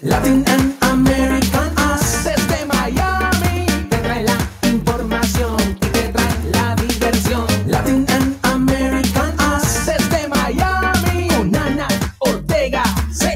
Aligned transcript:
Latin 0.00 0.44
and 0.46 0.76
American 0.84 1.74
Us. 1.76 2.22
Desde 2.22 2.64
Miami 2.66 3.66
te 3.90 3.96
trae 3.96 4.22
la 4.22 4.38
información 4.62 5.56
y 5.80 5.86
te 5.86 6.08
trae 6.10 6.50
la 6.52 6.76
diversión. 6.76 7.44
Latin 7.66 8.06
and 8.08 8.38
American 8.42 9.34
Us. 9.40 9.86
Desde 9.86 10.28
Miami. 10.28 11.26
Con 11.28 11.56
Ana 11.56 11.88
Ortega. 12.20 12.84
Sí. 13.10 13.26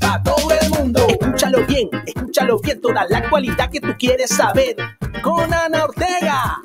Pa' 0.00 0.22
todo 0.22 0.52
el 0.58 0.70
mundo. 0.70 1.06
Escúchalo 1.06 1.66
bien, 1.66 1.90
escúchalo 2.06 2.58
bien. 2.60 2.80
Toda 2.80 3.04
la 3.10 3.18
actualidad 3.18 3.68
que 3.70 3.80
tú 3.80 3.94
quieres 3.98 4.30
saber. 4.30 4.76
Con 5.22 5.52
Ana 5.52 5.84
Ortega. 5.84 6.62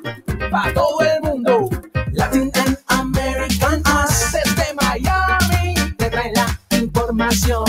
Pa' 0.50 0.72
todo 0.72 1.00
el 1.02 1.20
mundo. 1.20 1.68
Latin 2.12 2.50
and 2.54 2.78
American 2.86 3.82
Us. 4.02 4.32
Desde 4.32 4.72
Miami 4.72 5.74
te 5.98 6.08
trae 6.08 6.32
la 6.32 6.58
información 6.78 7.64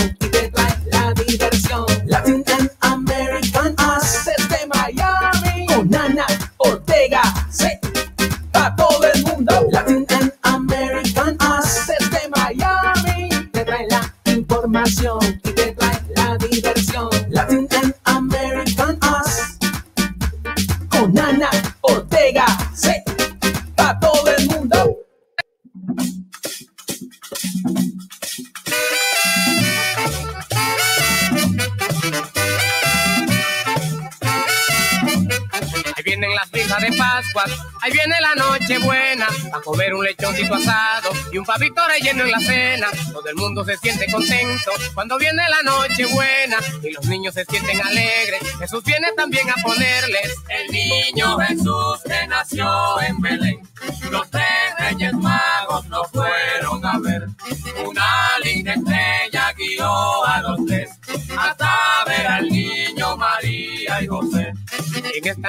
relleno 41.91 42.23
en 42.23 42.31
la 42.31 42.39
cena. 42.39 42.87
Todo 43.11 43.27
el 43.27 43.35
mundo 43.35 43.63
se 43.65 43.77
siente 43.77 44.11
contento 44.11 44.71
cuando 44.93 45.17
viene 45.17 45.43
la 45.49 45.61
noche 45.63 46.05
buena 46.05 46.57
y 46.83 46.91
los 46.91 47.05
niños 47.05 47.33
se 47.33 47.45
sienten 47.45 47.81
alegres. 47.81 48.41
Jesús 48.59 48.83
viene 48.83 49.07
también 49.15 49.49
a 49.49 49.55
ponerles 49.61 50.35
El 50.49 50.71
niño 50.71 51.37
Jesús 51.39 51.99
que 52.05 52.27
nació 52.27 53.01
en 53.01 53.19
Belén. 53.21 53.59
Los 54.09 54.29
tres 54.29 54.45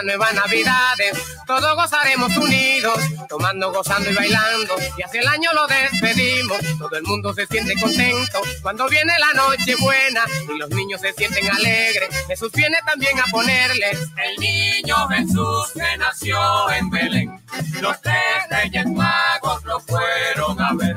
En 0.02 0.10
esta 0.10 0.18
nueva 0.18 0.32
Navidades 0.32 1.32
todos 1.46 1.76
gozaremos 1.76 2.36
unidos, 2.36 2.98
tomando, 3.28 3.72
gozando 3.72 4.10
y 4.10 4.14
bailando. 4.14 4.74
Y 4.96 5.02
hacia 5.02 5.20
el 5.20 5.28
año 5.28 5.50
lo 5.52 5.66
despedimos. 5.66 6.58
Todo 6.78 6.96
el 6.96 7.02
mundo 7.02 7.32
se 7.34 7.46
siente 7.46 7.74
contento 7.80 8.40
cuando 8.62 8.88
viene 8.88 9.12
la 9.18 9.32
noche 9.34 9.76
buena 9.76 10.24
y 10.52 10.58
los 10.58 10.70
niños 10.70 11.00
se 11.00 11.12
sienten 11.12 11.50
alegres. 11.50 12.08
Jesús 12.26 12.50
viene 12.52 12.78
también 12.86 13.18
a 13.20 13.24
ponerles 13.30 13.98
El 14.16 14.36
niño 14.40 15.08
Jesús 15.08 15.72
que 15.74 15.96
nació 15.98 16.70
en 16.70 16.90
Belén. 16.90 17.40
Los 17.80 18.00
tres 18.00 18.48
reyes 18.50 18.86
magos 18.86 19.62
lo 19.64 19.78
fueron 19.80 20.60
a 20.60 20.72
ver. 20.74 20.96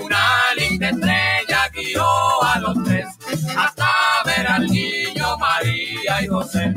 Una 0.00 0.54
linda 0.56 0.90
estrella 0.90 1.68
guió 1.72 2.42
a 2.42 2.58
los 2.60 2.84
tres 2.84 3.06
hasta 3.56 3.90
ver 4.24 4.46
al 4.46 4.66
niño 4.66 5.36
María 5.38 6.22
y 6.22 6.26
José. 6.26 6.72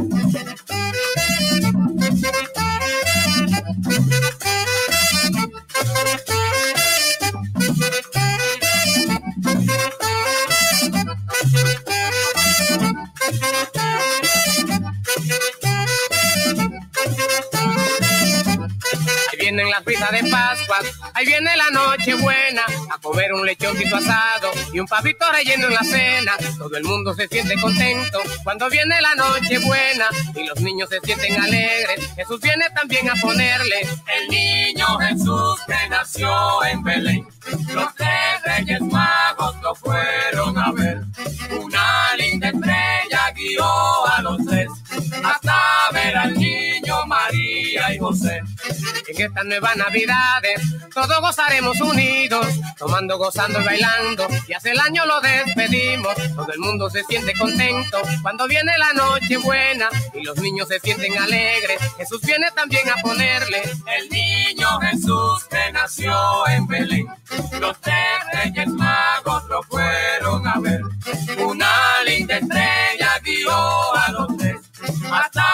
Fiestas 19.83 20.11
de 20.11 20.29
Pascua, 20.29 20.77
ahí 21.13 21.25
viene 21.25 21.55
la 21.57 21.69
noche 21.69 22.13
buena, 22.15 22.63
a 22.89 22.97
comer 22.99 23.33
un 23.33 23.45
lechoncito 23.45 23.97
asado 23.97 24.51
y 24.71 24.79
un 24.79 24.87
pavito 24.87 25.25
relleno 25.31 25.67
en 25.67 25.73
la 25.73 25.83
cena. 25.83 26.31
Todo 26.57 26.75
el 26.77 26.83
mundo 26.83 27.13
se 27.13 27.27
siente 27.27 27.59
contento 27.59 28.19
cuando 28.43 28.69
viene 28.69 29.01
la 29.01 29.15
noche 29.15 29.59
buena 29.59 30.07
y 30.35 30.43
los 30.45 30.59
niños 30.61 30.89
se 30.89 30.99
sienten 31.01 31.41
alegres. 31.41 32.13
Jesús 32.15 32.39
viene 32.41 32.65
también 32.75 33.09
a 33.09 33.15
ponerles 33.15 33.89
El 34.07 34.27
niño 34.29 34.85
Jesús 34.99 35.59
que 35.67 35.89
nació 35.89 36.63
en 36.65 36.83
Belén. 36.83 37.27
Los 37.73 37.93
tres 37.95 38.41
reyes 38.45 38.81
magos 38.81 39.55
lo 39.61 39.75
fueron 39.75 40.57
a 40.57 40.71
ver. 40.71 41.01
Una 41.59 42.15
linda 42.15 42.49
estrella 42.49 43.31
guió 43.35 44.07
a 44.07 44.21
los 44.21 44.37
tres 44.45 44.69
hasta 45.23 45.55
ver 45.93 46.17
al 46.17 46.33
niño 46.33 47.05
María 47.05 47.93
y 47.93 47.97
José. 47.97 48.41
En 49.15 49.21
estas 49.27 49.45
nuevas 49.45 49.75
navidades 49.77 50.59
todos 50.91 51.21
gozaremos 51.21 51.79
unidos, 51.79 52.47
tomando, 52.79 53.19
gozando 53.19 53.61
y 53.61 53.63
bailando. 53.63 54.27
Y 54.47 54.53
hace 54.53 54.71
el 54.71 54.79
año 54.79 55.05
lo 55.05 55.21
despedimos, 55.21 56.15
todo 56.35 56.51
el 56.51 56.59
mundo 56.59 56.89
se 56.89 57.03
siente 57.03 57.33
contento 57.33 58.01
cuando 58.23 58.47
viene 58.47 58.75
la 58.77 58.91
noche 58.93 59.37
buena 59.37 59.89
y 60.15 60.23
los 60.23 60.37
niños 60.37 60.67
se 60.67 60.79
sienten 60.79 61.15
alegres. 61.15 61.79
Jesús 61.97 62.21
viene 62.21 62.49
también 62.55 62.89
a 62.89 62.95
ponerles 63.03 63.77
El 63.85 64.09
niño 64.09 64.79
Jesús 64.79 65.43
que 65.45 65.71
nació 65.71 66.47
en 66.47 66.65
Belén. 66.65 67.07
Los 67.59 67.79
tres 67.81 68.19
reyes 68.33 68.67
magos 68.67 69.43
lo 69.45 69.61
fueron 69.63 70.47
a 70.47 70.59
ver. 70.59 70.81
Una 71.37 72.03
linda 72.03 72.37
estrella 72.37 73.19
guió 73.23 73.95
a 73.95 74.11
los 74.11 74.37
tres 74.37 74.57
hasta 75.11 75.52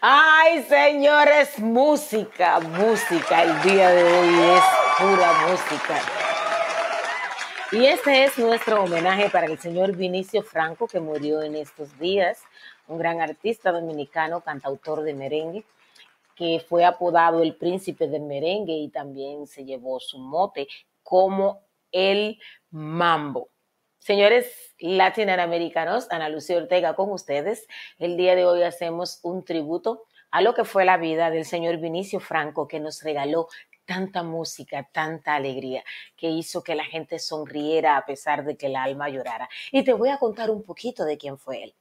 Ay, 0.00 0.64
señores, 0.64 1.56
música, 1.60 2.58
música. 2.58 3.44
El 3.44 3.62
día 3.62 3.90
de 3.90 4.02
hoy 4.02 4.34
es 4.56 4.62
pura 4.98 5.32
música. 5.46 6.00
Y 7.70 7.86
este 7.86 8.24
es 8.24 8.36
nuestro 8.38 8.82
homenaje 8.82 9.30
para 9.30 9.46
el 9.46 9.60
señor 9.60 9.94
Vinicio 9.94 10.42
Franco, 10.42 10.88
que 10.88 10.98
murió 10.98 11.42
en 11.42 11.54
estos 11.54 11.96
días, 12.00 12.40
un 12.88 12.98
gran 12.98 13.20
artista 13.20 13.70
dominicano, 13.70 14.40
cantautor 14.40 15.02
de 15.02 15.14
merengue, 15.14 15.64
que 16.36 16.64
fue 16.68 16.84
apodado 16.84 17.42
el 17.42 17.56
príncipe 17.56 18.08
del 18.08 18.22
merengue 18.22 18.74
y 18.74 18.88
también 18.88 19.46
se 19.46 19.64
llevó 19.64 20.00
su 20.00 20.18
mote 20.18 20.68
como 21.02 21.62
el 21.90 22.40
mambo. 22.70 23.50
Señores 23.98 24.74
latinoamericanos, 24.80 26.10
Ana 26.10 26.28
Lucía 26.28 26.56
Ortega 26.56 26.96
con 26.96 27.12
ustedes. 27.12 27.68
El 27.98 28.16
día 28.16 28.34
de 28.34 28.44
hoy 28.44 28.62
hacemos 28.62 29.20
un 29.22 29.44
tributo 29.44 30.04
a 30.32 30.40
lo 30.40 30.54
que 30.54 30.64
fue 30.64 30.84
la 30.84 30.96
vida 30.96 31.30
del 31.30 31.44
señor 31.44 31.76
Vinicio 31.76 32.18
Franco, 32.18 32.66
que 32.66 32.80
nos 32.80 33.02
regaló 33.02 33.48
tanta 33.84 34.22
música, 34.22 34.88
tanta 34.92 35.34
alegría, 35.34 35.84
que 36.16 36.30
hizo 36.30 36.62
que 36.64 36.74
la 36.74 36.84
gente 36.84 37.18
sonriera 37.18 37.96
a 37.96 38.04
pesar 38.04 38.44
de 38.44 38.56
que 38.56 38.66
el 38.66 38.76
alma 38.76 39.08
llorara. 39.08 39.48
Y 39.70 39.84
te 39.84 39.92
voy 39.92 40.08
a 40.08 40.18
contar 40.18 40.50
un 40.50 40.64
poquito 40.64 41.04
de 41.04 41.18
quién 41.18 41.38
fue 41.38 41.64
él. 41.64 41.74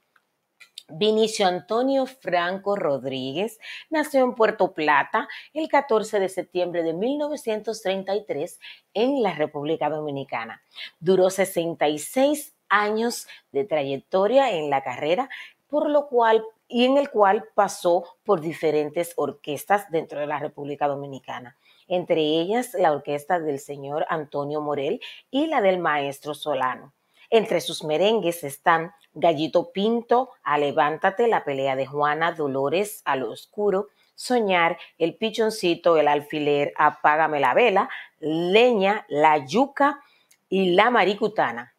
Vinicio 0.89 1.47
Antonio 1.47 2.05
Franco 2.05 2.75
Rodríguez 2.75 3.59
nació 3.89 4.23
en 4.23 4.35
Puerto 4.35 4.73
Plata 4.73 5.27
el 5.53 5.67
14 5.67 6.19
de 6.19 6.29
septiembre 6.29 6.83
de 6.83 6.93
1933 6.93 8.59
en 8.93 9.23
la 9.23 9.33
República 9.33 9.89
Dominicana. 9.89 10.61
Duró 10.99 11.29
66 11.29 12.55
años 12.69 13.27
de 13.51 13.65
trayectoria 13.65 14.51
en 14.51 14.69
la 14.69 14.81
carrera, 14.83 15.29
por 15.67 15.89
lo 15.89 16.07
cual 16.07 16.43
y 16.67 16.85
en 16.85 16.97
el 16.97 17.09
cual 17.09 17.49
pasó 17.53 18.05
por 18.23 18.39
diferentes 18.39 19.13
orquestas 19.17 19.91
dentro 19.91 20.19
de 20.21 20.27
la 20.27 20.39
República 20.39 20.87
Dominicana, 20.87 21.57
entre 21.87 22.21
ellas 22.21 22.73
la 22.73 22.93
orquesta 22.93 23.39
del 23.39 23.59
señor 23.59 24.05
Antonio 24.09 24.61
Morel 24.61 25.01
y 25.29 25.47
la 25.47 25.61
del 25.61 25.79
maestro 25.79 26.33
Solano. 26.33 26.93
Entre 27.33 27.61
sus 27.61 27.85
merengues 27.85 28.43
están 28.43 28.91
Gallito 29.13 29.71
Pinto, 29.71 30.31
A 30.43 30.57
Levántate, 30.57 31.29
La 31.29 31.45
pelea 31.45 31.77
de 31.77 31.85
Juana, 31.85 32.33
Dolores, 32.33 33.01
A 33.05 33.15
lo 33.15 33.31
oscuro, 33.31 33.87
Soñar, 34.15 34.77
El 34.97 35.15
pichoncito, 35.15 35.95
El 35.95 36.09
alfiler, 36.09 36.73
Apágame 36.75 37.39
la 37.39 37.53
vela, 37.53 37.89
Leña, 38.19 39.05
La 39.07 39.45
yuca 39.45 40.01
y 40.49 40.71
La 40.71 40.89
maricutana. 40.89 41.70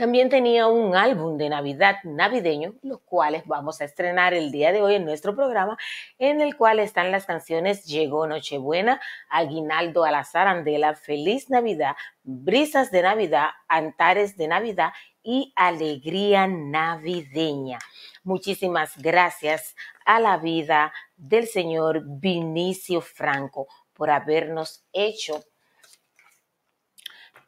También 0.00 0.30
tenía 0.30 0.66
un 0.66 0.96
álbum 0.96 1.36
de 1.36 1.50
Navidad 1.50 1.96
navideño, 2.04 2.72
los 2.80 3.02
cuales 3.02 3.46
vamos 3.46 3.82
a 3.82 3.84
estrenar 3.84 4.32
el 4.32 4.50
día 4.50 4.72
de 4.72 4.80
hoy 4.80 4.94
en 4.94 5.04
nuestro 5.04 5.36
programa, 5.36 5.76
en 6.18 6.40
el 6.40 6.56
cual 6.56 6.78
están 6.78 7.10
las 7.10 7.26
canciones 7.26 7.84
Llegó 7.84 8.26
Nochebuena, 8.26 8.98
Aguinaldo 9.28 10.04
a 10.04 10.10
la 10.10 10.24
Zarandela, 10.24 10.94
Feliz 10.94 11.50
Navidad, 11.50 11.96
Brisas 12.22 12.90
de 12.90 13.02
Navidad, 13.02 13.50
Antares 13.68 14.38
de 14.38 14.48
Navidad 14.48 14.94
y 15.22 15.52
Alegría 15.54 16.46
Navideña. 16.46 17.78
Muchísimas 18.22 18.96
gracias 18.96 19.76
a 20.06 20.18
la 20.18 20.38
vida 20.38 20.94
del 21.18 21.46
señor 21.46 22.04
Vinicio 22.06 23.02
Franco 23.02 23.68
por 23.92 24.08
habernos 24.08 24.82
hecho 24.94 25.44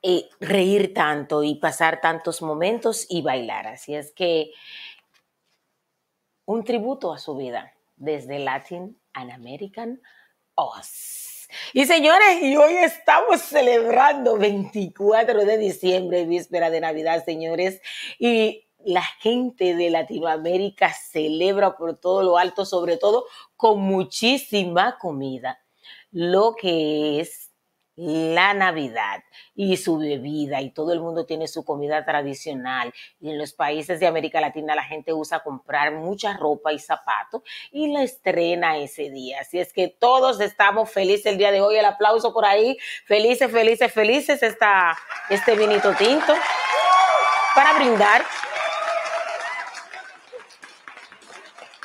eh, 0.03 0.29
reír 0.41 0.93
tanto 0.95 1.45
y 1.45 1.55
pasar 1.57 2.01
tantos 2.01 2.43
momentos 2.43 3.07
y 3.09 3.23
bailar. 3.23 3.69
Así 3.69 3.95
es 3.95 4.13
que 4.13 4.53
un 6.45 6.65
tributo 6.65 7.13
a 7.13 7.19
su 7.19 7.37
vida 7.37 7.73
desde 7.97 8.39
Latin 8.39 9.01
American 9.13 10.01
Oz. 10.55 11.49
Y 11.73 11.85
señores, 11.85 12.43
y 12.43 12.57
hoy 12.57 12.75
estamos 12.75 13.43
celebrando 13.43 14.39
24 14.39 15.45
de 15.45 15.59
diciembre, 15.59 16.25
víspera 16.25 16.71
de 16.71 16.81
Navidad, 16.81 17.25
señores, 17.25 17.81
y 18.19 18.67
la 18.85 19.03
gente 19.03 19.77
de 19.77 19.91
Latinoamérica 19.91 20.93
celebra 20.93 21.77
por 21.77 21.99
todo 21.99 22.23
lo 22.23 22.39
alto, 22.39 22.65
sobre 22.65 22.97
todo 22.97 23.27
con 23.57 23.81
muchísima 23.81 24.99
comida, 24.99 25.61
lo 26.11 26.55
que 26.55 27.21
es 27.21 27.52
la 27.97 28.55
Navidad 28.55 29.23
y 29.55 29.77
su 29.77 29.99
bebida 29.99 30.61
y 30.61 30.71
todo 30.71 30.93
el 30.93 31.01
mundo 31.01 31.27
tiene 31.27 31.47
su 31.47 31.65
comida 31.65 32.05
tradicional 32.05 32.93
y 33.21 33.31
en 33.31 33.39
los 33.39 33.53
países 33.53 34.01
de 34.01 34.07
América 34.07 34.41
Latina 34.41 34.75
la 34.75 34.85
gente 34.85 35.13
usa 35.13 35.41
comprar 35.41 35.93
mucha 35.93 36.37
ropa 36.37 36.73
y 36.73 36.79
zapatos 36.79 37.43
y 37.71 37.93
la 37.93 38.03
estrena 38.03 38.79
ese 38.79 39.11
día. 39.11 39.41
Así 39.41 39.59
es 39.59 39.73
que 39.73 39.89
todos 39.89 40.41
estamos 40.41 40.91
felices 40.91 41.27
el 41.27 41.39
día 41.39 41.53
de 41.53 41.61
hoy. 41.61 41.77
El 41.77 41.85
aplauso 41.85 42.33
por 42.33 42.45
ahí. 42.45 42.79
Felices, 43.07 43.51
felices, 43.51 43.93
felices 43.93 44.43
está 44.43 44.97
este 45.29 45.57
vinito 45.57 45.95
tinto 45.95 46.35
para 47.55 47.75
brindar. 47.75 48.25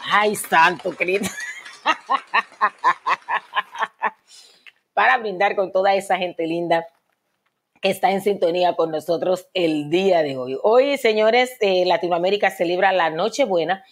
Ay, 0.09 0.35
santo 0.35 0.95
querido. 0.95 1.25
para 4.97 5.19
brindar 5.19 5.55
con 5.55 5.71
toda 5.71 5.93
esa 5.93 6.17
gente 6.17 6.47
linda 6.47 6.87
que 7.83 7.91
está 7.91 8.09
en 8.09 8.21
sintonía 8.21 8.75
con 8.75 8.89
nosotros 8.89 9.47
el 9.53 9.91
día 9.91 10.23
de 10.23 10.37
hoy. 10.37 10.57
Hoy, 10.63 10.97
señores, 10.97 11.55
eh, 11.59 11.85
Latinoamérica 11.85 12.49
celebra 12.49 12.91
la 12.91 13.11
Nochebuena 13.11 13.85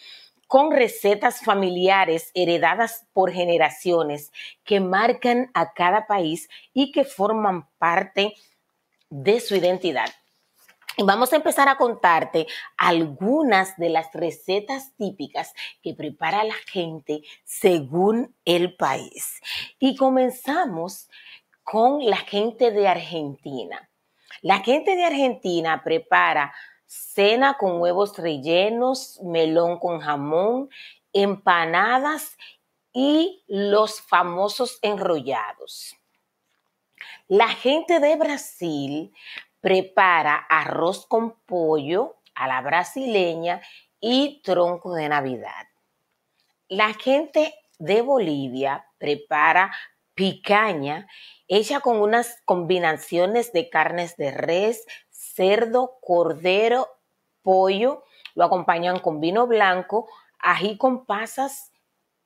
con 0.48 0.72
recetas 0.72 1.42
familiares 1.42 2.32
heredadas 2.34 3.06
por 3.14 3.32
generaciones 3.32 4.32
que 4.64 4.80
marcan 4.80 5.52
a 5.54 5.74
cada 5.74 6.08
país 6.08 6.50
y 6.74 6.92
que 6.92 7.04
forman 7.04 7.70
parte 7.78 8.34
de 9.12 9.40
su 9.42 9.56
identidad. 9.56 10.10
Vamos 11.04 11.34
a 11.34 11.36
empezar 11.36 11.68
a 11.68 11.78
contarte 11.78 12.48
algunas 12.78 13.76
de 13.78 13.90
las 13.90 14.14
recetas 14.14 14.96
típicas 14.96 15.54
que 15.84 15.94
prepara 15.94 16.44
la 16.46 16.56
gente 16.68 17.22
según 17.44 18.34
el 18.46 18.76
país. 18.78 19.42
Y 19.78 19.98
comenzamos 19.98 21.10
con 21.64 22.06
la 22.06 22.18
gente 22.18 22.72
de 22.72 22.88
Argentina. 22.88 23.90
La 24.42 24.60
gente 24.60 24.96
de 24.96 25.04
Argentina 25.04 25.82
prepara 25.84 26.54
cena 26.86 27.58
con 27.58 27.82
huevos 27.82 28.18
rellenos, 28.18 29.20
melón 29.22 29.80
con 29.80 30.00
jamón, 30.00 30.70
empanadas 31.12 32.38
y 32.94 33.44
los 33.48 34.00
famosos 34.00 34.80
enrollados. 34.82 35.98
La 37.28 37.48
gente 37.50 38.00
de 38.00 38.16
Brasil 38.16 39.12
prepara 39.66 40.46
arroz 40.48 41.08
con 41.08 41.40
pollo 41.48 42.18
a 42.36 42.48
la 42.48 42.62
brasileña 42.62 43.64
y 44.00 44.44
tronco 44.44 44.94
de 44.94 45.10
Navidad. 45.10 45.66
La 46.68 46.94
gente 46.94 47.52
de 47.80 48.04
Bolivia 48.04 48.86
prepara 49.00 49.74
picaña 50.14 51.08
hecha 51.48 51.80
con 51.80 52.00
unas 52.00 52.44
combinaciones 52.46 53.54
de 53.54 53.72
carnes 53.72 54.18
de 54.18 54.30
res, 54.30 54.86
cerdo, 55.10 55.98
cordero, 56.00 56.88
pollo. 57.42 58.04
Lo 58.36 58.44
acompañan 58.44 59.00
con 59.00 59.20
vino 59.20 59.48
blanco, 59.48 60.08
ají 60.38 60.78
con 60.78 61.08
pasas 61.08 61.72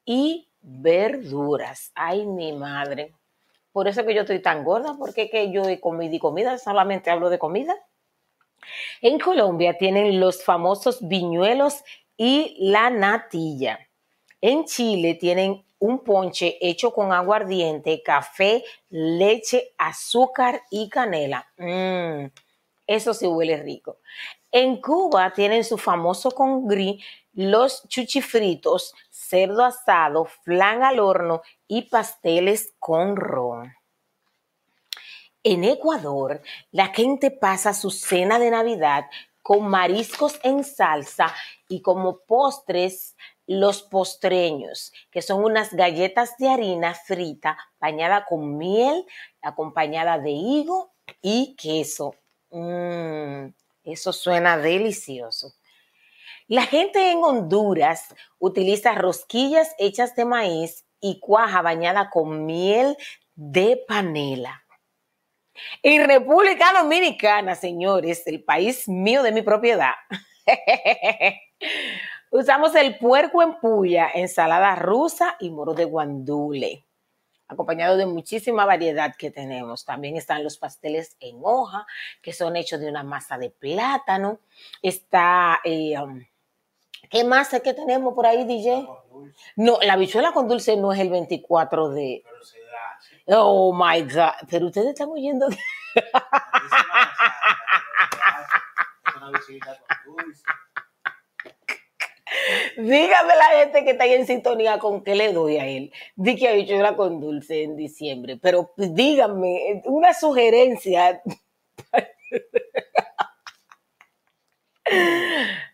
y 0.03 0.51
verduras. 0.59 1.93
Ay, 1.95 2.25
mi 2.25 2.51
madre. 2.51 3.15
Por 3.71 3.87
eso 3.87 4.05
que 4.05 4.13
yo 4.13 4.21
estoy 4.21 4.41
tan 4.41 4.63
gorda, 4.63 4.95
porque 4.97 5.29
que 5.29 5.51
yo 5.51 5.63
he 5.63 5.79
comido 5.79 6.15
y 6.15 6.19
comida, 6.19 6.57
solamente 6.57 7.11
hablo 7.11 7.29
de 7.29 7.39
comida. 7.39 7.75
En 9.01 9.19
Colombia 9.19 9.77
tienen 9.77 10.19
los 10.19 10.43
famosos 10.43 11.07
viñuelos 11.07 11.83
y 12.17 12.57
la 12.59 12.89
natilla. 12.89 13.79
En 14.41 14.65
Chile 14.65 15.15
tienen 15.15 15.63
un 15.79 16.03
ponche 16.03 16.57
hecho 16.61 16.93
con 16.93 17.13
aguardiente, 17.13 18.01
café, 18.03 18.63
leche, 18.89 19.73
azúcar 19.77 20.61
y 20.69 20.89
canela. 20.89 21.47
Mm, 21.57 22.25
eso 22.85 23.13
sí 23.13 23.27
huele 23.27 23.57
rico. 23.57 23.99
En 24.51 24.81
Cuba 24.81 25.31
tienen 25.31 25.63
su 25.63 25.77
famoso 25.77 26.31
congrí, 26.31 27.01
los 27.33 27.87
chuchifritos, 27.87 28.93
cerdo 29.09 29.63
asado, 29.63 30.25
flan 30.25 30.83
al 30.83 30.99
horno 30.99 31.41
y 31.69 31.83
pasteles 31.83 32.73
con 32.79 33.15
ron. 33.15 33.73
En 35.43 35.63
Ecuador, 35.63 36.41
la 36.71 36.87
gente 36.87 37.31
pasa 37.31 37.73
su 37.73 37.91
cena 37.91 38.39
de 38.39 38.51
Navidad 38.51 39.05
con 39.41 39.69
mariscos 39.69 40.37
en 40.43 40.65
salsa 40.65 41.33
y 41.69 41.81
como 41.81 42.19
postres 42.25 43.15
los 43.47 43.83
postreños, 43.83 44.91
que 45.11 45.21
son 45.21 45.43
unas 45.43 45.73
galletas 45.73 46.37
de 46.37 46.49
harina 46.49 46.93
frita 46.93 47.57
bañada 47.79 48.25
con 48.25 48.57
miel, 48.57 49.05
acompañada 49.41 50.19
de 50.19 50.31
higo 50.31 50.91
y 51.21 51.55
queso. 51.55 52.15
Mmm, 52.49 53.47
eso 53.83 54.11
suena 54.11 54.57
delicioso. 54.57 55.53
La 56.47 56.63
gente 56.63 57.11
en 57.11 57.23
Honduras 57.23 58.15
utiliza 58.39 58.93
rosquillas 58.93 59.75
hechas 59.77 60.15
de 60.15 60.25
maíz 60.25 60.83
y 61.01 61.19
cuaja 61.19 61.61
bañada 61.61 62.09
con 62.09 62.45
miel 62.45 62.97
de 63.35 63.83
panela. 63.87 64.63
En 65.83 66.07
República 66.07 66.73
Dominicana, 66.73 67.55
señores, 67.55 68.25
el 68.27 68.43
país 68.43 68.87
mío 68.87 69.23
de 69.23 69.31
mi 69.31 69.41
propiedad, 69.41 69.93
usamos 72.31 72.75
el 72.75 72.97
puerco 72.97 73.41
en 73.41 73.59
puya, 73.59 74.09
ensalada 74.13 74.75
rusa 74.75 75.35
y 75.39 75.49
moro 75.49 75.73
de 75.73 75.85
guandule, 75.85 76.85
acompañado 77.47 77.97
de 77.97 78.05
muchísima 78.05 78.65
variedad 78.65 79.15
que 79.17 79.31
tenemos. 79.31 79.85
También 79.85 80.15
están 80.15 80.43
los 80.43 80.57
pasteles 80.57 81.17
en 81.19 81.39
hoja, 81.41 81.85
que 82.21 82.33
son 82.33 82.55
hechos 82.55 82.79
de 82.79 82.89
una 82.89 83.03
masa 83.03 83.37
de 83.37 83.49
plátano. 83.49 84.39
Está... 84.81 85.59
Eh, 85.63 85.99
um, 85.99 86.23
¿Qué 87.09 87.23
más 87.23 87.53
es 87.53 87.61
que 87.61 87.73
tenemos 87.73 88.13
por 88.13 88.25
ahí, 88.25 88.45
DJ? 88.45 88.87
No, 89.55 89.79
la 89.81 89.95
bichuela 89.95 90.31
con 90.31 90.47
dulce 90.47 90.77
no 90.77 90.91
es 90.93 90.99
el 90.99 91.09
24 91.09 91.89
de... 91.89 92.23
Oh 93.27 93.73
my 93.73 94.01
God. 94.03 94.47
Pero 94.49 94.67
ustedes 94.67 94.89
están 94.89 95.09
oyendo. 95.09 95.47
Dígame 102.77 103.35
la 103.35 103.45
gente 103.59 103.83
que 103.83 103.91
está 103.91 104.03
ahí 104.05 104.13
en 104.13 104.25
sintonía 104.25 104.79
con 104.79 105.03
qué 105.03 105.15
le 105.15 105.33
doy 105.33 105.57
a 105.57 105.65
él. 105.65 105.91
Di 106.15 106.35
que 106.35 106.53
bichuela 106.55 106.95
con 106.95 107.19
dulce 107.19 107.63
en 107.63 107.75
diciembre. 107.75 108.37
Pero 108.41 108.71
díganme, 108.77 109.81
una 109.85 110.13
sugerencia. 110.13 111.21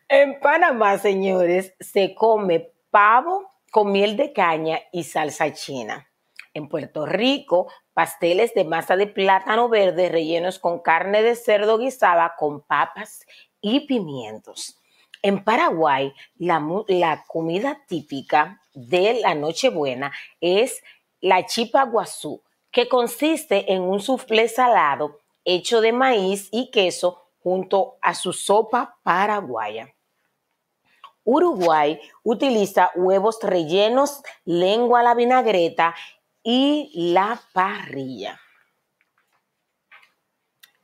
En 0.08 0.40
Panamá, 0.40 1.00
señores, 1.00 1.74
se 1.80 2.14
come 2.14 2.72
pavo 2.92 3.50
con 3.72 3.92
miel 3.92 4.16
de 4.18 4.34
caña 4.34 4.80
y 4.92 5.04
salsa 5.04 5.52
china. 5.52 6.08
En 6.54 6.70
Puerto 6.70 7.08
Rico, 7.08 7.72
pasteles 7.96 8.54
de 8.54 8.66
masa 8.66 8.98
de 8.98 9.08
plátano 9.08 9.68
verde 9.68 10.10
rellenos 10.10 10.60
con 10.60 10.80
carne 10.80 11.24
de 11.24 11.36
cerdo 11.36 11.80
guisada 11.80 12.36
con 12.38 12.62
papas 12.62 13.26
y 13.62 13.88
pimientos. 13.88 14.80
En 15.24 15.44
Paraguay, 15.44 16.14
la, 16.36 17.24
comida 17.28 17.84
típica 17.88 18.62
de 18.76 19.22
la 19.22 19.34
Nochebuena 19.34 20.12
es 20.40 20.84
la 21.20 21.48
chipa 21.48 21.84
guazú, 21.86 22.44
que 22.70 22.88
consiste 22.88 23.74
en 23.74 23.82
un 23.82 24.00
soufflé 24.00 24.50
salado 24.50 25.18
hecho 25.46 25.82
de 25.82 25.94
maíz 25.94 26.48
y 26.52 26.70
queso 26.70 27.32
junto 27.40 27.98
a 28.04 28.14
su 28.14 28.34
sopa 28.34 29.00
paraguaya. 29.02 29.95
Uruguay 31.26 32.00
utiliza 32.24 32.92
huevos 32.96 33.40
rellenos, 33.42 34.22
lengua 34.46 35.02
a 35.02 35.04
la 35.04 35.16
vinagreta 35.16 35.94
y 36.44 36.92
la 37.12 37.42
parrilla. 37.52 38.40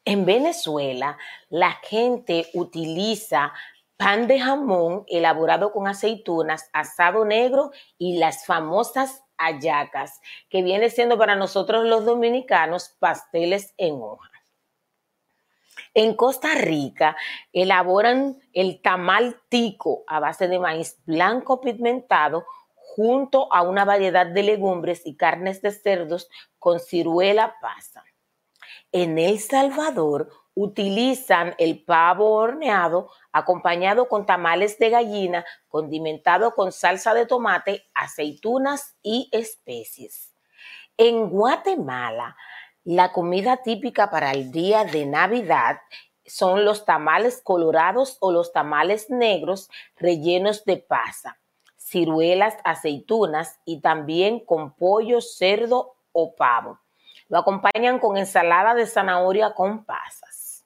En 0.04 0.26
Venezuela, 0.26 1.18
la 1.50 1.74
gente 1.84 2.48
utiliza 2.54 3.54
pan 3.98 4.28
de 4.28 4.40
jamón 4.40 5.04
elaborado 5.08 5.72
con 5.72 5.88
aceitunas, 5.88 6.72
asado 6.74 7.24
negro 7.24 7.70
y 8.00 8.18
las 8.18 8.48
famosas 8.48 9.24
hallacas, 9.38 10.20
que 10.50 10.64
viene 10.64 10.90
siendo 10.90 11.20
para 11.20 11.36
nosotros 11.36 11.86
los 11.86 12.04
dominicanos 12.04 12.96
pasteles 13.00 13.76
en 13.78 14.02
hoja. 14.02 14.31
En 15.94 16.16
Costa 16.16 16.56
Rica 16.56 17.18
elaboran 17.52 18.40
el 18.54 18.82
tamal 18.82 19.42
tico 19.50 20.04
a 20.08 20.20
base 20.20 20.48
de 20.48 20.58
maíz 20.58 21.02
blanco 21.06 21.60
pigmentado 21.60 22.46
junto 22.76 23.52
a 23.54 23.62
una 23.62 23.84
variedad 23.84 24.26
de 24.26 24.44
legumbres 24.44 25.02
y 25.06 25.16
carnes 25.16 25.62
de 25.62 25.72
cerdos 25.72 26.30
con 26.60 26.80
ciruela 26.80 27.56
pasa. 27.62 28.04
En 28.94 29.18
El 29.18 29.40
Salvador 29.40 30.30
utilizan 30.54 31.56
el 31.58 31.84
pavo 31.84 32.32
horneado 32.34 33.10
acompañado 33.32 34.08
con 34.08 34.26
tamales 34.26 34.78
de 34.80 34.90
gallina, 34.90 35.46
condimentado 35.70 36.54
con 36.54 36.72
salsa 36.72 37.14
de 37.14 37.26
tomate, 37.26 37.90
aceitunas 37.94 38.98
y 39.02 39.30
especies. 39.32 40.34
En 40.98 41.30
Guatemala, 41.30 42.36
la 42.84 43.12
comida 43.12 43.58
típica 43.58 44.10
para 44.10 44.32
el 44.32 44.52
día 44.52 44.84
de 44.86 45.06
Navidad 45.06 45.82
son 46.26 46.66
los 46.66 46.86
tamales 46.86 47.42
colorados 47.44 48.18
o 48.22 48.32
los 48.32 48.54
tamales 48.54 49.10
negros 49.10 49.70
rellenos 49.98 50.66
de 50.66 50.78
pasa, 50.78 51.40
ciruelas, 51.78 52.58
aceitunas 52.64 53.60
y 53.66 53.82
también 53.82 54.40
con 54.40 54.74
pollo, 54.74 55.22
cerdo 55.22 55.96
o 56.12 56.36
pavo. 56.36 56.80
Lo 57.28 57.38
acompañan 57.38 58.00
con 58.00 58.18
ensalada 58.18 58.74
de 58.74 58.86
zanahoria 58.86 59.54
con 59.54 59.86
pasas. 59.86 60.66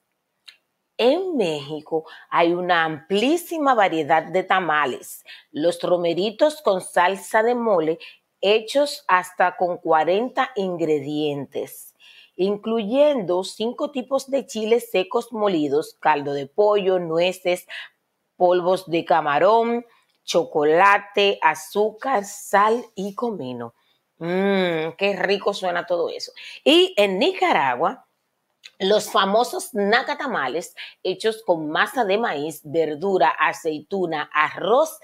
En 0.98 1.36
México 1.36 2.06
hay 2.30 2.54
una 2.54 2.84
amplísima 2.84 3.74
variedad 3.74 4.22
de 4.22 4.42
tamales. 4.42 5.24
Los 5.52 5.82
romeritos 5.82 6.62
con 6.62 6.80
salsa 6.80 7.42
de 7.42 7.54
mole 7.54 7.98
hechos 8.40 9.04
hasta 9.08 9.56
con 9.56 9.78
40 9.78 10.52
ingredientes, 10.56 11.94
incluyendo 12.36 13.42
cinco 13.44 13.90
tipos 13.90 14.30
de 14.30 14.46
chiles 14.46 14.90
secos 14.90 15.32
molidos, 15.32 15.96
caldo 16.00 16.32
de 16.32 16.46
pollo, 16.46 16.98
nueces, 16.98 17.66
polvos 18.36 18.86
de 18.86 19.04
camarón, 19.04 19.86
chocolate, 20.24 21.38
azúcar, 21.42 22.24
sal 22.24 22.84
y 22.94 23.14
comino. 23.14 23.74
Mmm, 24.18 24.92
qué 24.96 25.16
rico 25.18 25.54
suena 25.54 25.86
todo 25.86 26.08
eso. 26.10 26.32
Y 26.64 26.94
en 26.96 27.18
Nicaragua, 27.18 28.06
los 28.78 29.10
famosos 29.10 29.72
nacatamales 29.72 30.74
hechos 31.02 31.42
con 31.46 31.70
masa 31.70 32.04
de 32.04 32.18
maíz, 32.18 32.60
verdura, 32.64 33.30
aceituna, 33.30 34.30
arroz 34.32 34.98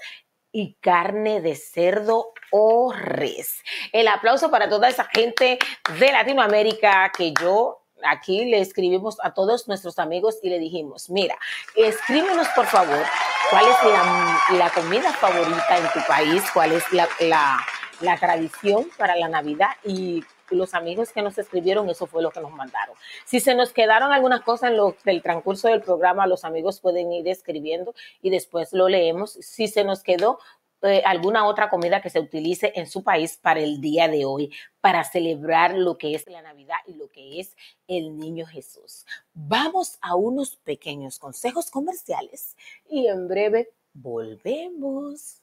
y 0.53 0.75
carne 0.75 1.41
de 1.41 1.55
cerdo 1.55 2.31
o 2.51 2.93
res. 2.93 3.61
El 3.91 4.07
aplauso 4.07 4.49
para 4.49 4.69
toda 4.69 4.87
esa 4.87 5.03
gente 5.05 5.59
de 5.99 6.11
Latinoamérica 6.13 7.11
que 7.11 7.33
yo 7.41 7.81
aquí 8.05 8.45
le 8.45 8.61
escribimos 8.61 9.17
a 9.21 9.33
todos 9.33 9.67
nuestros 9.67 9.99
amigos 9.99 10.37
y 10.41 10.49
le 10.49 10.59
dijimos, 10.59 11.09
mira, 11.09 11.37
escríbenos 11.75 12.47
por 12.49 12.67
favor 12.67 13.03
cuál 13.49 13.65
es 13.65 14.57
la, 14.57 14.69
comida 14.69 15.11
favorita 15.11 15.77
en 15.77 15.91
tu 15.91 16.07
país, 16.07 16.43
cuál 16.53 16.71
es 16.71 16.83
la 16.91 17.59
la 18.03 18.17
tradición 18.17 18.87
para 18.97 19.15
la 19.15 19.27
Navidad 19.27 19.71
y 19.83 20.23
los 20.53 20.73
amigos 20.73 21.11
que 21.11 21.21
nos 21.21 21.37
escribieron, 21.37 21.89
eso 21.89 22.07
fue 22.07 22.21
lo 22.21 22.31
que 22.31 22.41
nos 22.41 22.51
mandaron. 22.51 22.95
Si 23.25 23.39
se 23.39 23.55
nos 23.55 23.73
quedaron 23.73 24.11
algunas 24.11 24.41
cosas 24.41 24.71
en 24.71 24.77
lo, 24.77 24.95
del 25.03 25.21
transcurso 25.21 25.67
del 25.67 25.81
programa, 25.81 26.27
los 26.27 26.45
amigos 26.45 26.79
pueden 26.79 27.11
ir 27.11 27.27
escribiendo 27.27 27.93
y 28.21 28.29
después 28.29 28.73
lo 28.73 28.89
leemos. 28.89 29.33
Si 29.33 29.67
se 29.67 29.83
nos 29.83 30.03
quedó 30.03 30.39
eh, 30.83 31.01
alguna 31.05 31.45
otra 31.45 31.69
comida 31.69 32.01
que 32.01 32.09
se 32.09 32.19
utilice 32.19 32.73
en 32.75 32.87
su 32.87 33.03
país 33.03 33.37
para 33.41 33.61
el 33.61 33.79
día 33.79 34.09
de 34.09 34.25
hoy, 34.25 34.51
para 34.81 35.05
celebrar 35.05 35.75
lo 35.75 35.97
que 35.97 36.13
es 36.13 36.27
la 36.27 36.41
Navidad 36.41 36.75
y 36.85 36.95
lo 36.95 37.07
que 37.07 37.39
es 37.39 37.55
el 37.87 38.17
Niño 38.17 38.45
Jesús. 38.45 39.05
Vamos 39.33 39.97
a 40.01 40.15
unos 40.15 40.57
pequeños 40.57 41.19
consejos 41.19 41.71
comerciales 41.71 42.57
y 42.89 43.07
en 43.07 43.29
breve 43.29 43.71
volvemos. 43.93 45.42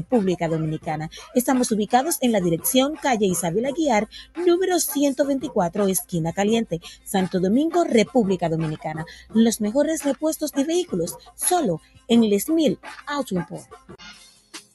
Dominicana. 0.47 1.09
Estamos 1.35 1.71
ubicados 1.71 2.17
en 2.21 2.31
la 2.31 2.41
dirección 2.41 2.95
calle 2.95 3.25
Isabel 3.25 3.65
Aguiar, 3.65 4.09
número 4.45 4.79
124, 4.79 5.87
esquina 5.87 6.33
caliente, 6.33 6.81
Santo 7.03 7.39
Domingo, 7.39 7.83
República 7.83 8.49
Dominicana. 8.49 9.05
Los 9.33 9.61
mejores 9.61 10.03
repuestos 10.03 10.51
de 10.51 10.63
vehículos, 10.63 11.17
solo 11.35 11.81
en 12.07 12.29
Les 12.29 12.49
Mil 12.49 12.79
Auto 13.07 13.35
Import. 13.35 13.65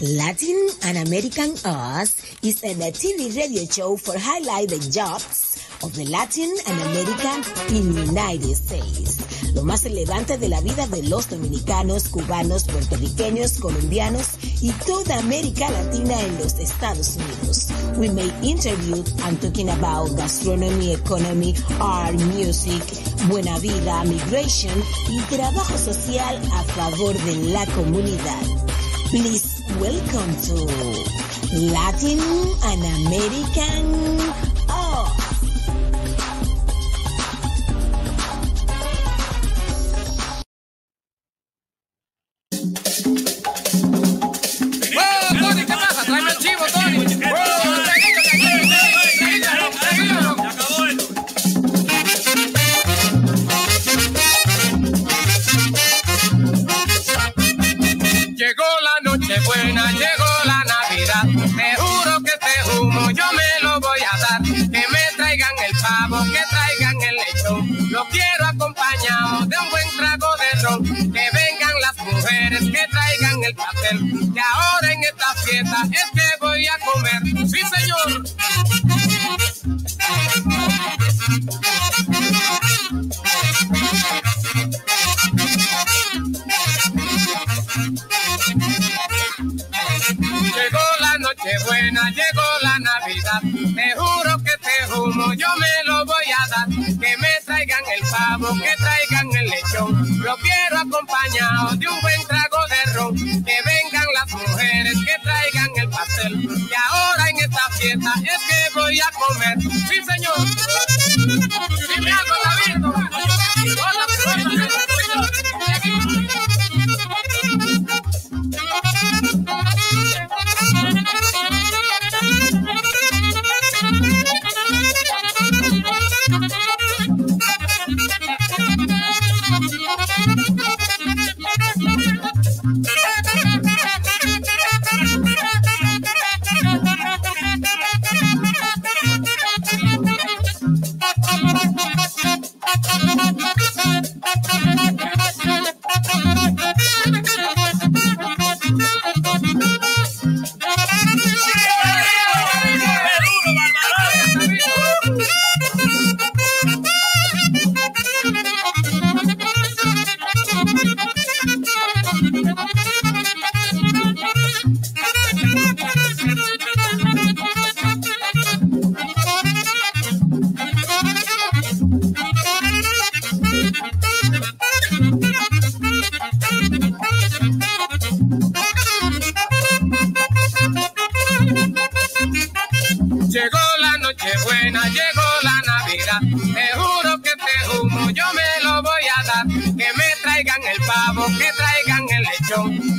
Latin 0.00 0.68
and 0.82 0.98
American 1.06 1.52
Us 1.64 2.16
is 2.42 2.62
a 2.64 2.74
TV 2.92 3.36
radio 3.36 3.64
show 3.64 3.96
for 3.96 4.18
highlight 4.18 4.68
the 4.68 4.78
jobs 4.90 5.54
of 5.82 5.94
the 5.94 6.04
Latin 6.06 6.52
and 6.66 6.80
American 6.90 7.44
in 7.74 8.08
United 8.08 8.54
States. 8.54 9.18
Lo 9.54 9.62
más 9.62 9.84
relevante 9.84 10.36
de 10.38 10.48
la 10.48 10.60
vida 10.60 10.86
de 10.88 11.02
los 11.04 11.28
dominicanos, 11.28 12.08
cubanos, 12.08 12.64
puertorriqueños, 12.64 13.60
colombianos 13.60 14.30
y 14.60 14.70
toda 14.86 15.18
América 15.18 15.70
Latina 15.70 16.20
en 16.22 16.38
los 16.38 16.54
Estados 16.58 17.16
Unidos. 17.16 17.68
We 17.96 18.08
make 18.08 18.32
interviews 18.42 19.14
and 19.24 19.40
talking 19.40 19.68
about 19.68 20.16
gastronomy, 20.16 20.94
economy, 20.94 21.54
art, 21.80 22.14
music, 22.34 22.82
buena 23.28 23.58
vida, 23.60 24.04
migration 24.04 24.82
y 25.08 25.20
trabajo 25.34 25.78
social 25.78 26.36
a 26.52 26.64
favor 26.74 27.14
de 27.14 27.36
la 27.52 27.64
comunidad. 27.66 28.42
Please 29.10 29.53
welcome 29.80 30.36
to 30.40 30.54
Latin 31.72 32.20
and 32.64 33.06
American 33.06 34.23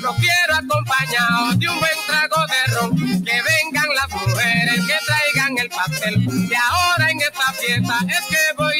Lo 0.05 0.13
quiero 0.17 0.53
acompañado 0.53 1.55
de 1.55 1.67
un 1.67 1.79
buen 1.79 1.91
trago 2.05 2.35
de 2.45 2.75
ron. 2.75 2.95
Que 3.25 3.41
vengan 3.41 3.89
las 3.95 4.09
mujeres, 4.11 4.75
que 4.85 4.97
traigan 5.03 5.57
el 5.57 5.69
pastel. 5.69 6.47
Y 6.47 6.53
ahora 6.53 7.09
en 7.09 7.21
esta 7.21 7.51
fiesta 7.53 7.99
es 8.07 8.21
que 8.29 8.37
voy 8.55 8.74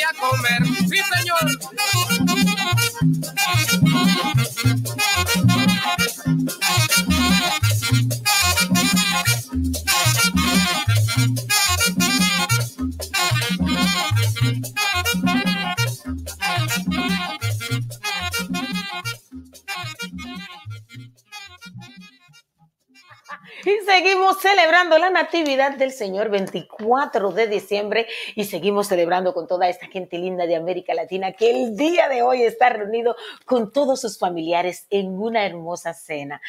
la 24.98 25.10
Natividad 25.10 25.78
del 25.78 25.92
Señor 25.92 26.30
24 26.30 27.32
de 27.32 27.48
diciembre 27.48 28.08
y 28.36 28.46
seguimos 28.46 28.88
celebrando 28.88 29.34
con 29.34 29.48
toda 29.48 29.68
esta 29.68 29.88
gente 29.88 30.18
linda 30.18 30.46
de 30.46 30.56
América 30.56 30.94
Latina 30.94 31.34
que 31.34 31.52
el 31.52 31.76
día 31.76 32.08
de 32.08 32.22
hoy 32.22 32.44
está 32.44 32.70
reunido 32.70 33.16
con 33.46 33.72
todos 33.72 34.02
sus 34.02 34.18
familiares 34.18 34.88
en 34.90 35.20
una 35.20 35.46
hermosa 35.46 35.94
cena. 35.94 36.42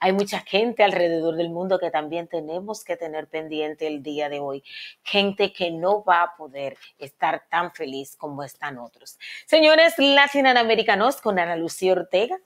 Hay 0.00 0.12
mucha 0.12 0.40
gente 0.40 0.84
alrededor 0.84 1.36
del 1.36 1.50
mundo 1.50 1.78
que 1.78 1.90
también 1.90 2.28
tenemos 2.28 2.84
que 2.84 2.96
tener 2.96 3.28
pendiente 3.28 3.86
el 3.86 4.02
día 4.02 4.28
de 4.28 4.40
hoy. 4.40 4.62
Gente 5.02 5.52
que 5.52 5.70
no 5.70 6.04
va 6.04 6.22
a 6.22 6.36
poder 6.36 6.76
estar 6.98 7.44
tan 7.48 7.72
feliz 7.72 8.16
como 8.16 8.42
están 8.42 8.78
otros. 8.78 9.18
Señores 9.46 9.94
latinoamericanos 9.98 11.20
con 11.20 11.38
Ana 11.38 11.56
Lucía 11.56 11.92
Ortega, 11.92 12.38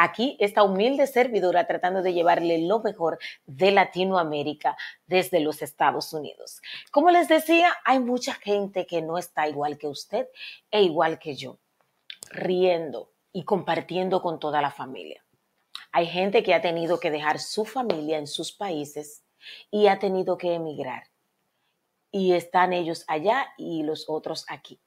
Aquí 0.00 0.36
esta 0.38 0.62
humilde 0.62 1.08
servidora 1.08 1.66
tratando 1.66 2.02
de 2.02 2.12
llevarle 2.12 2.64
lo 2.64 2.78
mejor 2.78 3.18
de 3.46 3.72
Latinoamérica 3.72 4.76
desde 5.06 5.40
los 5.40 5.60
Estados 5.60 6.12
Unidos. 6.12 6.62
Como 6.92 7.10
les 7.10 7.26
decía, 7.26 7.74
hay 7.84 7.98
mucha 7.98 8.34
gente 8.34 8.86
que 8.86 9.02
no 9.02 9.18
está 9.18 9.48
igual 9.48 9.76
que 9.76 9.88
usted 9.88 10.28
e 10.70 10.84
igual 10.84 11.18
que 11.18 11.34
yo, 11.34 11.58
riendo 12.30 13.10
y 13.32 13.42
compartiendo 13.42 14.22
con 14.22 14.38
toda 14.38 14.62
la 14.62 14.70
familia. 14.70 15.24
Hay 15.90 16.06
gente 16.06 16.44
que 16.44 16.54
ha 16.54 16.62
tenido 16.62 17.00
que 17.00 17.10
dejar 17.10 17.40
su 17.40 17.64
familia 17.64 18.18
en 18.18 18.28
sus 18.28 18.52
países 18.52 19.24
y 19.68 19.88
ha 19.88 19.98
tenido 19.98 20.38
que 20.38 20.54
emigrar. 20.54 21.08
Y 22.12 22.34
están 22.34 22.72
ellos 22.72 23.04
allá 23.08 23.48
y 23.58 23.82
los 23.82 24.08
otros 24.08 24.44
aquí. 24.46 24.80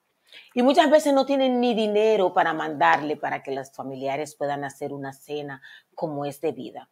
Y 0.53 0.61
muchas 0.63 0.89
veces 0.89 1.13
no 1.13 1.25
tienen 1.25 1.59
ni 1.59 1.73
dinero 1.73 2.33
para 2.33 2.53
mandarle 2.53 3.17
para 3.17 3.43
que 3.43 3.51
los 3.51 3.71
familiares 3.71 4.35
puedan 4.35 4.63
hacer 4.63 4.93
una 4.93 5.13
cena 5.13 5.61
como 5.95 6.25
es 6.25 6.41
debida. 6.41 6.89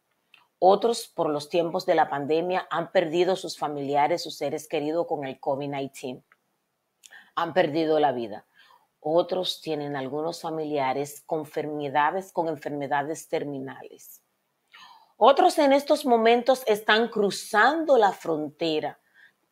Otros, 0.58 1.08
por 1.08 1.30
los 1.30 1.48
tiempos 1.48 1.86
de 1.86 1.94
la 1.94 2.10
pandemia, 2.10 2.66
han 2.70 2.92
perdido 2.92 3.34
sus 3.34 3.58
familiares, 3.58 4.22
sus 4.22 4.36
seres 4.36 4.68
queridos 4.68 5.06
con 5.06 5.24
el 5.24 5.40
COVID-19. 5.40 6.22
Han 7.34 7.54
perdido 7.54 7.98
la 7.98 8.12
vida. 8.12 8.46
Otros 9.00 9.62
tienen 9.62 9.96
algunos 9.96 10.42
familiares 10.42 11.22
con 11.24 11.40
enfermedades, 11.40 12.32
con 12.32 12.48
enfermedades 12.48 13.28
terminales. 13.28 14.22
Otros 15.16 15.58
en 15.58 15.72
estos 15.72 16.04
momentos 16.04 16.62
están 16.66 17.08
cruzando 17.08 17.96
la 17.96 18.12
frontera, 18.12 19.00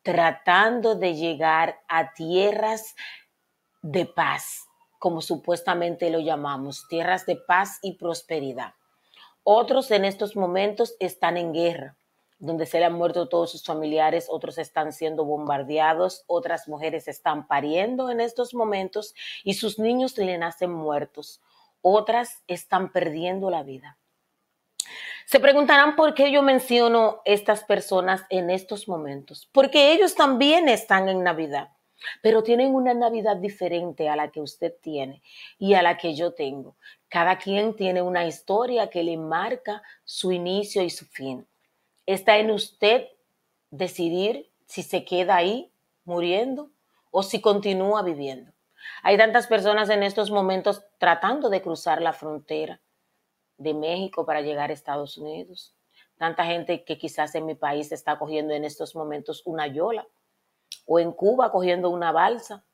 tratando 0.03 0.93
de 0.95 1.15
llegar 1.15 1.81
a 1.87 2.13
tierras 2.13 2.95
de 3.81 4.05
paz, 4.05 4.67
como 4.99 5.21
supuestamente 5.21 6.09
lo 6.09 6.19
llamamos, 6.19 6.87
tierras 6.89 7.25
de 7.25 7.35
paz 7.35 7.79
y 7.81 7.93
prosperidad. 7.93 8.73
Otros 9.43 9.89
en 9.91 10.05
estos 10.05 10.35
momentos 10.35 10.95
están 10.99 11.37
en 11.37 11.53
guerra, 11.53 11.95
donde 12.37 12.65
se 12.65 12.79
le 12.79 12.85
han 12.85 12.93
muerto 12.93 13.29
todos 13.29 13.51
sus 13.51 13.63
familiares, 13.63 14.27
otros 14.29 14.57
están 14.57 14.93
siendo 14.93 15.25
bombardeados, 15.25 16.23
otras 16.27 16.67
mujeres 16.67 17.07
están 17.07 17.47
pariendo 17.47 18.09
en 18.09 18.21
estos 18.21 18.53
momentos 18.53 19.15
y 19.43 19.55
sus 19.55 19.79
niños 19.79 20.17
le 20.17 20.37
nacen 20.37 20.71
muertos, 20.71 21.41
otras 21.81 22.43
están 22.47 22.91
perdiendo 22.91 23.49
la 23.49 23.63
vida. 23.63 23.97
Se 25.25 25.39
preguntarán 25.39 25.95
por 25.95 26.15
qué 26.15 26.31
yo 26.31 26.41
menciono 26.41 27.21
estas 27.23 27.63
personas 27.63 28.23
en 28.29 28.49
estos 28.49 28.87
momentos, 28.87 29.47
porque 29.51 29.93
ellos 29.93 30.15
también 30.15 30.67
están 30.67 31.07
en 31.07 31.23
Navidad 31.23 31.69
pero 32.21 32.43
tienen 32.43 32.73
una 32.73 32.93
Navidad 32.93 33.37
diferente 33.37 34.09
a 34.09 34.15
la 34.15 34.31
que 34.31 34.41
usted 34.41 34.73
tiene 34.81 35.21
y 35.57 35.73
a 35.73 35.81
la 35.81 35.97
que 35.97 36.15
yo 36.15 36.33
tengo. 36.33 36.75
Cada 37.07 37.37
quien 37.37 37.75
tiene 37.75 38.01
una 38.01 38.25
historia 38.25 38.89
que 38.89 39.03
le 39.03 39.17
marca 39.17 39.81
su 40.03 40.31
inicio 40.31 40.81
y 40.83 40.89
su 40.89 41.05
fin. 41.05 41.47
Está 42.05 42.37
en 42.37 42.51
usted 42.51 43.07
decidir 43.71 44.49
si 44.65 44.83
se 44.83 45.03
queda 45.03 45.35
ahí 45.35 45.71
muriendo 46.05 46.71
o 47.11 47.23
si 47.23 47.41
continúa 47.41 48.03
viviendo. 48.03 48.51
Hay 49.03 49.17
tantas 49.17 49.47
personas 49.47 49.89
en 49.89 50.03
estos 50.03 50.31
momentos 50.31 50.83
tratando 50.97 51.49
de 51.49 51.61
cruzar 51.61 52.01
la 52.01 52.13
frontera 52.13 52.81
de 53.57 53.73
México 53.73 54.25
para 54.25 54.41
llegar 54.41 54.69
a 54.69 54.73
Estados 54.73 55.17
Unidos. 55.17 55.75
Tanta 56.17 56.45
gente 56.45 56.83
que 56.83 56.97
quizás 56.97 57.35
en 57.35 57.45
mi 57.45 57.55
país 57.55 57.91
está 57.91 58.17
cogiendo 58.17 58.53
en 58.53 58.65
estos 58.65 58.95
momentos 58.95 59.41
una 59.45 59.67
yola 59.67 60.07
o 60.91 60.99
en 60.99 61.11
Cuba 61.11 61.51
cogiendo 61.51 61.91
una 61.91 62.11
balsa 62.11 62.65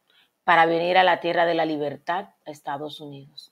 para 0.46 0.66
venir 0.66 0.98
a 0.98 1.04
la 1.04 1.20
tierra 1.20 1.46
de 1.46 1.54
la 1.54 1.66
libertad, 1.66 2.30
a 2.46 2.52
Estados 2.52 3.02
Unidos. 3.02 3.52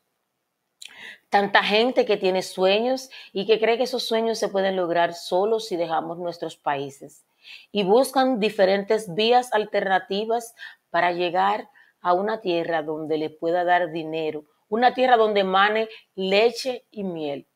Tanta 1.30 1.64
gente 1.64 2.06
que 2.06 2.16
tiene 2.16 2.42
sueños 2.42 3.10
y 3.34 3.46
que 3.46 3.60
cree 3.60 3.78
que 3.78 3.84
esos 3.84 4.04
sueños 4.04 4.40
se 4.40 4.48
pueden 4.48 4.78
lograr 4.78 5.14
solo 5.14 5.60
si 5.60 5.76
dejamos 5.76 6.18
nuestros 6.18 6.56
países. 6.56 7.26
Y 7.74 7.84
buscan 7.84 8.40
diferentes 8.40 9.14
vías 9.14 9.52
alternativas 9.52 10.56
para 10.90 11.12
llegar 11.12 11.70
a 12.00 12.14
una 12.14 12.40
tierra 12.40 12.84
donde 12.84 13.18
le 13.18 13.30
pueda 13.30 13.66
dar 13.66 13.92
dinero, 13.92 14.46
una 14.70 14.94
tierra 14.94 15.18
donde 15.18 15.44
mane 15.44 15.90
leche 16.16 16.86
y 16.90 17.04
miel 17.04 17.48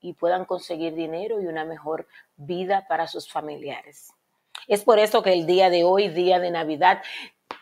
y 0.00 0.12
puedan 0.12 0.44
conseguir 0.44 0.94
dinero 0.94 1.40
y 1.40 1.46
una 1.46 1.64
mejor 1.64 2.06
vida 2.36 2.86
para 2.86 3.08
sus 3.08 3.28
familiares. 3.28 4.12
Es 4.68 4.82
por 4.82 4.98
eso 4.98 5.22
que 5.22 5.32
el 5.32 5.46
día 5.46 5.70
de 5.70 5.84
hoy, 5.84 6.08
día 6.08 6.38
de 6.38 6.50
Navidad, 6.50 7.02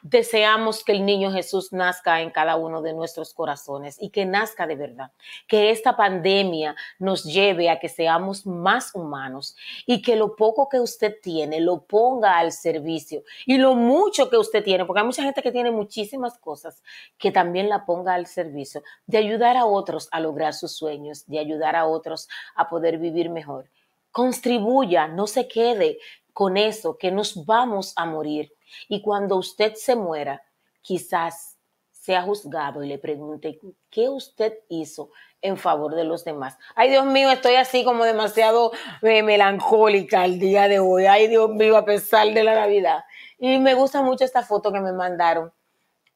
deseamos 0.03 0.83
que 0.85 0.93
el 0.93 1.07
niño 1.07 1.31
Jesús 1.31 1.73
nazca 1.73 2.21
en 2.21 2.31
cada 2.31 2.57
uno 2.57 2.83
de 2.83 2.93
nuestros 2.93 3.33
corazones 3.33 3.97
y 4.01 4.11
que 4.11 4.27
nazca 4.27 4.67
de 4.67 4.75
verdad. 4.75 5.13
Que 5.47 5.71
esta 5.71 5.97
pandemia 5.97 6.75
nos 6.99 7.25
lleve 7.25 7.71
a 7.71 7.79
que 7.79 7.89
seamos 7.89 8.45
más 8.45 8.95
humanos 8.95 9.57
y 9.87 10.03
que 10.03 10.17
lo 10.17 10.35
poco 10.35 10.69
que 10.69 10.81
usted 10.81 11.17
tiene 11.23 11.61
lo 11.61 11.85
ponga 11.85 12.39
al 12.39 12.53
servicio 12.53 13.23
y 13.47 13.59
lo 13.59 13.75
mucho 13.75 14.29
que 14.29 14.37
usted 14.37 14.65
tiene, 14.65 14.85
porque 14.85 15.01
hay 15.01 15.07
mucha 15.07 15.23
gente 15.23 15.43
que 15.43 15.53
tiene 15.53 15.71
muchísimas 15.71 16.39
cosas, 16.39 16.83
que 17.17 17.31
también 17.31 17.69
la 17.69 17.87
ponga 17.87 18.15
al 18.15 18.27
servicio 18.27 18.83
de 19.07 19.19
ayudar 19.19 19.57
a 19.57 19.67
otros 19.67 20.09
a 20.11 20.21
lograr 20.21 20.55
sus 20.55 20.73
sueños, 20.73 21.27
de 21.27 21.39
ayudar 21.39 21.77
a 21.77 21.87
otros 21.87 22.29
a 22.57 22.69
poder 22.69 22.99
vivir 22.99 23.31
mejor. 23.31 23.71
Contribuya, 24.11 25.09
no 25.09 25.27
se 25.27 25.49
quede 25.49 25.99
con 26.33 26.57
eso, 26.57 26.97
que 26.97 27.11
nos 27.11 27.45
vamos 27.45 27.93
a 27.97 28.07
morir 28.07 28.53
y 28.89 29.03
cuando 29.03 29.37
usted 29.37 29.75
se 29.75 29.97
muera, 29.97 30.43
quizás 30.81 31.59
sea 31.91 32.23
juzgado 32.23 32.83
y 32.83 32.89
le 32.89 32.99
pregunte, 32.99 33.61
¿qué 33.89 34.09
usted 34.09 34.59
hizo 34.69 35.11
en 35.41 35.57
favor 35.57 35.95
de 35.95 36.03
los 36.03 36.25
demás? 36.25 36.59
Ay, 36.75 36.91
Dios 36.91 37.07
mío, 37.07 37.31
estoy 37.31 37.55
así 37.55 37.85
como 37.85 38.05
demasiado 38.05 38.73
eh, 39.03 39.23
melancólica 39.23 40.25
el 40.25 40.41
día 40.41 40.67
de 40.67 40.81
hoy. 40.81 41.07
Ay, 41.07 41.29
Dios 41.29 41.51
mío, 41.51 41.77
a 41.77 41.85
pesar 41.85 42.33
de 42.35 42.43
la 42.43 42.55
Navidad. 42.55 43.05
Y 43.39 43.59
me 43.59 43.75
gusta 43.75 44.03
mucho 44.03 44.25
esta 44.25 44.43
foto 44.43 44.73
que 44.73 44.81
me 44.81 44.93
mandaron 44.93 45.53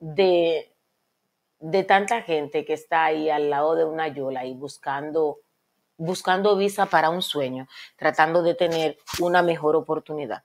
de, 0.00 0.74
de 1.60 1.84
tanta 1.84 2.22
gente 2.22 2.64
que 2.64 2.72
está 2.72 3.04
ahí 3.04 3.30
al 3.30 3.48
lado 3.48 3.76
de 3.76 3.84
una 3.84 4.08
yola 4.08 4.44
y 4.44 4.54
buscando, 4.54 5.38
buscando 5.96 6.56
visa 6.56 6.86
para 6.86 7.10
un 7.10 7.22
sueño, 7.22 7.68
tratando 7.96 8.42
de 8.42 8.54
tener 8.54 8.98
una 9.20 9.42
mejor 9.42 9.76
oportunidad. 9.76 10.44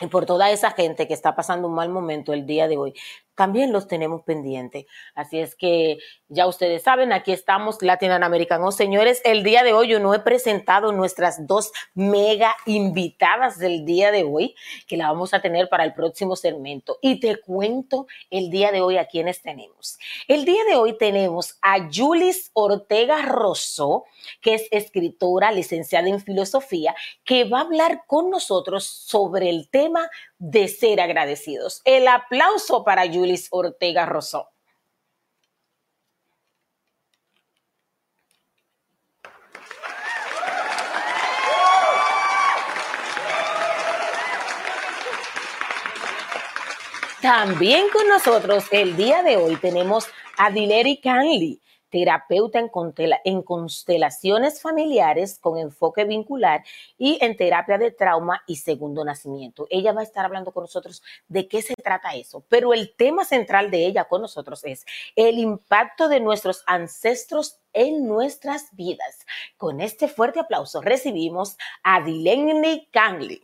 Y 0.00 0.06
por 0.06 0.24
toda 0.24 0.50
esa 0.50 0.70
gente 0.70 1.06
que 1.06 1.14
está 1.14 1.34
pasando 1.34 1.68
un 1.68 1.74
mal 1.74 1.90
momento 1.90 2.32
el 2.32 2.46
día 2.46 2.68
de 2.68 2.78
hoy, 2.78 2.94
también 3.40 3.72
los 3.72 3.88
tenemos 3.88 4.22
pendientes. 4.22 4.84
Así 5.14 5.38
es 5.38 5.54
que 5.54 5.96
ya 6.28 6.46
ustedes 6.46 6.82
saben, 6.82 7.10
aquí 7.10 7.32
estamos 7.32 7.80
latinoamericanos. 7.80 8.76
Señores, 8.76 9.22
el 9.24 9.42
día 9.42 9.62
de 9.62 9.72
hoy 9.72 9.88
yo 9.88 9.98
no 9.98 10.12
he 10.12 10.18
presentado 10.18 10.92
nuestras 10.92 11.46
dos 11.46 11.72
mega 11.94 12.54
invitadas 12.66 13.58
del 13.58 13.86
día 13.86 14.10
de 14.10 14.24
hoy, 14.24 14.54
que 14.86 14.98
la 14.98 15.10
vamos 15.10 15.32
a 15.32 15.40
tener 15.40 15.70
para 15.70 15.84
el 15.84 15.94
próximo 15.94 16.36
segmento. 16.36 16.98
Y 17.00 17.18
te 17.18 17.40
cuento 17.40 18.06
el 18.28 18.50
día 18.50 18.72
de 18.72 18.82
hoy 18.82 18.98
a 18.98 19.06
quienes 19.06 19.40
tenemos. 19.40 19.98
El 20.28 20.44
día 20.44 20.62
de 20.68 20.76
hoy 20.76 20.98
tenemos 20.98 21.56
a 21.62 21.88
Julis 21.90 22.50
Ortega 22.52 23.22
Rosso, 23.22 24.04
que 24.42 24.52
es 24.52 24.68
escritora, 24.70 25.50
licenciada 25.50 26.10
en 26.10 26.20
filosofía, 26.20 26.94
que 27.24 27.44
va 27.44 27.60
a 27.60 27.62
hablar 27.62 28.02
con 28.06 28.28
nosotros 28.28 28.84
sobre 28.84 29.48
el 29.48 29.70
tema 29.70 30.10
de 30.40 30.68
ser 30.68 31.00
agradecidos. 31.00 31.82
El 31.84 32.08
aplauso 32.08 32.82
para 32.82 33.06
Julis 33.06 33.46
Ortega 33.50 34.06
Rosó. 34.06 34.48
También 47.20 47.88
con 47.92 48.08
nosotros 48.08 48.64
el 48.70 48.96
día 48.96 49.22
de 49.22 49.36
hoy 49.36 49.56
tenemos 49.56 50.08
a 50.38 50.50
Dileri 50.50 51.02
Canley 51.02 51.60
terapeuta 51.90 52.60
en, 53.24 53.42
constelaciones 53.42 54.62
familiares 54.62 55.38
con 55.38 55.58
enfoque 55.58 56.04
vincular 56.04 56.64
y 56.96 57.18
en 57.20 57.36
terapia 57.36 57.78
de 57.78 57.90
trauma 57.90 58.42
y 58.46 58.56
segundo 58.56 59.04
nacimiento. 59.04 59.66
Ella 59.70 59.92
va 59.92 60.00
a 60.00 60.04
estar 60.04 60.24
hablando 60.24 60.52
con 60.52 60.62
nosotros 60.62 61.02
de 61.28 61.48
qué 61.48 61.62
se 61.62 61.74
trata 61.74 62.14
eso, 62.14 62.44
pero 62.48 62.72
el 62.72 62.94
tema 62.94 63.24
central 63.24 63.70
de 63.70 63.86
ella 63.86 64.04
con 64.04 64.22
nosotros 64.22 64.64
es 64.64 64.86
el 65.16 65.38
impacto 65.38 66.08
de 66.08 66.20
nuestros 66.20 66.62
ancestros 66.66 67.58
en 67.72 68.06
nuestras 68.06 68.74
vidas. 68.74 69.26
Con 69.56 69.80
este 69.80 70.08
fuerte 70.08 70.40
aplauso 70.40 70.80
recibimos 70.80 71.56
a 71.82 72.00
Dileni 72.00 72.88
Kangley. 72.92 73.42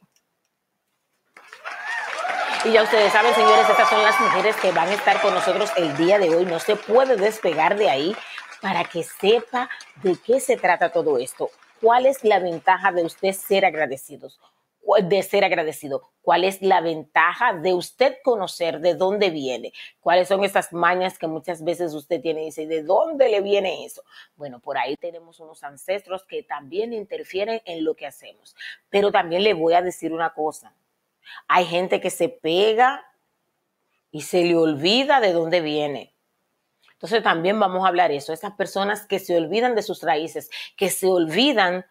Y 2.64 2.72
ya 2.72 2.82
ustedes 2.82 3.12
saben, 3.12 3.32
señores, 3.34 3.68
estas 3.68 3.88
son 3.88 4.02
las 4.02 4.18
mujeres 4.18 4.56
que 4.56 4.72
van 4.72 4.88
a 4.88 4.94
estar 4.94 5.20
con 5.20 5.32
nosotros 5.32 5.70
el 5.76 5.96
día 5.96 6.18
de 6.18 6.34
hoy. 6.34 6.44
No 6.46 6.58
se 6.58 6.74
puede 6.74 7.16
despegar 7.16 7.76
de 7.76 7.88
ahí 7.88 8.16
para 8.60 8.84
que 8.84 9.02
sepa 9.02 9.68
de 10.02 10.16
qué 10.24 10.40
se 10.40 10.56
trata 10.56 10.90
todo 10.90 11.18
esto. 11.18 11.50
¿Cuál 11.80 12.06
es 12.06 12.24
la 12.24 12.38
ventaja 12.38 12.92
de 12.92 13.04
usted 13.04 13.32
ser 13.32 13.64
agradecidos? 13.64 14.40
de 15.02 15.22
ser 15.22 15.44
agradecido. 15.44 16.02
¿Cuál 16.22 16.44
es 16.44 16.62
la 16.62 16.80
ventaja 16.80 17.54
de 17.54 17.74
usted 17.74 18.16
conocer 18.22 18.80
de 18.80 18.94
dónde 18.94 19.30
viene? 19.30 19.72
¿Cuáles 20.00 20.28
son 20.28 20.44
esas 20.44 20.72
mañas 20.72 21.18
que 21.18 21.26
muchas 21.26 21.64
veces 21.64 21.92
usted 21.94 22.20
tiene 22.20 22.42
y 22.42 22.46
dice, 22.46 22.66
¿de 22.66 22.82
dónde 22.82 23.28
le 23.28 23.40
viene 23.40 23.84
eso? 23.84 24.02
Bueno, 24.36 24.60
por 24.60 24.78
ahí 24.78 24.96
tenemos 24.96 25.40
unos 25.40 25.62
ancestros 25.64 26.24
que 26.24 26.42
también 26.42 26.92
interfieren 26.92 27.60
en 27.64 27.84
lo 27.84 27.94
que 27.94 28.06
hacemos. 28.06 28.54
Pero 28.88 29.10
también 29.10 29.42
le 29.42 29.54
voy 29.54 29.74
a 29.74 29.82
decir 29.82 30.12
una 30.12 30.32
cosa. 30.32 30.74
Hay 31.48 31.66
gente 31.66 32.00
que 32.00 32.10
se 32.10 32.28
pega 32.28 33.04
y 34.10 34.22
se 34.22 34.44
le 34.44 34.56
olvida 34.56 35.20
de 35.20 35.32
dónde 35.32 35.60
viene. 35.60 36.15
Entonces 36.96 37.22
también 37.22 37.60
vamos 37.60 37.84
a 37.84 37.88
hablar 37.88 38.10
eso, 38.10 38.32
esas 38.32 38.52
personas 38.54 39.06
que 39.06 39.18
se 39.18 39.36
olvidan 39.36 39.74
de 39.74 39.82
sus 39.82 40.02
raíces, 40.02 40.50
que 40.76 40.88
se 40.88 41.06
olvidan 41.06 41.84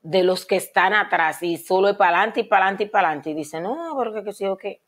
de 0.00 0.24
los 0.24 0.46
que 0.46 0.56
están 0.56 0.94
atrás 0.94 1.42
y 1.42 1.58
solo 1.58 1.90
es 1.90 1.96
para 1.96 2.16
adelante 2.18 2.40
y 2.40 2.44
para 2.44 2.64
adelante 2.64 2.84
y 2.84 2.88
para 2.88 3.08
adelante 3.08 3.30
y 3.30 3.34
dicen, 3.34 3.62
no, 3.64 3.92
porque 3.94 4.24
que 4.24 4.32
sí 4.32 4.46
o 4.46 4.56
qué. 4.56 4.82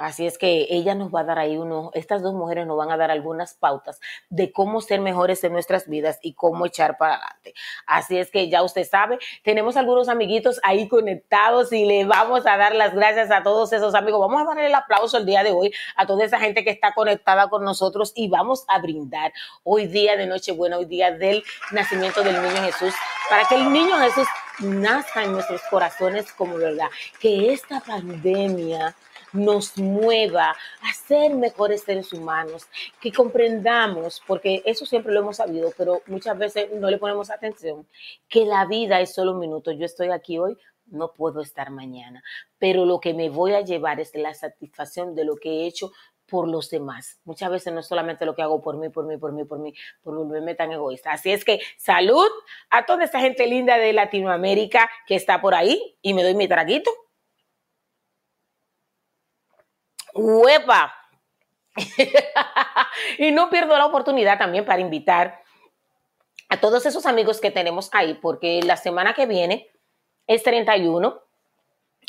Así 0.00 0.26
es 0.26 0.38
que 0.38 0.66
ella 0.70 0.94
nos 0.94 1.14
va 1.14 1.20
a 1.20 1.24
dar 1.24 1.38
ahí 1.38 1.58
uno, 1.58 1.90
estas 1.92 2.22
dos 2.22 2.32
mujeres 2.32 2.66
nos 2.66 2.78
van 2.78 2.90
a 2.90 2.96
dar 2.96 3.10
algunas 3.10 3.52
pautas 3.52 4.00
de 4.30 4.50
cómo 4.50 4.80
ser 4.80 4.98
mejores 4.98 5.44
en 5.44 5.52
nuestras 5.52 5.88
vidas 5.88 6.18
y 6.22 6.32
cómo 6.32 6.64
echar 6.64 6.96
para 6.96 7.16
adelante. 7.16 7.52
Así 7.86 8.16
es 8.16 8.30
que 8.30 8.48
ya 8.48 8.62
usted 8.62 8.88
sabe, 8.88 9.18
tenemos 9.44 9.76
algunos 9.76 10.08
amiguitos 10.08 10.58
ahí 10.62 10.88
conectados 10.88 11.70
y 11.74 11.84
le 11.84 12.06
vamos 12.06 12.46
a 12.46 12.56
dar 12.56 12.74
las 12.74 12.94
gracias 12.94 13.30
a 13.30 13.42
todos 13.42 13.74
esos 13.74 13.94
amigos. 13.94 14.20
Vamos 14.20 14.40
a 14.40 14.46
darle 14.46 14.68
el 14.68 14.74
aplauso 14.74 15.18
el 15.18 15.26
día 15.26 15.44
de 15.44 15.52
hoy 15.52 15.70
a 15.96 16.06
toda 16.06 16.24
esa 16.24 16.40
gente 16.40 16.64
que 16.64 16.70
está 16.70 16.94
conectada 16.94 17.50
con 17.50 17.62
nosotros 17.62 18.14
y 18.16 18.28
vamos 18.28 18.64
a 18.68 18.78
brindar 18.78 19.34
hoy 19.64 19.86
día 19.86 20.16
de 20.16 20.26
Nochebuena, 20.26 20.78
hoy 20.78 20.86
día 20.86 21.10
del 21.10 21.44
nacimiento 21.72 22.22
del 22.22 22.40
niño 22.40 22.62
Jesús, 22.62 22.94
para 23.28 23.44
que 23.44 23.56
el 23.56 23.70
niño 23.70 23.98
Jesús 23.98 24.26
nazca 24.60 25.24
en 25.24 25.32
nuestros 25.32 25.60
corazones 25.68 26.32
como 26.32 26.56
verdad. 26.56 26.88
Que 27.20 27.52
esta 27.52 27.80
pandemia 27.80 28.96
nos 29.32 29.76
mueva 29.78 30.50
a 30.50 30.92
ser 31.06 31.34
mejores 31.34 31.82
seres 31.82 32.12
humanos, 32.12 32.66
que 33.00 33.12
comprendamos, 33.12 34.22
porque 34.26 34.62
eso 34.64 34.86
siempre 34.86 35.12
lo 35.12 35.20
hemos 35.20 35.36
sabido, 35.36 35.72
pero 35.76 36.02
muchas 36.06 36.36
veces 36.38 36.70
no 36.72 36.90
le 36.90 36.98
ponemos 36.98 37.30
atención, 37.30 37.86
que 38.28 38.44
la 38.44 38.66
vida 38.66 39.00
es 39.00 39.14
solo 39.14 39.32
un 39.32 39.40
minuto. 39.40 39.72
Yo 39.72 39.84
estoy 39.84 40.10
aquí 40.10 40.38
hoy, 40.38 40.56
no 40.86 41.12
puedo 41.12 41.40
estar 41.40 41.70
mañana, 41.70 42.22
pero 42.58 42.84
lo 42.84 43.00
que 43.00 43.14
me 43.14 43.30
voy 43.30 43.54
a 43.54 43.60
llevar 43.60 44.00
es 44.00 44.14
la 44.14 44.34
satisfacción 44.34 45.14
de 45.14 45.24
lo 45.24 45.36
que 45.36 45.48
he 45.48 45.66
hecho 45.66 45.92
por 46.30 46.48
los 46.48 46.70
demás. 46.70 47.20
Muchas 47.24 47.50
veces 47.50 47.72
no 47.72 47.80
es 47.80 47.86
solamente 47.86 48.24
lo 48.24 48.34
que 48.34 48.42
hago 48.42 48.62
por 48.62 48.76
mí, 48.76 48.88
por 48.88 49.04
mí, 49.04 49.18
por 49.18 49.32
mí, 49.32 49.44
por 49.44 49.58
mí, 49.58 49.74
por 50.02 50.14
volverme 50.14 50.54
tan 50.54 50.72
egoísta. 50.72 51.12
Así 51.12 51.32
es 51.32 51.44
que 51.44 51.60
salud 51.76 52.28
a 52.70 52.86
toda 52.86 53.04
esta 53.04 53.20
gente 53.20 53.46
linda 53.46 53.76
de 53.76 53.92
Latinoamérica 53.92 54.88
que 55.06 55.16
está 55.16 55.40
por 55.40 55.54
ahí 55.54 55.96
y 56.00 56.14
me 56.14 56.22
doy 56.22 56.34
mi 56.34 56.48
traguito. 56.48 56.90
¡Huepa! 60.14 60.94
y 63.18 63.30
no 63.30 63.50
pierdo 63.50 63.76
la 63.78 63.86
oportunidad 63.86 64.38
también 64.38 64.64
para 64.64 64.80
invitar 64.80 65.42
a 66.48 66.60
todos 66.60 66.84
esos 66.84 67.06
amigos 67.06 67.40
que 67.40 67.50
tenemos 67.50 67.90
ahí, 67.92 68.14
porque 68.14 68.60
la 68.62 68.76
semana 68.76 69.14
que 69.14 69.26
viene 69.26 69.70
es 70.26 70.42
31 70.42 71.22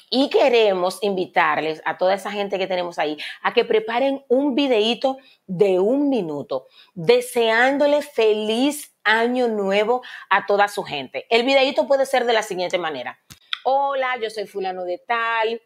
y 0.10 0.30
queremos 0.30 1.02
invitarles 1.04 1.82
a 1.86 1.98
toda 1.98 2.16
esa 2.16 2.32
gente 2.32 2.58
que 2.60 2.68
tenemos 2.68 3.00
ahí 3.00 3.18
a 3.44 3.54
que 3.54 3.64
preparen 3.64 4.26
un 4.28 4.56
videíto 4.56 5.18
de 5.48 5.80
un 5.80 6.10
minuto, 6.10 6.68
deseándole 6.94 8.02
feliz 8.02 8.94
año 9.04 9.48
nuevo 9.48 10.02
a 10.30 10.46
toda 10.46 10.68
su 10.68 10.84
gente. 10.84 11.26
El 11.30 11.44
videíto 11.44 11.88
puede 11.88 12.06
ser 12.06 12.26
de 12.26 12.34
la 12.34 12.44
siguiente 12.44 12.78
manera. 12.78 13.20
Hola, 13.64 14.18
yo 14.22 14.30
soy 14.30 14.48
fulano 14.48 14.84
de 14.84 14.98
tal 14.98 15.62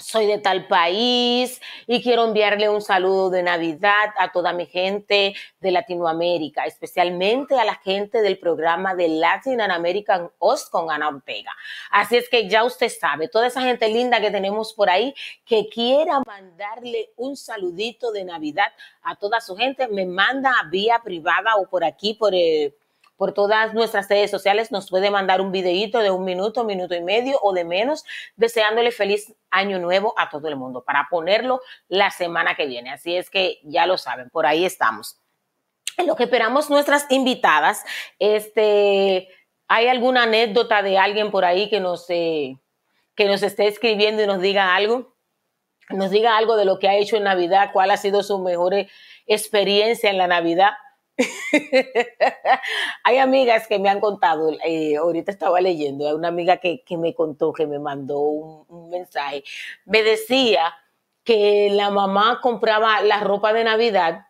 soy 0.00 0.26
de 0.26 0.38
tal 0.38 0.66
país 0.66 1.60
y 1.86 2.02
quiero 2.02 2.24
enviarle 2.24 2.68
un 2.68 2.80
saludo 2.80 3.30
de 3.30 3.42
Navidad 3.42 4.10
a 4.18 4.32
toda 4.32 4.52
mi 4.52 4.66
gente 4.66 5.34
de 5.60 5.70
Latinoamérica, 5.70 6.64
especialmente 6.64 7.58
a 7.58 7.64
la 7.64 7.76
gente 7.76 8.22
del 8.22 8.38
programa 8.38 8.94
de 8.94 9.08
Latin 9.08 9.60
American 9.60 10.30
Host 10.38 10.70
con 10.70 10.90
Ana 10.90 11.08
Ortega. 11.08 11.52
Así 11.90 12.16
es 12.16 12.28
que 12.28 12.48
ya 12.48 12.64
usted 12.64 12.88
sabe, 12.88 13.28
toda 13.28 13.46
esa 13.46 13.62
gente 13.62 13.88
linda 13.88 14.20
que 14.20 14.30
tenemos 14.30 14.72
por 14.72 14.90
ahí 14.90 15.14
que 15.44 15.68
quiera 15.68 16.20
mandarle 16.26 17.10
un 17.16 17.36
saludito 17.36 18.12
de 18.12 18.24
Navidad 18.24 18.72
a 19.02 19.16
toda 19.16 19.40
su 19.40 19.56
gente, 19.56 19.88
me 19.88 20.06
manda 20.06 20.54
vía 20.70 21.00
privada 21.02 21.56
o 21.56 21.68
por 21.68 21.84
aquí, 21.84 22.14
por 22.14 22.34
el 22.34 22.74
por 23.20 23.34
todas 23.34 23.74
nuestras 23.74 24.08
redes 24.08 24.30
sociales. 24.30 24.72
Nos 24.72 24.88
puede 24.88 25.10
mandar 25.10 25.42
un 25.42 25.52
videíto 25.52 25.98
de 25.98 26.10
un 26.10 26.24
minuto, 26.24 26.64
minuto 26.64 26.94
y 26.94 27.02
medio 27.02 27.38
o 27.42 27.52
de 27.52 27.66
menos, 27.66 28.02
deseándole 28.34 28.92
feliz 28.92 29.34
año 29.50 29.78
nuevo 29.78 30.14
a 30.16 30.30
todo 30.30 30.48
el 30.48 30.56
mundo 30.56 30.82
para 30.82 31.06
ponerlo 31.10 31.60
la 31.88 32.10
semana 32.10 32.54
que 32.54 32.64
viene. 32.64 32.90
Así 32.90 33.14
es 33.14 33.28
que 33.28 33.58
ya 33.62 33.84
lo 33.84 33.98
saben, 33.98 34.30
por 34.30 34.46
ahí 34.46 34.64
estamos. 34.64 35.20
En 35.98 36.06
lo 36.06 36.16
que 36.16 36.22
esperamos 36.24 36.70
nuestras 36.70 37.10
invitadas, 37.10 37.84
este, 38.18 39.28
¿hay 39.68 39.88
alguna 39.88 40.22
anécdota 40.22 40.82
de 40.82 40.96
alguien 40.96 41.30
por 41.30 41.44
ahí 41.44 41.68
que 41.68 41.78
nos, 41.78 42.08
eh, 42.08 42.56
que 43.16 43.26
nos 43.26 43.42
esté 43.42 43.66
escribiendo 43.66 44.22
y 44.22 44.26
nos 44.26 44.40
diga 44.40 44.74
algo? 44.74 45.14
Nos 45.90 46.10
diga 46.10 46.38
algo 46.38 46.56
de 46.56 46.64
lo 46.64 46.78
que 46.78 46.88
ha 46.88 46.96
hecho 46.96 47.18
en 47.18 47.24
Navidad, 47.24 47.68
cuál 47.74 47.90
ha 47.90 47.98
sido 47.98 48.22
su 48.22 48.38
mejor 48.38 48.72
experiencia 49.26 50.08
en 50.08 50.16
la 50.16 50.26
Navidad. 50.26 50.70
Hay 53.04 53.18
amigas 53.18 53.66
que 53.66 53.78
me 53.78 53.88
han 53.88 54.00
contado, 54.00 54.50
eh, 54.64 54.96
ahorita 54.96 55.30
estaba 55.30 55.60
leyendo, 55.60 56.06
hay 56.06 56.14
una 56.14 56.28
amiga 56.28 56.58
que, 56.58 56.82
me 56.96 57.14
contó, 57.14 57.52
que 57.52 57.66
me 57.66 57.78
mandó 57.78 58.20
un, 58.20 58.90
mensaje, 58.90 59.44
me 59.84 60.02
decía 60.02 60.74
que 61.24 61.70
la 61.72 61.90
mamá 61.90 62.40
compraba 62.42 63.00
la 63.02 63.20
ropa 63.20 63.52
de 63.52 63.64
Navidad 63.64 64.26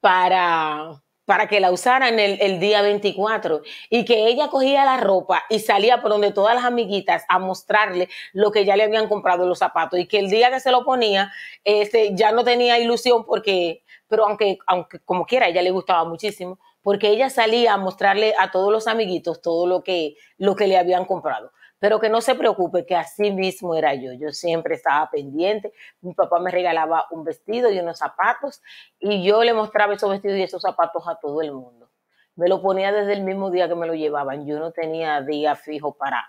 para, 0.00 1.02
para 1.24 1.48
que 1.48 1.60
la 1.60 1.72
usaran 1.72 2.18
el, 2.18 2.38
el 2.40 2.60
día 2.60 2.82
24 2.82 3.62
y 3.88 4.04
que 4.04 4.26
ella 4.26 4.48
cogía 4.48 4.84
la 4.84 4.98
ropa 4.98 5.44
y 5.48 5.58
salía 5.60 6.00
por 6.00 6.10
donde 6.10 6.32
todas 6.32 6.54
las 6.54 6.64
amiguitas 6.64 7.24
a 7.28 7.38
mostrarle 7.38 8.08
lo 8.32 8.52
que 8.52 8.64
ya 8.64 8.76
le 8.76 8.84
habían 8.84 9.08
comprado 9.08 9.46
los 9.46 9.58
zapatos 9.58 9.98
y 9.98 10.06
que 10.06 10.18
el 10.18 10.30
día 10.30 10.50
que 10.50 10.60
se 10.60 10.70
lo 10.70 10.84
ponía, 10.84 11.32
este, 11.64 12.14
ya 12.14 12.32
no 12.32 12.44
tenía 12.44 12.78
ilusión 12.78 13.24
porque 13.24 13.82
pero 14.10 14.26
aunque, 14.26 14.58
aunque 14.66 14.98
como 14.98 15.24
quiera, 15.24 15.46
ella 15.46 15.62
le 15.62 15.70
gustaba 15.70 16.04
muchísimo, 16.04 16.58
porque 16.82 17.08
ella 17.08 17.30
salía 17.30 17.74
a 17.74 17.76
mostrarle 17.78 18.34
a 18.38 18.50
todos 18.50 18.72
los 18.72 18.88
amiguitos 18.88 19.40
todo 19.40 19.68
lo 19.68 19.84
que, 19.84 20.16
lo 20.36 20.56
que 20.56 20.66
le 20.66 20.76
habían 20.76 21.04
comprado. 21.04 21.52
Pero 21.78 22.00
que 22.00 22.10
no 22.10 22.20
se 22.20 22.34
preocupe, 22.34 22.84
que 22.84 22.96
así 22.96 23.30
mismo 23.30 23.74
era 23.74 23.94
yo. 23.94 24.12
Yo 24.12 24.32
siempre 24.32 24.74
estaba 24.74 25.08
pendiente. 25.10 25.72
Mi 26.00 26.12
papá 26.12 26.40
me 26.40 26.50
regalaba 26.50 27.06
un 27.10 27.24
vestido 27.24 27.70
y 27.70 27.78
unos 27.78 27.98
zapatos 27.98 28.60
y 28.98 29.22
yo 29.22 29.44
le 29.44 29.54
mostraba 29.54 29.94
esos 29.94 30.10
vestidos 30.10 30.36
y 30.38 30.42
esos 30.42 30.60
zapatos 30.60 31.06
a 31.06 31.14
todo 31.14 31.40
el 31.40 31.52
mundo. 31.52 31.88
Me 32.34 32.48
lo 32.48 32.60
ponía 32.60 32.92
desde 32.92 33.12
el 33.12 33.22
mismo 33.22 33.50
día 33.50 33.68
que 33.68 33.76
me 33.76 33.86
lo 33.86 33.94
llevaban. 33.94 34.44
Yo 34.44 34.58
no 34.58 34.72
tenía 34.72 35.22
día 35.22 35.54
fijo 35.54 35.94
para, 35.94 36.28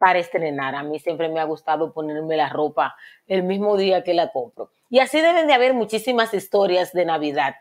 para 0.00 0.18
estrenar. 0.18 0.74
A 0.74 0.82
mí 0.82 0.98
siempre 0.98 1.28
me 1.28 1.40
ha 1.40 1.44
gustado 1.44 1.92
ponerme 1.92 2.34
la 2.38 2.48
ropa 2.48 2.96
el 3.26 3.42
mismo 3.42 3.76
día 3.76 4.02
que 4.02 4.14
la 4.14 4.32
compro. 4.32 4.72
Y 4.88 4.98
así 4.98 5.20
deben 5.20 5.46
de 5.46 5.52
haber 5.52 5.74
muchísimas 5.74 6.32
historias 6.32 6.94
de 6.94 7.04
Navidad. 7.04 7.56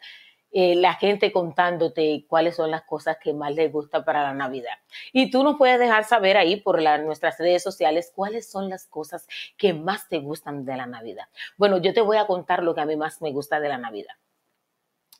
Eh, 0.51 0.75
la 0.75 0.93
gente 0.93 1.33
contándote 1.33 2.25
cuáles 2.29 2.55
son 2.55 2.71
las 2.71 2.83
cosas 2.83 3.17
que 3.21 3.33
más 3.33 3.53
les 3.53 3.69
gusta 3.69 4.05
para 4.05 4.23
la 4.23 4.33
Navidad. 4.33 4.77
Y 5.11 5.29
tú 5.29 5.43
nos 5.43 5.57
puedes 5.57 5.77
dejar 5.79 6.05
saber 6.05 6.37
ahí 6.37 6.55
por 6.55 6.81
la, 6.81 6.97
nuestras 6.97 7.37
redes 7.37 7.61
sociales 7.61 8.11
cuáles 8.15 8.49
son 8.49 8.69
las 8.69 8.87
cosas 8.87 9.27
que 9.57 9.73
más 9.73 10.07
te 10.07 10.19
gustan 10.19 10.63
de 10.63 10.77
la 10.77 10.85
Navidad. 10.85 11.25
Bueno, 11.57 11.77
yo 11.77 11.93
te 11.93 11.99
voy 12.01 12.15
a 12.15 12.25
contar 12.25 12.63
lo 12.63 12.73
que 12.73 12.79
a 12.79 12.85
mí 12.85 12.95
más 12.95 13.21
me 13.21 13.33
gusta 13.33 13.59
de 13.59 13.67
la 13.67 13.77
Navidad. 13.77 14.15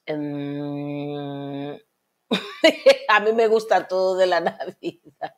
Um, 0.08 1.78
a 3.10 3.20
mí 3.20 3.34
me 3.34 3.48
gusta 3.48 3.90
todo 3.90 4.16
de 4.16 4.26
la 4.26 4.40
Navidad. 4.40 5.34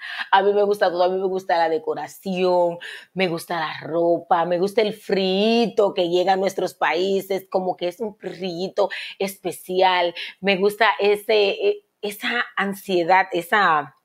A 0.30 0.42
mí 0.42 0.52
me 0.52 0.62
gusta 0.62 0.90
todo, 0.90 1.02
a 1.04 1.08
mí 1.08 1.18
me 1.18 1.26
gusta 1.26 1.58
la 1.58 1.68
decoración, 1.68 2.78
me 3.14 3.28
gusta 3.28 3.58
la 3.60 3.80
ropa, 3.80 4.44
me 4.44 4.58
gusta 4.58 4.82
el 4.82 4.94
frío 4.94 5.94
que 5.94 6.08
llega 6.08 6.34
a 6.34 6.36
nuestros 6.36 6.74
países, 6.74 7.46
como 7.50 7.76
que 7.76 7.88
es 7.88 8.00
un 8.00 8.16
frío 8.16 8.88
especial. 9.18 10.14
Me 10.40 10.56
gusta 10.56 10.88
ese, 10.98 11.50
e, 11.50 11.84
esa 12.02 12.44
ansiedad, 12.56 13.26
esa 13.32 13.96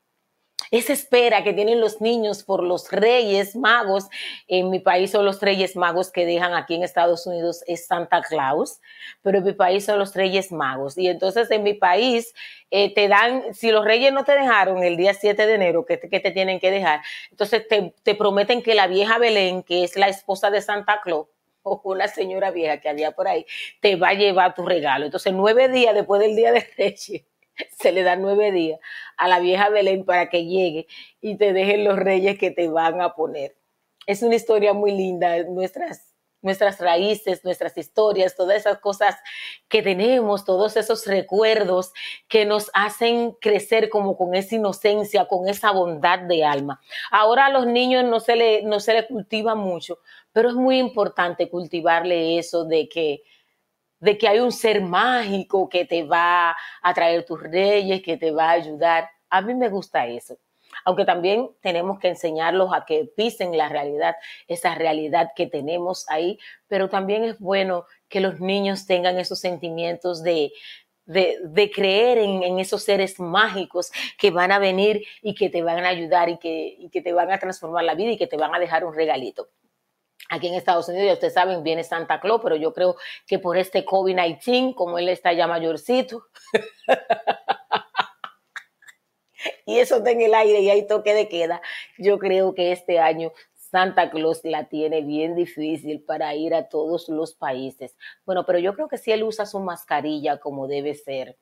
esa 0.70 0.92
espera 0.92 1.44
que 1.44 1.52
tienen 1.52 1.80
los 1.80 2.00
niños 2.00 2.42
por 2.42 2.62
los 2.62 2.90
reyes 2.90 3.54
magos, 3.54 4.08
en 4.48 4.70
mi 4.70 4.80
país 4.80 5.12
son 5.12 5.24
los 5.24 5.40
reyes 5.40 5.76
magos 5.76 6.10
que 6.10 6.26
dejan 6.26 6.54
aquí 6.54 6.74
en 6.74 6.82
Estados 6.82 7.26
Unidos 7.26 7.62
es 7.66 7.86
Santa 7.86 8.22
Claus, 8.22 8.80
pero 9.22 9.38
en 9.38 9.44
mi 9.44 9.52
país 9.52 9.84
son 9.84 9.98
los 9.98 10.14
reyes 10.14 10.50
magos. 10.50 10.98
Y 10.98 11.08
entonces 11.08 11.50
en 11.50 11.62
mi 11.62 11.74
país 11.74 12.34
eh, 12.70 12.92
te 12.92 13.06
dan, 13.06 13.54
si 13.54 13.70
los 13.70 13.84
reyes 13.84 14.12
no 14.12 14.24
te 14.24 14.32
dejaron 14.32 14.82
el 14.82 14.96
día 14.96 15.14
7 15.14 15.46
de 15.46 15.54
enero, 15.54 15.84
que 15.84 15.98
te, 15.98 16.08
que 16.08 16.20
te 16.20 16.32
tienen 16.32 16.58
que 16.58 16.70
dejar, 16.70 17.00
entonces 17.30 17.66
te, 17.68 17.94
te 18.02 18.14
prometen 18.14 18.62
que 18.62 18.74
la 18.74 18.88
vieja 18.88 19.18
Belén, 19.18 19.62
que 19.62 19.84
es 19.84 19.96
la 19.96 20.08
esposa 20.08 20.50
de 20.50 20.62
Santa 20.62 21.00
Claus, 21.02 21.28
o 21.62 21.80
una 21.84 22.08
señora 22.08 22.50
vieja 22.50 22.80
que 22.80 22.88
había 22.88 23.12
por 23.12 23.28
ahí, 23.28 23.46
te 23.80 23.96
va 23.96 24.08
a 24.10 24.14
llevar 24.14 24.54
tu 24.54 24.64
regalo. 24.64 25.04
Entonces, 25.04 25.32
nueve 25.32 25.68
días 25.68 25.94
después 25.94 26.20
del 26.20 26.36
día 26.36 26.52
de 26.52 26.66
Reyes, 26.76 27.24
se 27.78 27.92
le 27.92 28.02
da 28.02 28.16
nueve 28.16 28.52
días 28.52 28.80
a 29.16 29.28
la 29.28 29.40
vieja 29.40 29.68
Belén 29.68 30.04
para 30.04 30.28
que 30.28 30.44
llegue 30.44 30.86
y 31.20 31.36
te 31.36 31.52
dejen 31.52 31.84
los 31.84 31.98
reyes 31.98 32.38
que 32.38 32.50
te 32.50 32.68
van 32.68 33.00
a 33.00 33.14
poner. 33.14 33.56
Es 34.06 34.22
una 34.22 34.36
historia 34.36 34.72
muy 34.72 34.92
linda, 34.92 35.42
nuestras, 35.44 36.14
nuestras 36.42 36.78
raíces, 36.78 37.44
nuestras 37.44 37.76
historias, 37.76 38.36
todas 38.36 38.56
esas 38.56 38.78
cosas 38.78 39.16
que 39.68 39.82
tenemos, 39.82 40.44
todos 40.44 40.76
esos 40.76 41.06
recuerdos 41.06 41.92
que 42.28 42.44
nos 42.44 42.70
hacen 42.72 43.32
crecer 43.40 43.88
como 43.88 44.16
con 44.16 44.34
esa 44.34 44.54
inocencia, 44.54 45.26
con 45.26 45.48
esa 45.48 45.72
bondad 45.72 46.20
de 46.20 46.44
alma. 46.44 46.80
Ahora 47.10 47.46
a 47.46 47.50
los 47.50 47.66
niños 47.66 48.04
no 48.04 48.20
se 48.20 48.36
le, 48.36 48.62
no 48.62 48.78
se 48.78 48.94
le 48.94 49.06
cultiva 49.08 49.56
mucho, 49.56 49.98
pero 50.32 50.50
es 50.50 50.54
muy 50.54 50.78
importante 50.78 51.50
cultivarle 51.50 52.38
eso 52.38 52.64
de 52.64 52.88
que 52.88 53.22
de 54.00 54.18
que 54.18 54.28
hay 54.28 54.40
un 54.40 54.52
ser 54.52 54.82
mágico 54.82 55.68
que 55.68 55.84
te 55.84 56.04
va 56.04 56.56
a 56.82 56.94
traer 56.94 57.24
tus 57.24 57.40
reyes, 57.40 58.02
que 58.02 58.16
te 58.16 58.30
va 58.30 58.50
a 58.50 58.52
ayudar. 58.52 59.08
A 59.30 59.40
mí 59.40 59.54
me 59.54 59.68
gusta 59.68 60.06
eso. 60.06 60.38
Aunque 60.84 61.04
también 61.04 61.50
tenemos 61.62 61.98
que 61.98 62.08
enseñarlos 62.08 62.70
a 62.74 62.84
que 62.84 63.08
pisen 63.16 63.56
la 63.56 63.68
realidad, 63.68 64.16
esa 64.46 64.74
realidad 64.74 65.30
que 65.34 65.46
tenemos 65.46 66.08
ahí, 66.10 66.38
pero 66.68 66.88
también 66.88 67.24
es 67.24 67.38
bueno 67.38 67.86
que 68.08 68.20
los 68.20 68.40
niños 68.40 68.86
tengan 68.86 69.18
esos 69.18 69.40
sentimientos 69.40 70.22
de, 70.22 70.52
de, 71.06 71.70
creer 71.74 72.18
en, 72.18 72.42
en, 72.42 72.58
esos 72.58 72.82
seres 72.82 73.18
mágicos 73.18 73.90
que 74.18 74.30
van 74.30 74.52
a 74.52 74.58
venir 74.58 75.04
y 75.22 75.34
que 75.34 75.48
te 75.48 75.62
van 75.62 75.84
a 75.84 75.88
ayudar 75.88 76.28
y 76.28 76.38
que, 76.38 76.76
y 76.78 76.90
que 76.90 77.00
te 77.00 77.12
van 77.12 77.32
a 77.32 77.38
transformar 77.38 77.84
la 77.84 77.94
vida 77.94 78.12
y 78.12 78.18
que 78.18 78.26
te 78.26 78.36
van 78.36 78.54
a 78.54 78.58
dejar 78.58 78.84
un 78.84 78.94
regalito. 78.94 79.48
Aquí 80.28 80.48
en 80.48 80.54
Estados 80.54 80.88
Unidos, 80.88 81.06
ya 81.06 81.12
ustedes 81.12 81.34
saben, 81.34 81.62
viene 81.62 81.84
Santa 81.84 82.20
Claus, 82.20 82.40
pero 82.42 82.56
yo 82.56 82.72
creo 82.72 82.96
que 83.26 83.38
por 83.38 83.56
este 83.56 83.84
COVID-19, 83.84 84.74
como 84.74 84.98
él 84.98 85.08
está 85.08 85.32
ya 85.32 85.46
mayorcito, 85.46 86.26
y 89.66 89.78
eso 89.78 89.98
está 89.98 90.10
en 90.10 90.22
el 90.22 90.34
aire 90.34 90.60
y 90.60 90.70
hay 90.70 90.86
toque 90.86 91.14
de 91.14 91.28
queda, 91.28 91.60
yo 91.98 92.18
creo 92.18 92.54
que 92.54 92.72
este 92.72 92.98
año 92.98 93.32
Santa 93.54 94.10
Claus 94.10 94.40
la 94.44 94.68
tiene 94.68 95.02
bien 95.02 95.34
difícil 95.34 96.02
para 96.02 96.34
ir 96.34 96.54
a 96.54 96.68
todos 96.68 97.08
los 97.08 97.34
países. 97.34 97.96
Bueno, 98.24 98.46
pero 98.46 98.58
yo 98.58 98.74
creo 98.74 98.88
que 98.88 98.98
si 98.98 99.12
él 99.12 99.22
usa 99.22 99.46
su 99.46 99.60
mascarilla 99.60 100.38
como 100.38 100.66
debe 100.66 100.94
ser, 100.94 101.36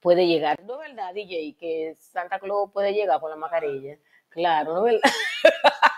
puede 0.00 0.26
llegar. 0.26 0.62
¿No 0.62 0.82
es 0.82 0.90
verdad, 0.90 1.14
DJ, 1.14 1.56
que 1.58 1.96
Santa 1.98 2.38
Claus 2.38 2.70
puede 2.72 2.92
llegar 2.92 3.20
con 3.20 3.30
la 3.30 3.36
mascarilla? 3.36 3.98
Claro, 4.28 4.74
¿no 4.74 4.86
es 4.86 4.94
verdad? 4.94 5.10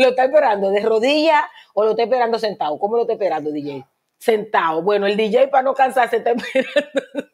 lo 0.00 0.08
está 0.10 0.24
esperando 0.24 0.70
de 0.70 0.80
rodillas 0.80 1.44
o 1.74 1.84
lo 1.84 1.90
está 1.90 2.04
esperando 2.04 2.38
sentado. 2.38 2.78
¿Cómo 2.78 2.96
lo 2.96 3.02
está 3.02 3.12
esperando, 3.12 3.52
DJ? 3.52 3.84
Sentado. 4.18 4.82
Bueno, 4.82 5.06
el 5.06 5.16
DJ 5.16 5.48
para 5.48 5.62
no 5.62 5.74
cansarse 5.74 6.16
está 6.16 6.30
esperando. 6.32 7.02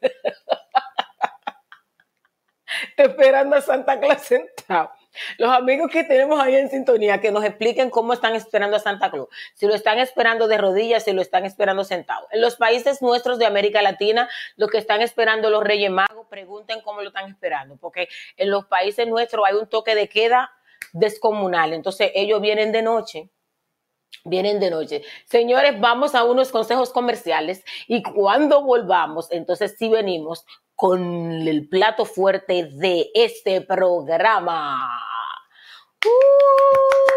está 2.89 3.03
esperando 3.03 3.55
a 3.55 3.61
Santa 3.61 3.99
Claus 3.99 4.21
sentado. 4.21 4.91
Los 5.37 5.49
amigos 5.49 5.89
que 5.89 6.03
tenemos 6.03 6.39
ahí 6.39 6.55
en 6.55 6.69
sintonía, 6.69 7.19
que 7.19 7.31
nos 7.31 7.43
expliquen 7.43 7.89
cómo 7.89 8.13
están 8.13 8.35
esperando 8.35 8.77
a 8.77 8.79
Santa 8.79 9.09
Claus. 9.09 9.29
Si 9.55 9.65
lo 9.65 9.73
están 9.73 9.97
esperando 9.97 10.47
de 10.47 10.57
rodillas, 10.57 11.03
si 11.03 11.13
lo 11.13 11.21
están 11.21 11.45
esperando 11.45 11.83
sentado. 11.83 12.27
En 12.31 12.41
los 12.41 12.55
países 12.57 13.01
nuestros 13.01 13.39
de 13.39 13.45
América 13.45 13.81
Latina, 13.81 14.29
los 14.57 14.69
que 14.69 14.77
están 14.77 15.01
esperando 15.01 15.49
los 15.49 15.63
Reyes 15.63 15.89
Magos, 15.89 16.27
pregunten 16.29 16.81
cómo 16.81 17.01
lo 17.01 17.07
están 17.07 17.29
esperando, 17.31 17.77
porque 17.77 18.09
en 18.35 18.51
los 18.51 18.65
países 18.65 19.07
nuestros 19.07 19.43
hay 19.47 19.55
un 19.55 19.67
toque 19.67 19.95
de 19.95 20.07
queda 20.07 20.51
descomunal. 20.93 21.73
Entonces 21.73 22.11
ellos 22.15 22.41
vienen 22.41 22.71
de 22.71 22.81
noche. 22.81 23.29
Vienen 24.23 24.59
de 24.59 24.69
noche. 24.69 25.03
Señores, 25.25 25.79
vamos 25.79 26.15
a 26.15 26.23
unos 26.23 26.51
consejos 26.51 26.91
comerciales 26.91 27.63
y 27.87 28.03
cuando 28.03 28.63
volvamos, 28.63 29.31
entonces 29.31 29.75
sí 29.77 29.89
venimos 29.89 30.45
con 30.75 31.47
el 31.47 31.67
plato 31.69 32.05
fuerte 32.05 32.69
de 32.71 33.09
este 33.13 33.61
programa. 33.61 34.77
Les 36.03 37.16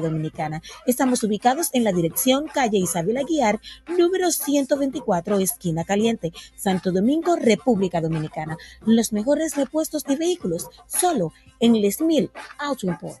Dominicana. 0.00 0.62
Estamos 0.86 1.22
ubicados 1.22 1.70
en 1.72 1.84
la 1.84 1.92
dirección 1.92 2.46
calle 2.46 2.78
Isabel 2.78 3.16
Aguiar, 3.16 3.60
número 3.98 4.30
124, 4.30 5.38
esquina 5.38 5.84
caliente, 5.84 6.32
Santo 6.56 6.92
Domingo, 6.92 7.36
República 7.36 8.00
Dominicana. 8.00 8.56
Los 8.84 9.12
mejores 9.12 9.56
repuestos 9.56 10.04
de 10.04 10.16
vehículos, 10.16 10.68
solo 10.86 11.32
en 11.60 11.80
Les 11.80 12.00
Mil 12.00 12.30
Auto 12.58 12.86
Import. 12.86 13.20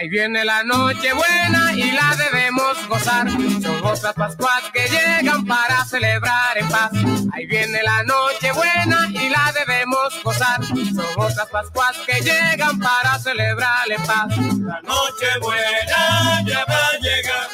Ahí 0.00 0.08
viene 0.08 0.46
la 0.46 0.64
noche 0.64 1.12
buena 1.12 1.74
y 1.74 1.90
la 1.90 2.16
debemos 2.16 2.88
gozar. 2.88 3.30
Son 3.30 3.84
otras 3.84 4.14
Pascuas 4.14 4.62
que 4.72 4.88
llegan 4.88 5.44
para 5.44 5.84
celebrar 5.84 6.56
en 6.56 6.66
paz. 6.70 6.90
Ahí 7.34 7.44
viene 7.44 7.82
la 7.82 8.02
noche 8.04 8.50
buena 8.52 9.06
y 9.10 9.28
la 9.28 9.52
debemos 9.52 10.18
gozar. 10.24 10.64
Son 10.64 11.04
otras 11.18 11.46
Pascuas 11.48 11.98
que 12.06 12.18
llegan 12.22 12.78
para 12.78 13.18
celebrar 13.18 13.90
en 13.90 14.02
paz. 14.04 14.38
La 14.38 14.80
noche 14.80 15.26
buena 15.42 16.44
ya 16.46 16.64
va 16.64 16.78
a 16.78 16.98
llegar, 16.98 17.48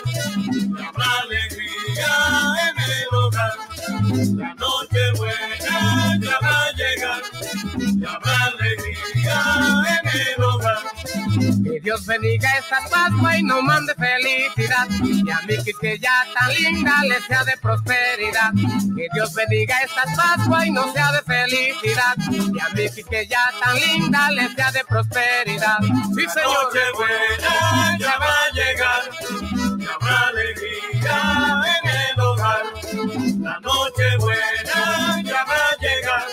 habrá 0.87 1.21
alegría 1.23 2.15
en 2.69 2.79
el 2.93 3.09
hogar. 3.13 3.57
La 4.37 4.55
noche 4.55 5.13
buena 5.17 6.17
ya 6.21 6.39
va 6.41 6.65
a 6.65 6.73
llegar, 6.75 7.23
ya 7.97 8.13
habrá 8.13 8.45
alegría 8.45 10.01
en 10.01 10.21
el 10.21 10.45
hogar. 10.45 11.06
Que 11.65 11.81
Dios 11.81 12.05
bendiga 12.07 12.49
esta 12.59 12.79
Pascua 12.91 13.37
y 13.39 13.43
nos 13.43 13.63
mande 13.63 13.95
felicidad. 13.95 14.89
Y 15.03 15.31
a 15.31 15.41
mí 15.43 15.57
que 15.81 15.99
ya 15.99 16.25
tan 16.35 16.53
linda 16.55 17.03
le 17.05 17.21
sea 17.23 17.45
de 17.45 17.57
prosperidad. 17.59 18.53
Que 18.97 19.07
Dios 19.15 19.33
bendiga 19.35 19.77
esta 19.83 20.03
Pascua 20.17 20.67
y 20.67 20.71
no 20.71 20.93
sea 20.93 21.13
de 21.13 21.23
felicidad. 21.23 22.17
Y 22.31 22.61
a 22.61 22.69
mí 22.75 22.87
que 23.09 23.27
ya 23.27 23.53
tan 23.63 23.77
linda 23.77 24.31
le 24.33 24.49
sea 24.55 24.73
de 24.73 24.85
prosperidad. 24.85 25.79
Sí, 26.15 26.23
La 26.25 26.33
señor. 26.33 26.65
noche 26.65 26.81
buena 26.97 27.99
ya 27.99 28.19
va 28.19 28.27
a 28.27 28.53
llegar, 28.53 29.03
ya 29.79 29.95
habrá 29.95 30.29
alegría 30.29 31.63
en 31.83 31.91
el 31.91 32.21
hogar. 32.21 32.63
La 33.41 33.61
noche 33.61 34.17
buena 34.19 35.23
ya 35.23 35.45
va 35.45 35.55
a 35.55 35.77
llegar, 35.81 36.27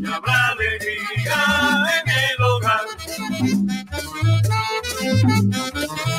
ya 0.00 0.16
habrá 0.16 0.48
alegría 0.48 1.86
en 2.02 2.08
el 2.08 2.10
hogar. 2.10 2.11
Thank 3.42 3.70
you. 6.06 6.11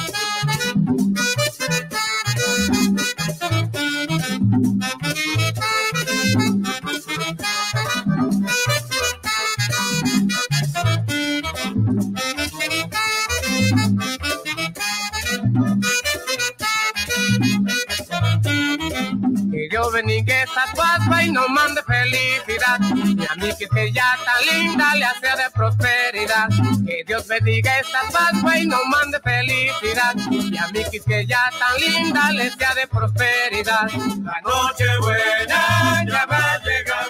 Que 19.64 19.70
Dios 19.70 19.94
bendiga 19.94 20.44
esta 20.44 20.66
Pascua 20.76 21.24
y 21.24 21.32
nos 21.32 21.48
mande 21.48 21.82
felicidad. 21.84 22.80
Y 22.82 23.26
a 23.26 23.36
mí 23.36 23.50
que, 23.58 23.66
que 23.70 23.94
ya 23.94 24.18
tan 24.26 24.60
linda 24.60 24.94
le 24.96 25.06
hace 25.06 25.28
de 25.42 25.50
prosperidad. 25.54 26.50
Que 26.86 27.04
Dios 27.08 27.26
bendiga 27.30 27.80
esta 27.80 28.00
Pascua 28.12 28.58
y 28.58 28.66
nos 28.66 28.86
mande 28.88 29.22
felicidad. 29.22 30.16
Y 30.30 30.58
a 30.58 30.68
mí 30.68 30.84
que, 30.92 31.00
que 31.00 31.26
ya 31.26 31.50
tan 31.58 31.80
linda 31.80 32.32
le 32.34 32.52
sea 32.52 32.76
de 32.76 32.88
prosperidad. 32.88 33.90
La 34.26 34.42
noche 34.42 34.98
buena 35.00 36.04
ya 36.10 36.26
va 36.26 36.54
a 36.56 36.60
llegar, 36.60 37.08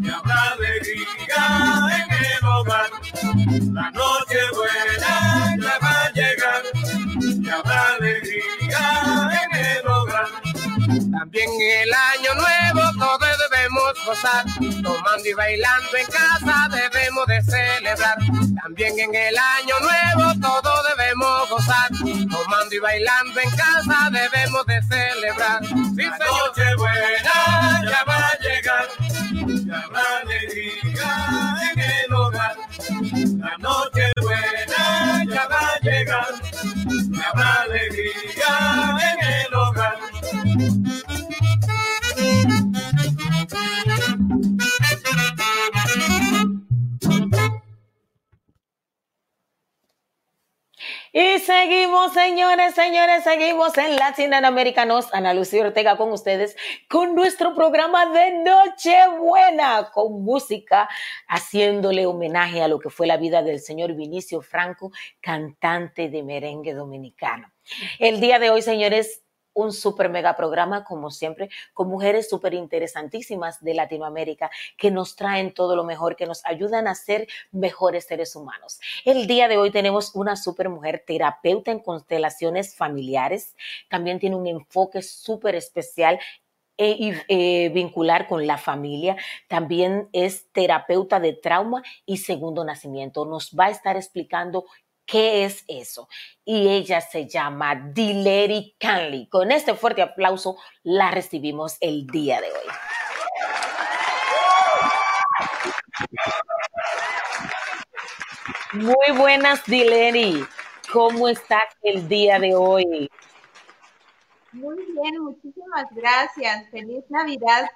ya 0.00 0.16
habrá 0.16 0.42
alegría 0.52 1.88
en 1.96 2.24
el 2.24 2.44
hogar. 2.46 2.90
La 3.72 3.90
noche 3.90 4.38
buena 4.52 5.56
ya 5.60 5.78
va 5.82 6.04
a 6.04 6.12
llegar, 6.12 6.62
ya 7.42 7.56
habrá 7.56 7.94
alegría. 7.96 8.23
También 10.86 11.48
en 11.48 11.82
el 11.82 11.92
año 11.92 12.34
nuevo 12.34 12.90
todos 12.98 13.28
debemos 13.50 14.04
gozar, 14.04 14.44
tomando 14.82 15.28
y 15.28 15.32
bailando 15.32 15.96
en 15.96 16.06
casa 16.06 16.68
debemos 16.70 17.26
de 17.26 17.42
celebrar. 17.42 18.18
También 18.62 18.98
en 18.98 19.14
el 19.14 19.36
año 19.36 19.74
nuevo 19.80 20.40
todos 20.40 20.86
debemos 20.96 21.48
gozar, 21.50 21.88
tomando 22.30 22.74
y 22.74 22.78
bailando 22.78 23.40
en 23.40 23.50
casa 23.50 24.10
debemos 24.10 24.66
de 24.66 24.82
celebrar. 24.82 25.64
Sí, 25.64 26.02
La 26.04 26.18
noche 26.18 26.74
buena 26.76 27.84
ya 27.84 28.04
va 28.06 28.16
a 28.16 28.38
llegar, 28.40 28.88
ya 29.66 29.80
habrá 29.80 30.02
alegría 30.22 31.72
en 31.72 31.80
el 31.80 32.14
hogar. 32.14 32.56
La 33.38 33.56
noche 33.58 33.83
señores, 52.14 52.76
señores, 52.76 53.24
seguimos 53.24 53.76
en 53.76 53.96
Latinoamericanos. 53.96 55.12
Ana 55.12 55.34
Lucía 55.34 55.62
Ortega 55.62 55.96
con 55.96 56.12
ustedes 56.12 56.56
con 56.88 57.16
nuestro 57.16 57.56
programa 57.56 58.06
de 58.06 58.38
Nochebuena, 58.38 59.90
con 59.92 60.22
música, 60.22 60.88
haciéndole 61.26 62.06
homenaje 62.06 62.62
a 62.62 62.68
lo 62.68 62.78
que 62.78 62.88
fue 62.88 63.08
la 63.08 63.16
vida 63.16 63.42
del 63.42 63.58
señor 63.58 63.94
Vinicio 63.94 64.42
Franco, 64.42 64.92
cantante 65.20 66.08
de 66.08 66.22
merengue 66.22 66.72
dominicano. 66.72 67.52
El 67.98 68.20
día 68.20 68.38
de 68.38 68.50
hoy, 68.50 68.62
señores, 68.62 69.23
un 69.54 69.72
super 69.72 70.08
mega 70.08 70.36
programa, 70.36 70.84
como 70.84 71.10
siempre, 71.10 71.48
con 71.72 71.88
mujeres 71.88 72.28
súper 72.28 72.54
interesantísimas 72.54 73.62
de 73.62 73.74
Latinoamérica 73.74 74.50
que 74.76 74.90
nos 74.90 75.16
traen 75.16 75.54
todo 75.54 75.76
lo 75.76 75.84
mejor, 75.84 76.16
que 76.16 76.26
nos 76.26 76.44
ayudan 76.44 76.86
a 76.86 76.94
ser 76.94 77.26
mejores 77.52 78.04
seres 78.04 78.36
humanos. 78.36 78.80
El 79.04 79.26
día 79.26 79.48
de 79.48 79.56
hoy 79.56 79.70
tenemos 79.70 80.14
una 80.14 80.36
super 80.36 80.68
mujer 80.68 81.04
terapeuta 81.06 81.70
en 81.70 81.78
constelaciones 81.78 82.74
familiares. 82.74 83.56
También 83.88 84.18
tiene 84.18 84.36
un 84.36 84.46
enfoque 84.46 85.02
súper 85.02 85.54
especial 85.54 86.18
e, 86.76 86.90
y, 86.98 87.12
eh, 87.28 87.68
vincular 87.68 88.26
con 88.26 88.46
la 88.46 88.58
familia. 88.58 89.16
También 89.48 90.08
es 90.12 90.50
terapeuta 90.52 91.20
de 91.20 91.32
trauma 91.32 91.82
y 92.04 92.18
segundo 92.18 92.64
nacimiento. 92.64 93.24
Nos 93.24 93.54
va 93.58 93.66
a 93.66 93.70
estar 93.70 93.96
explicando 93.96 94.64
qué 95.06 95.44
es 95.44 95.64
eso. 95.68 96.08
Y 96.44 96.68
ella 96.68 97.00
se 97.00 97.26
llama 97.26 97.74
Dileri 97.74 98.76
Canley. 98.78 99.28
Con 99.28 99.52
este 99.52 99.74
fuerte 99.74 100.02
aplauso 100.02 100.56
la 100.82 101.10
recibimos 101.10 101.76
el 101.80 102.06
día 102.06 102.40
de 102.40 102.48
hoy. 102.48 102.68
Muy 108.72 109.16
buenas, 109.16 109.64
Dileni. 109.64 110.44
¿Cómo 110.92 111.28
estás 111.28 111.64
el 111.82 112.08
día 112.08 112.38
de 112.38 112.54
hoy? 112.54 113.10
Muy 114.52 114.76
bien, 114.76 115.22
muchísimas 115.22 115.86
gracias. 115.92 116.70
Feliz 116.70 117.04
Navidad. 117.08 117.68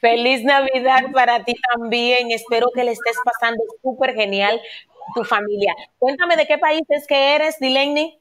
Feliz 0.00 0.42
Navidad 0.42 1.12
para 1.12 1.44
ti 1.44 1.54
también. 1.72 2.30
Espero 2.30 2.68
que 2.74 2.84
le 2.84 2.92
estés 2.92 3.16
pasando 3.24 3.62
súper 3.82 4.14
genial 4.14 4.60
tu 5.14 5.24
familia. 5.24 5.74
Cuéntame 5.98 6.36
de 6.36 6.46
qué 6.46 6.58
país 6.58 6.82
es 6.88 7.06
que 7.06 7.34
eres, 7.34 7.58
Dileni. 7.58 8.20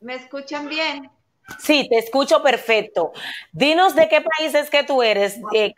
¿Me 0.00 0.14
escuchan 0.14 0.68
bien? 0.68 1.10
Sí, 1.58 1.88
te 1.88 1.98
escucho 1.98 2.42
perfecto. 2.42 3.12
Dinos 3.52 3.94
de 3.94 4.08
qué 4.08 4.20
país 4.20 4.54
es 4.54 4.70
que 4.70 4.84
tú 4.84 5.02
eres, 5.02 5.38
eh. 5.54 5.72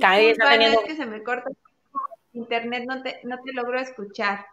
Canly 0.00 0.30
está 0.30 0.50
teniendo... 0.50 0.82
Que 0.82 0.96
se 0.96 1.06
me 1.06 1.22
corta 1.22 1.50
internet, 2.32 2.84
no 2.86 3.02
te, 3.02 3.20
no 3.24 3.36
te 3.42 3.52
logro 3.52 3.78
escuchar. 3.78 4.46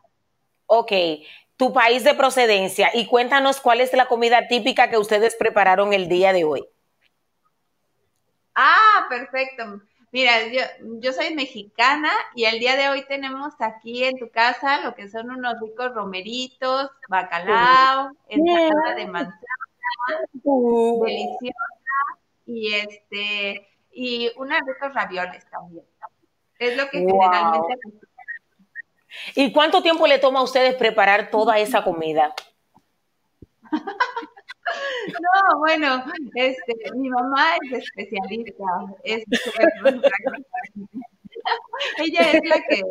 Ok, 0.67 0.91
tu 1.61 1.71
país 1.73 2.03
de 2.03 2.15
procedencia 2.15 2.89
y 2.91 3.05
cuéntanos 3.05 3.61
cuál 3.61 3.81
es 3.81 3.93
la 3.93 4.07
comida 4.07 4.47
típica 4.47 4.89
que 4.89 4.97
ustedes 4.97 5.35
prepararon 5.35 5.93
el 5.93 6.09
día 6.09 6.33
de 6.33 6.43
hoy. 6.43 6.67
Ah, 8.55 9.05
perfecto. 9.07 9.79
Mira, 10.11 10.47
yo, 10.47 10.61
yo 10.99 11.13
soy 11.13 11.35
mexicana 11.35 12.09
y 12.33 12.45
el 12.45 12.59
día 12.59 12.75
de 12.77 12.89
hoy 12.89 13.05
tenemos 13.05 13.53
aquí 13.59 14.03
en 14.03 14.17
tu 14.17 14.31
casa 14.31 14.81
lo 14.81 14.95
que 14.95 15.07
son 15.07 15.29
unos 15.29 15.59
ricos 15.61 15.93
romeritos, 15.93 16.89
bacalao, 17.07 18.09
ensalada 18.27 18.95
de 18.95 19.05
manzana, 19.05 19.37
deliciosa 21.05 21.55
y 22.47 22.73
este 22.73 23.67
y 23.91 24.31
unos 24.35 24.57
ricos 24.65 24.95
ravioles 24.95 25.45
también. 25.51 25.85
Es 26.57 26.75
lo 26.75 26.89
que 26.89 27.01
generalmente 27.01 27.75
¿Y 29.35 29.51
cuánto 29.51 29.81
tiempo 29.81 30.07
le 30.07 30.19
toma 30.19 30.39
a 30.39 30.43
ustedes 30.43 30.75
preparar 30.75 31.29
toda 31.29 31.59
esa 31.59 31.83
comida? 31.83 32.33
No, 35.07 35.59
bueno, 35.59 36.03
este, 36.35 36.73
mi 36.95 37.09
mamá 37.09 37.55
es 37.63 37.83
especialista, 37.83 38.63
es 39.03 39.23
Ella 41.97 42.31
es 42.31 42.41
la 42.47 42.57
que 42.69 42.81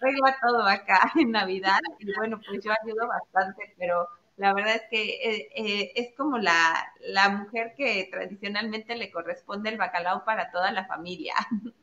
arregla 0.00 0.36
todo 0.40 0.62
acá 0.62 1.12
en 1.16 1.32
Navidad 1.32 1.78
y 1.98 2.12
bueno, 2.14 2.40
pues 2.46 2.60
yo 2.64 2.72
ayudo 2.82 3.06
bastante, 3.08 3.74
pero 3.78 4.08
la 4.36 4.52
verdad 4.54 4.76
es 4.76 4.82
que 4.90 5.02
eh, 5.02 5.48
eh, 5.56 5.92
es 5.96 6.14
como 6.16 6.38
la, 6.38 6.92
la 7.00 7.28
mujer 7.30 7.74
que 7.76 8.08
tradicionalmente 8.10 8.96
le 8.96 9.10
corresponde 9.10 9.70
el 9.70 9.78
bacalao 9.78 10.24
para 10.24 10.50
toda 10.50 10.70
la 10.72 10.86
familia. 10.86 11.34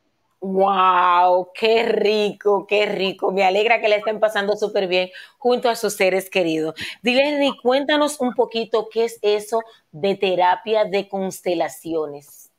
¡Wow! 0.45 1.49
¡Qué 1.55 1.81
rico, 1.81 2.67
qué 2.67 2.85
rico! 2.85 3.31
Me 3.31 3.43
alegra 3.43 3.81
que 3.81 3.89
le 3.89 3.95
estén 3.95 4.19
pasando 4.19 4.55
súper 4.55 4.87
bien 4.87 5.09
junto 5.39 5.69
a 5.69 5.75
sus 5.75 5.95
seres 5.95 6.29
queridos. 6.29 6.75
Dile, 7.01 7.51
cuéntanos 7.63 8.19
un 8.19 8.35
poquito 8.35 8.87
qué 8.91 9.05
es 9.05 9.17
eso 9.23 9.61
de 9.91 10.13
terapia 10.13 10.85
de 10.85 11.07
constelaciones. 11.09 12.51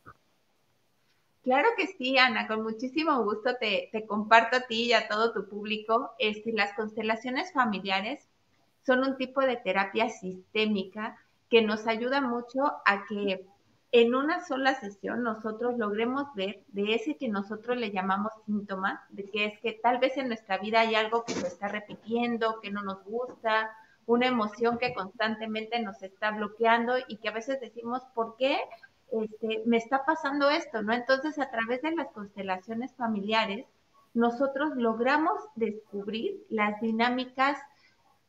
Claro 1.45 1.69
que 1.77 1.87
sí, 1.87 2.19
Ana, 2.19 2.49
con 2.49 2.65
muchísimo 2.65 3.23
gusto 3.23 3.55
te, 3.55 3.89
comparto 4.09 4.57
a 4.57 4.61
ti 4.63 4.87
y 4.87 4.93
a 4.93 5.07
todo 5.07 5.33
tu 5.33 5.49
público. 5.49 6.11
Este, 6.19 6.51
las 6.51 6.73
constelaciones 6.75 7.53
familiares 7.53 8.27
son 8.85 9.05
un 9.05 9.17
tipo 9.17 9.43
de 9.43 9.59
terapia 9.59 10.09
sistémica 10.09 11.17
que 11.49 11.63
nos 11.63 11.87
ayuda 11.87 12.21
mucho 12.21 12.65
a 12.85 13.05
que 13.09 13.47
en 13.93 14.15
una 14.15 14.45
sola 14.45 14.75
sesión 14.75 15.23
nosotros 15.23 15.79
logremos 15.79 16.27
ver 16.35 16.63
de 16.69 16.95
ese 16.95 17.17
que 17.17 17.29
nosotros 17.29 17.77
le 17.77 17.91
llamamos 17.91 18.33
síntoma, 18.45 19.07
de 19.11 19.25
que 19.31 19.47
es 19.47 19.61
que 19.61 19.73
tal 19.73 19.99
vez 19.99 20.17
en 20.17 20.29
nuestra 20.29 20.59
vida 20.59 20.81
hay 20.81 20.95
algo 20.95 21.25
que 21.25 21.33
se 21.33 21.47
está 21.47 21.69
repitiendo, 21.69 22.61
que 22.61 22.71
no 22.71 22.83
nos 22.83 23.03
gusta, 23.05 23.71
una 24.07 24.27
emoción 24.27 24.79
que 24.79 24.95
constantemente 24.95 25.81
nos 25.81 26.03
está 26.03 26.31
bloqueando 26.31 26.95
y 27.09 27.17
que 27.17 27.29
a 27.29 27.33
veces 27.33 27.61
decimos, 27.61 28.03
¿por 28.15 28.37
qué 28.37 28.59
este, 29.11 29.63
me 29.67 29.77
está 29.77 30.05
pasando 30.05 30.49
esto? 30.51 30.83
¿no? 30.83 30.93
Entonces, 30.93 31.39
a 31.39 31.51
través 31.51 31.83
de 31.83 31.95
las 31.95 32.09
constelaciones 32.09 32.95
familiares, 32.95 33.67
nosotros 34.15 34.77
logramos 34.77 35.35
descubrir 35.57 36.45
las 36.49 36.81
dinámicas 36.81 37.59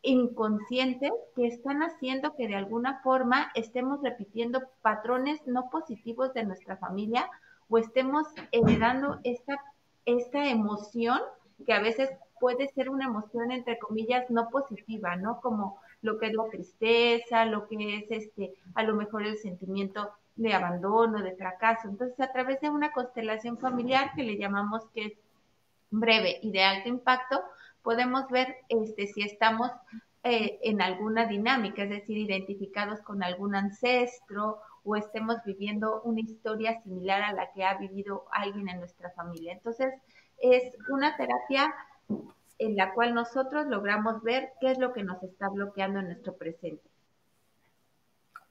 inconscientes 0.01 1.11
que 1.35 1.47
están 1.47 1.81
haciendo 1.83 2.35
que 2.35 2.47
de 2.47 2.55
alguna 2.55 3.01
forma 3.01 3.51
estemos 3.55 4.01
repitiendo 4.01 4.61
patrones 4.81 5.45
no 5.45 5.69
positivos 5.69 6.33
de 6.33 6.43
nuestra 6.43 6.77
familia 6.77 7.29
o 7.69 7.77
estemos 7.77 8.27
heredando 8.51 9.19
esta, 9.23 9.59
esta 10.05 10.47
emoción 10.49 11.19
que 11.65 11.73
a 11.73 11.81
veces 11.81 12.09
puede 12.39 12.67
ser 12.69 12.89
una 12.89 13.05
emoción 13.05 13.51
entre 13.51 13.79
comillas 13.79 14.29
no 14.29 14.49
positiva, 14.49 15.15
¿no? 15.15 15.41
Como 15.41 15.79
lo 16.01 16.19
que 16.19 16.27
es 16.27 16.33
la 16.33 16.47
tristeza, 16.49 17.45
lo 17.45 17.67
que 17.67 17.97
es 17.97 18.05
este, 18.09 18.53
a 18.75 18.83
lo 18.83 18.95
mejor 18.95 19.23
el 19.23 19.37
sentimiento 19.37 20.11
de 20.35 20.53
abandono, 20.53 21.23
de 21.23 21.35
fracaso. 21.35 21.87
Entonces, 21.87 22.19
a 22.19 22.31
través 22.31 22.61
de 22.61 22.69
una 22.69 22.91
constelación 22.91 23.57
familiar 23.57 24.11
que 24.15 24.23
le 24.23 24.37
llamamos 24.37 24.83
que 24.93 25.05
es 25.05 25.13
breve 25.89 26.39
y 26.41 26.51
de 26.51 26.63
alto 26.63 26.89
impacto, 26.89 27.41
podemos 27.87 28.27
ver 28.27 28.57
este, 28.67 29.07
si 29.07 29.21
estamos 29.21 29.71
eh, 30.21 30.59
en 30.61 30.81
alguna 30.81 31.25
dinámica, 31.25 31.83
es 31.83 31.89
decir, 31.89 32.17
identificados 32.17 32.99
con 32.99 33.23
algún 33.23 33.55
ancestro 33.55 34.59
o 34.83 34.97
estemos 34.97 35.37
viviendo 35.45 36.01
una 36.01 36.19
historia 36.19 36.81
similar 36.81 37.21
a 37.21 37.31
la 37.31 37.49
que 37.53 37.63
ha 37.63 37.77
vivido 37.77 38.25
alguien 38.33 38.67
en 38.67 38.79
nuestra 38.79 39.11
familia. 39.11 39.53
Entonces, 39.53 39.93
es 40.37 40.75
una 40.89 41.15
terapia 41.15 41.73
en 42.59 42.75
la 42.75 42.93
cual 42.93 43.13
nosotros 43.13 43.67
logramos 43.67 44.21
ver 44.21 44.51
qué 44.59 44.71
es 44.71 44.79
lo 44.79 44.91
que 44.91 45.05
nos 45.05 45.23
está 45.23 45.47
bloqueando 45.47 45.99
en 45.99 46.07
nuestro 46.07 46.35
presente. 46.35 46.83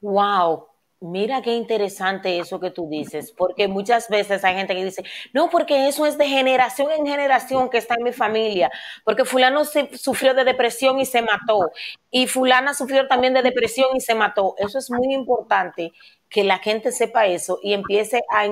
Wow, 0.00 0.66
Mira 1.00 1.42
qué 1.42 1.52
interesante 1.54 2.38
eso 2.38 2.58
que 2.58 2.70
tú 2.70 2.88
dices, 2.88 3.30
porque 3.30 3.68
muchas 3.68 4.08
veces 4.08 4.42
hay 4.44 4.54
gente 4.54 4.74
que 4.74 4.82
dice, 4.82 5.04
no, 5.34 5.50
porque 5.50 5.88
eso 5.88 6.06
es 6.06 6.16
de 6.16 6.26
generación 6.26 6.90
en 6.90 7.06
generación 7.06 7.68
que 7.68 7.76
está 7.76 7.96
en 7.98 8.04
mi 8.04 8.12
familia, 8.14 8.70
porque 9.04 9.26
fulano 9.26 9.62
sufrió 9.66 10.32
de 10.32 10.44
depresión 10.44 10.98
y 10.98 11.04
se 11.04 11.20
mató, 11.20 11.70
y 12.10 12.26
fulana 12.28 12.72
sufrió 12.72 13.06
también 13.08 13.34
de 13.34 13.42
depresión 13.42 13.90
y 13.94 14.00
se 14.00 14.14
mató. 14.14 14.54
Eso 14.56 14.78
es 14.78 14.90
muy 14.90 15.12
importante 15.12 15.92
que 16.30 16.44
la 16.44 16.58
gente 16.58 16.90
sepa 16.92 17.26
eso 17.26 17.58
y 17.62 17.74
empiece 17.74 18.22
a, 18.30 18.46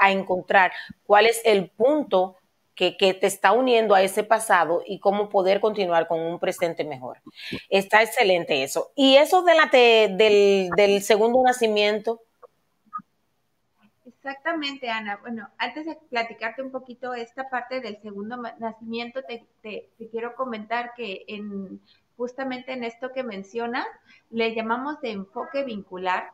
a 0.00 0.10
encontrar 0.10 0.72
cuál 1.04 1.26
es 1.26 1.40
el 1.44 1.70
punto 1.70 2.36
que, 2.74 2.92
te 2.92 3.26
está 3.26 3.52
uniendo 3.52 3.94
a 3.94 4.02
ese 4.02 4.24
pasado 4.24 4.82
y 4.86 4.98
cómo 4.98 5.28
poder 5.28 5.60
continuar 5.60 6.06
con 6.08 6.20
un 6.20 6.38
presente 6.38 6.84
mejor. 6.84 7.20
Está 7.68 8.02
excelente 8.02 8.62
eso. 8.62 8.90
Y 8.94 9.16
eso 9.16 9.42
de 9.42 9.54
la 9.54 9.66
del, 9.66 10.70
del 10.76 11.02
segundo 11.02 11.42
nacimiento. 11.42 12.20
Exactamente, 14.06 14.88
Ana. 14.88 15.18
Bueno, 15.20 15.50
antes 15.58 15.86
de 15.86 15.98
platicarte 16.08 16.62
un 16.62 16.70
poquito 16.70 17.14
esta 17.14 17.50
parte 17.50 17.80
del 17.80 18.00
segundo 18.00 18.36
nacimiento, 18.58 19.22
te, 19.22 19.46
te, 19.62 19.90
quiero 20.10 20.34
comentar 20.34 20.94
que 20.96 21.24
en 21.28 21.80
justamente 22.16 22.72
en 22.72 22.84
esto 22.84 23.12
que 23.12 23.22
mencionas, 23.22 23.86
le 24.30 24.54
llamamos 24.54 25.00
de 25.00 25.10
enfoque 25.10 25.64
vincular, 25.64 26.30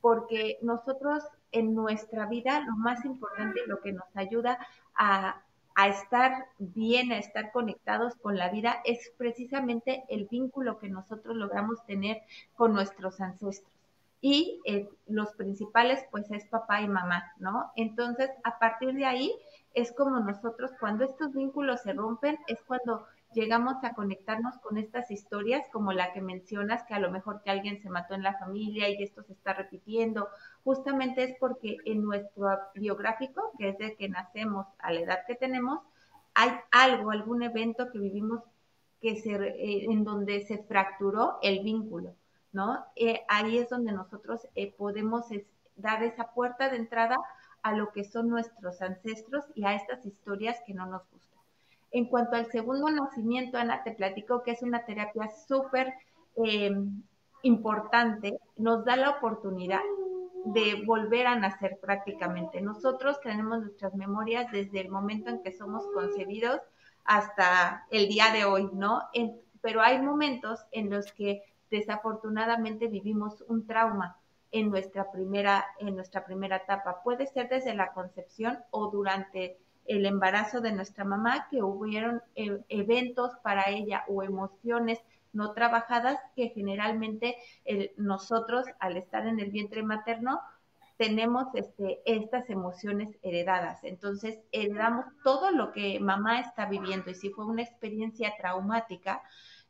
porque 0.00 0.58
nosotros 0.62 1.24
en 1.52 1.74
nuestra 1.74 2.26
vida 2.26 2.60
lo 2.60 2.76
más 2.76 3.04
importante 3.04 3.60
y 3.64 3.68
lo 3.68 3.80
que 3.80 3.92
nos 3.92 4.04
ayuda 4.14 4.58
a 4.94 5.42
a 5.74 5.88
estar 5.88 6.46
bien, 6.58 7.12
a 7.12 7.18
estar 7.18 7.50
conectados 7.50 8.14
con 8.16 8.36
la 8.36 8.50
vida, 8.50 8.80
es 8.84 9.12
precisamente 9.16 10.04
el 10.08 10.26
vínculo 10.26 10.78
que 10.78 10.88
nosotros 10.88 11.36
logramos 11.36 11.84
tener 11.86 12.22
con 12.54 12.72
nuestros 12.72 13.20
ancestros. 13.20 13.70
Y 14.20 14.60
eh, 14.64 14.88
los 15.06 15.32
principales, 15.32 16.02
pues, 16.10 16.30
es 16.30 16.46
papá 16.46 16.80
y 16.80 16.88
mamá, 16.88 17.32
¿no? 17.38 17.72
Entonces, 17.76 18.30
a 18.44 18.58
partir 18.58 18.94
de 18.94 19.04
ahí, 19.04 19.34
es 19.74 19.92
como 19.92 20.20
nosotros, 20.20 20.70
cuando 20.78 21.04
estos 21.04 21.32
vínculos 21.32 21.82
se 21.82 21.92
rompen, 21.92 22.38
es 22.46 22.62
cuando 22.62 23.06
llegamos 23.34 23.82
a 23.82 23.94
conectarnos 23.94 24.56
con 24.58 24.78
estas 24.78 25.10
historias 25.10 25.66
como 25.72 25.92
la 25.92 26.12
que 26.12 26.20
mencionas, 26.20 26.84
que 26.84 26.94
a 26.94 26.98
lo 26.98 27.10
mejor 27.10 27.42
que 27.42 27.50
alguien 27.50 27.82
se 27.82 27.90
mató 27.90 28.14
en 28.14 28.22
la 28.22 28.38
familia 28.38 28.88
y 28.88 29.02
esto 29.02 29.22
se 29.22 29.32
está 29.32 29.52
repitiendo, 29.52 30.28
justamente 30.62 31.24
es 31.24 31.36
porque 31.38 31.76
en 31.84 32.02
nuestro 32.02 32.48
biográfico, 32.74 33.52
que 33.58 33.70
es 33.70 33.78
de 33.78 33.96
que 33.96 34.08
nacemos 34.08 34.66
a 34.78 34.92
la 34.92 35.00
edad 35.00 35.18
que 35.26 35.34
tenemos, 35.34 35.80
hay 36.34 36.50
algo, 36.72 37.10
algún 37.10 37.42
evento 37.42 37.90
que 37.90 37.98
vivimos 37.98 38.42
que 39.00 39.16
se, 39.16 39.34
eh, 39.34 39.84
en 39.90 40.04
donde 40.04 40.46
se 40.46 40.58
fracturó 40.58 41.38
el 41.42 41.62
vínculo, 41.62 42.14
¿no? 42.52 42.84
Eh, 42.96 43.20
ahí 43.28 43.58
es 43.58 43.68
donde 43.68 43.92
nosotros 43.92 44.48
eh, 44.54 44.72
podemos 44.72 45.26
dar 45.76 46.02
esa 46.02 46.32
puerta 46.32 46.70
de 46.70 46.76
entrada 46.76 47.16
a 47.62 47.72
lo 47.72 47.92
que 47.92 48.04
son 48.04 48.28
nuestros 48.28 48.80
ancestros 48.82 49.44
y 49.54 49.64
a 49.64 49.74
estas 49.74 50.04
historias 50.06 50.60
que 50.66 50.74
no 50.74 50.86
nos 50.86 51.02
gustan. 51.10 51.33
En 51.94 52.06
cuanto 52.06 52.34
al 52.34 52.50
segundo 52.50 52.90
nacimiento, 52.90 53.56
Ana, 53.56 53.84
te 53.84 53.92
platico 53.92 54.42
que 54.42 54.50
es 54.50 54.62
una 54.62 54.84
terapia 54.84 55.30
súper, 55.46 55.94
eh, 56.44 56.76
importante, 57.42 58.40
nos 58.56 58.84
da 58.84 58.96
la 58.96 59.10
oportunidad 59.10 59.78
de 60.46 60.82
volver 60.84 61.28
a 61.28 61.36
nacer 61.36 61.78
prácticamente. 61.80 62.60
Nosotros 62.60 63.20
tenemos 63.20 63.60
nuestras 63.60 63.94
memorias 63.94 64.50
desde 64.50 64.80
el 64.80 64.88
momento 64.88 65.30
en 65.30 65.40
que 65.44 65.52
somos 65.52 65.86
concebidos 65.94 66.60
hasta 67.04 67.86
el 67.92 68.08
día 68.08 68.32
de 68.32 68.44
hoy, 68.44 68.68
¿no? 68.72 69.02
pero 69.60 69.80
hay 69.80 70.02
momentos 70.02 70.66
en 70.72 70.90
los 70.90 71.12
que 71.12 71.42
desafortunadamente 71.70 72.88
vivimos 72.88 73.44
un 73.46 73.68
trauma 73.68 74.18
en 74.50 74.68
nuestra 74.68 75.12
primera 75.12 75.64
en 75.78 75.94
nuestra 75.94 76.24
primera 76.24 76.56
etapa. 76.56 77.02
Puede 77.04 77.26
ser 77.26 77.48
desde 77.48 77.72
la 77.72 77.92
concepción 77.92 78.58
o 78.72 78.90
durante 78.90 79.58
el 79.86 80.06
embarazo 80.06 80.60
de 80.60 80.72
nuestra 80.72 81.04
mamá 81.04 81.48
que 81.50 81.62
hubieron 81.62 82.22
eh, 82.34 82.60
eventos 82.68 83.32
para 83.42 83.70
ella 83.70 84.04
o 84.08 84.22
emociones 84.22 84.98
no 85.32 85.52
trabajadas 85.52 86.18
que 86.36 86.50
generalmente 86.50 87.36
nosotros 87.96 88.66
al 88.78 88.96
estar 88.96 89.26
en 89.26 89.40
el 89.40 89.50
vientre 89.50 89.82
materno 89.82 90.40
tenemos 90.96 91.46
este, 91.54 92.00
estas 92.04 92.48
emociones 92.50 93.16
heredadas. 93.22 93.82
Entonces, 93.82 94.38
heredamos 94.52 95.06
todo 95.24 95.50
lo 95.50 95.72
que 95.72 95.98
mamá 96.00 96.40
está 96.40 96.66
viviendo 96.66 97.10
y 97.10 97.14
si 97.14 97.30
fue 97.30 97.46
una 97.46 97.62
experiencia 97.62 98.32
traumática, 98.38 99.22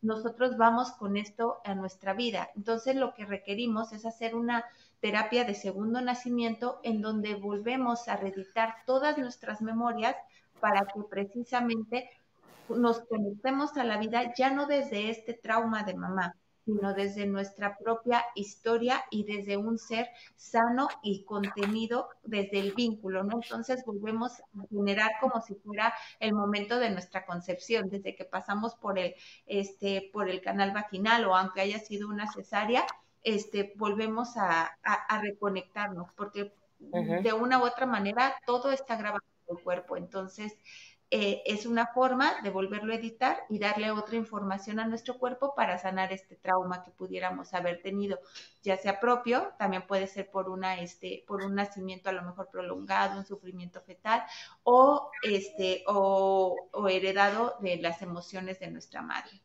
nosotros 0.03 0.59
vamos 0.59 0.93
con 0.93 1.17
esto 1.17 1.61
a 1.65 1.75
nuestra 1.75 2.13
vida. 2.13 2.51
Entonces, 2.57 2.95
lo 2.95 3.15
que 3.15 3.25
requerimos 3.25 3.93
es 3.93 4.05
hacer 4.05 4.35
una 4.35 4.65
terapia 5.05 5.45
de 5.45 5.55
segundo 5.55 6.01
nacimiento 6.01 6.81
en 6.83 7.03
donde 7.03 7.35
volvemos 7.35 8.09
a 8.09 8.17
reeditar 8.17 8.75
todas 8.87 9.19
nuestras 9.19 9.61
memorias 9.61 10.17
para 10.61 10.87
que 10.87 11.03
precisamente 11.11 12.09
nos 12.71 13.01
conectemos 13.01 13.77
a 13.77 13.85
la 13.85 13.99
vida 13.99 14.33
ya 14.35 14.49
no 14.51 14.65
desde 14.65 15.11
este 15.11 15.35
trauma 15.35 15.83
de 15.83 15.95
mamá, 15.95 16.35
sino 16.65 16.95
desde 16.95 17.27
nuestra 17.27 17.77
propia 17.77 18.25
historia 18.35 19.05
y 19.11 19.25
desde 19.25 19.59
un 19.59 19.77
ser 19.77 20.09
sano 20.37 20.89
y 21.03 21.23
contenido 21.25 22.09
desde 22.23 22.61
el 22.61 22.73
vínculo, 22.73 23.25
¿no? 23.25 23.41
Entonces 23.43 23.85
volvemos 23.85 24.41
a 24.41 24.67
generar 24.71 25.11
como 25.21 25.43
si 25.43 25.55
fuera 25.57 25.93
el 26.19 26.33
momento 26.33 26.79
de 26.79 26.89
nuestra 26.89 27.27
concepción, 27.27 27.91
desde 27.91 28.17
que 28.17 28.25
pasamos 28.25 28.75
por 28.77 28.99
el, 28.99 29.15
este, 29.45 30.09
por 30.15 30.31
el 30.31 30.41
canal 30.41 30.73
vaginal 30.73 31.27
o 31.27 31.37
aunque 31.37 31.61
haya 31.61 31.79
sido 31.79 32.09
una 32.09 32.27
cesárea, 32.33 32.87
este, 33.25 33.73
volvemos 33.77 34.37
a, 34.37 34.79
a, 34.83 35.21
reconectarnos, 35.21 36.13
porque 36.15 36.55
de 36.79 37.33
una 37.33 37.59
u 37.59 37.65
otra 37.65 37.87
manera 37.87 38.37
todo 38.47 38.71
está 38.71 38.97
grabado 38.97 39.25
en 39.49 39.57
el 39.57 39.63
cuerpo. 39.63 39.97
Entonces, 39.97 40.57
eh, 41.11 41.43
es 41.47 41.65
una 41.65 41.87
forma 41.87 42.41
de 42.43 42.51
volverlo 42.51 42.93
a 42.93 42.97
editar 42.97 43.45
y 43.49 43.59
darle 43.61 43.91
otra 43.93 44.17
información 44.17 44.81
a 44.81 44.87
nuestro 44.87 45.17
cuerpo 45.17 45.55
para 45.55 45.79
sanar 45.79 46.13
este 46.13 46.35
trauma 46.35 46.83
que 46.83 46.91
pudiéramos 46.91 47.55
haber 47.55 47.81
tenido, 47.83 48.19
ya 48.63 48.77
sea 48.79 48.99
propio, 48.99 49.53
también 49.57 49.87
puede 49.87 50.09
ser 50.09 50.31
por 50.31 50.49
una, 50.49 50.81
este, 50.81 51.25
por 51.29 51.45
un 51.45 51.55
nacimiento 51.55 52.09
a 52.09 52.13
lo 52.13 52.23
mejor 52.23 52.49
prolongado, 52.51 53.19
un 53.19 53.27
sufrimiento 53.27 53.81
fetal, 53.83 54.25
o 54.65 55.11
este, 55.23 55.85
o, 55.87 56.69
o 56.73 56.89
heredado 56.89 57.57
de 57.61 57.77
las 57.77 58.03
emociones 58.03 58.59
de 58.59 58.71
nuestra 58.73 59.01
madre. 59.01 59.44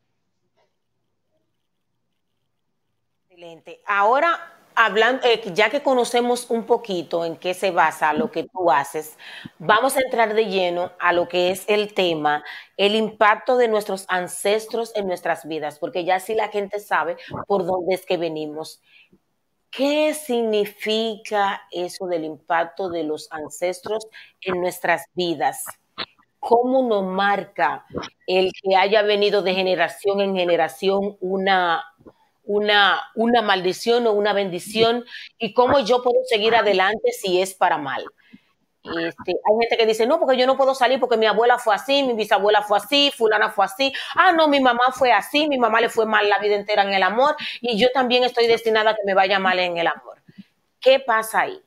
Excelente. 3.31 3.79
Ahora 3.85 4.39
hablando, 4.73 5.23
eh, 5.27 5.39
ya 5.53 5.69
que 5.69 5.83
conocemos 5.83 6.49
un 6.49 6.63
poquito 6.63 7.23
en 7.23 7.37
qué 7.37 7.53
se 7.53 7.69
basa 7.69 8.11
lo 8.11 8.31
que 8.31 8.45
tú 8.45 8.71
haces, 8.71 9.19
vamos 9.59 9.95
a 9.95 10.01
entrar 10.01 10.33
de 10.33 10.47
lleno 10.47 10.93
a 10.99 11.13
lo 11.13 11.27
que 11.27 11.51
es 11.51 11.63
el 11.67 11.93
tema, 11.93 12.43
el 12.75 12.95
impacto 12.95 13.55
de 13.57 13.67
nuestros 13.67 14.05
ancestros 14.07 14.91
en 14.95 15.05
nuestras 15.05 15.47
vidas, 15.47 15.77
porque 15.77 16.05
ya 16.05 16.19
si 16.19 16.33
la 16.33 16.47
gente 16.47 16.79
sabe 16.79 17.17
por 17.45 17.67
dónde 17.67 17.93
es 17.93 18.03
que 18.03 18.17
venimos. 18.17 18.81
¿Qué 19.69 20.15
significa 20.15 21.61
eso 21.69 22.07
del 22.07 22.23
impacto 22.23 22.89
de 22.89 23.03
los 23.03 23.31
ancestros 23.31 24.07
en 24.41 24.59
nuestras 24.59 25.05
vidas? 25.13 25.65
¿Cómo 26.39 26.81
nos 26.87 27.03
marca 27.03 27.85
el 28.25 28.51
que 28.53 28.75
haya 28.75 29.01
venido 29.01 29.41
de 29.41 29.53
generación 29.53 30.21
en 30.21 30.35
generación 30.35 31.17
una, 31.19 31.83
una, 32.49 32.99
una 33.13 33.43
maldición 33.43 34.07
o 34.07 34.13
una 34.13 34.33
bendición 34.33 35.05
y 35.37 35.53
cómo 35.53 35.79
yo 35.81 36.01
puedo 36.01 36.17
seguir 36.25 36.55
adelante 36.55 37.11
si 37.11 37.39
es 37.39 37.53
para 37.53 37.77
mal. 37.77 38.03
Este, 38.83 39.33
hay 39.33 39.57
gente 39.61 39.77
que 39.77 39.85
dice, 39.85 40.07
no, 40.07 40.19
porque 40.19 40.35
yo 40.35 40.47
no 40.47 40.57
puedo 40.57 40.73
salir 40.73 40.99
porque 40.99 41.15
mi 41.15 41.27
abuela 41.27 41.59
fue 41.59 41.75
así, 41.75 42.01
mi 42.01 42.13
bisabuela 42.13 42.63
fue 42.63 42.77
así, 42.79 43.11
fulana 43.15 43.51
fue 43.51 43.65
así, 43.65 43.93
ah, 44.15 44.31
no, 44.31 44.47
mi 44.47 44.59
mamá 44.59 44.91
fue 44.93 45.11
así, 45.11 45.47
mi 45.47 45.59
mamá 45.59 45.79
le 45.79 45.89
fue 45.89 46.07
mal 46.07 46.27
la 46.27 46.39
vida 46.39 46.55
entera 46.55 46.81
en 46.81 46.91
el 46.91 47.03
amor 47.03 47.35
y 47.61 47.77
yo 47.77 47.91
también 47.91 48.23
estoy 48.23 48.47
destinada 48.47 48.91
a 48.91 48.95
que 48.95 49.03
me 49.05 49.13
vaya 49.13 49.37
mal 49.37 49.59
en 49.59 49.77
el 49.77 49.85
amor. 49.85 50.17
¿Qué 50.79 50.99
pasa 50.99 51.41
ahí? 51.41 51.61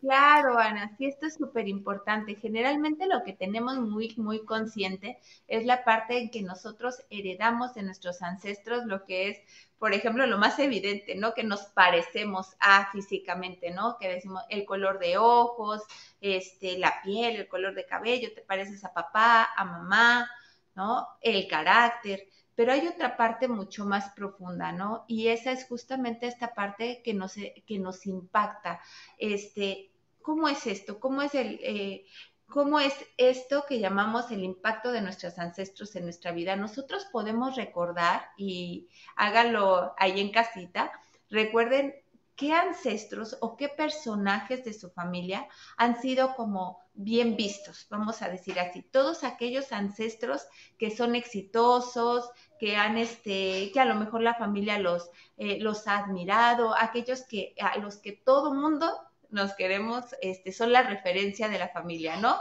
Claro, 0.00 0.58
Ana, 0.58 0.94
sí, 0.96 1.06
esto 1.06 1.26
es 1.26 1.34
súper 1.34 1.66
importante. 1.66 2.36
Generalmente 2.36 3.06
lo 3.08 3.24
que 3.24 3.32
tenemos 3.32 3.78
muy, 3.80 4.14
muy 4.16 4.44
consciente 4.44 5.18
es 5.48 5.64
la 5.66 5.82
parte 5.84 6.18
en 6.18 6.30
que 6.30 6.42
nosotros 6.42 7.02
heredamos 7.10 7.74
de 7.74 7.82
nuestros 7.82 8.22
ancestros 8.22 8.84
lo 8.86 9.04
que 9.04 9.28
es, 9.30 9.38
por 9.80 9.92
ejemplo, 9.94 10.24
lo 10.26 10.38
más 10.38 10.56
evidente, 10.60 11.16
¿no? 11.16 11.34
Que 11.34 11.42
nos 11.42 11.62
parecemos 11.66 12.54
a 12.60 12.90
físicamente, 12.92 13.72
¿no? 13.72 13.98
Que 13.98 14.08
decimos 14.08 14.44
el 14.50 14.64
color 14.66 15.00
de 15.00 15.18
ojos, 15.18 15.82
este, 16.20 16.78
la 16.78 17.02
piel, 17.02 17.34
el 17.36 17.48
color 17.48 17.74
de 17.74 17.84
cabello, 17.86 18.32
te 18.32 18.42
pareces 18.42 18.84
a 18.84 18.92
papá, 18.94 19.48
a 19.56 19.64
mamá, 19.64 20.30
¿no? 20.76 21.08
El 21.20 21.48
carácter 21.48 22.28
pero 22.58 22.72
hay 22.72 22.88
otra 22.88 23.16
parte 23.16 23.46
mucho 23.46 23.84
más 23.84 24.10
profunda, 24.16 24.72
¿no? 24.72 25.04
Y 25.06 25.28
esa 25.28 25.52
es 25.52 25.64
justamente 25.68 26.26
esta 26.26 26.54
parte 26.54 27.02
que 27.04 27.14
nos, 27.14 27.34
que 27.34 27.78
nos 27.78 28.04
impacta. 28.04 28.80
Este, 29.16 29.92
¿Cómo 30.22 30.48
es 30.48 30.66
esto? 30.66 30.98
¿Cómo 30.98 31.22
es 31.22 31.36
el... 31.36 31.60
Eh, 31.62 32.06
¿Cómo 32.48 32.80
es 32.80 32.94
esto 33.16 33.64
que 33.68 33.78
llamamos 33.78 34.32
el 34.32 34.42
impacto 34.42 34.90
de 34.90 35.02
nuestros 35.02 35.38
ancestros 35.38 35.94
en 35.94 36.04
nuestra 36.04 36.32
vida? 36.32 36.56
Nosotros 36.56 37.06
podemos 37.12 37.54
recordar, 37.54 38.22
y 38.36 38.88
háganlo 39.14 39.94
ahí 39.98 40.18
en 40.18 40.32
casita, 40.32 40.90
recuerden 41.30 41.94
qué 42.38 42.52
ancestros 42.52 43.36
o 43.40 43.56
qué 43.56 43.68
personajes 43.68 44.64
de 44.64 44.72
su 44.72 44.90
familia 44.90 45.46
han 45.76 46.00
sido 46.00 46.34
como 46.36 46.80
bien 46.94 47.36
vistos, 47.36 47.86
vamos 47.90 48.22
a 48.22 48.28
decir 48.28 48.58
así, 48.58 48.82
todos 48.82 49.24
aquellos 49.24 49.72
ancestros 49.72 50.46
que 50.78 50.90
son 50.96 51.14
exitosos, 51.14 52.30
que 52.58 52.76
han 52.76 52.98
este, 52.98 53.70
que 53.72 53.80
a 53.80 53.84
lo 53.84 53.94
mejor 53.94 54.22
la 54.22 54.34
familia 54.34 54.78
los, 54.78 55.10
eh, 55.36 55.58
los 55.60 55.86
ha 55.86 55.98
admirado, 55.98 56.74
aquellos 56.76 57.22
que 57.22 57.54
a 57.60 57.78
los 57.78 57.96
que 57.96 58.12
todo 58.12 58.54
mundo 58.54 58.92
nos 59.30 59.54
queremos, 59.54 60.04
este, 60.22 60.52
son 60.52 60.72
la 60.72 60.82
referencia 60.82 61.48
de 61.48 61.58
la 61.58 61.68
familia, 61.68 62.16
¿no? 62.16 62.40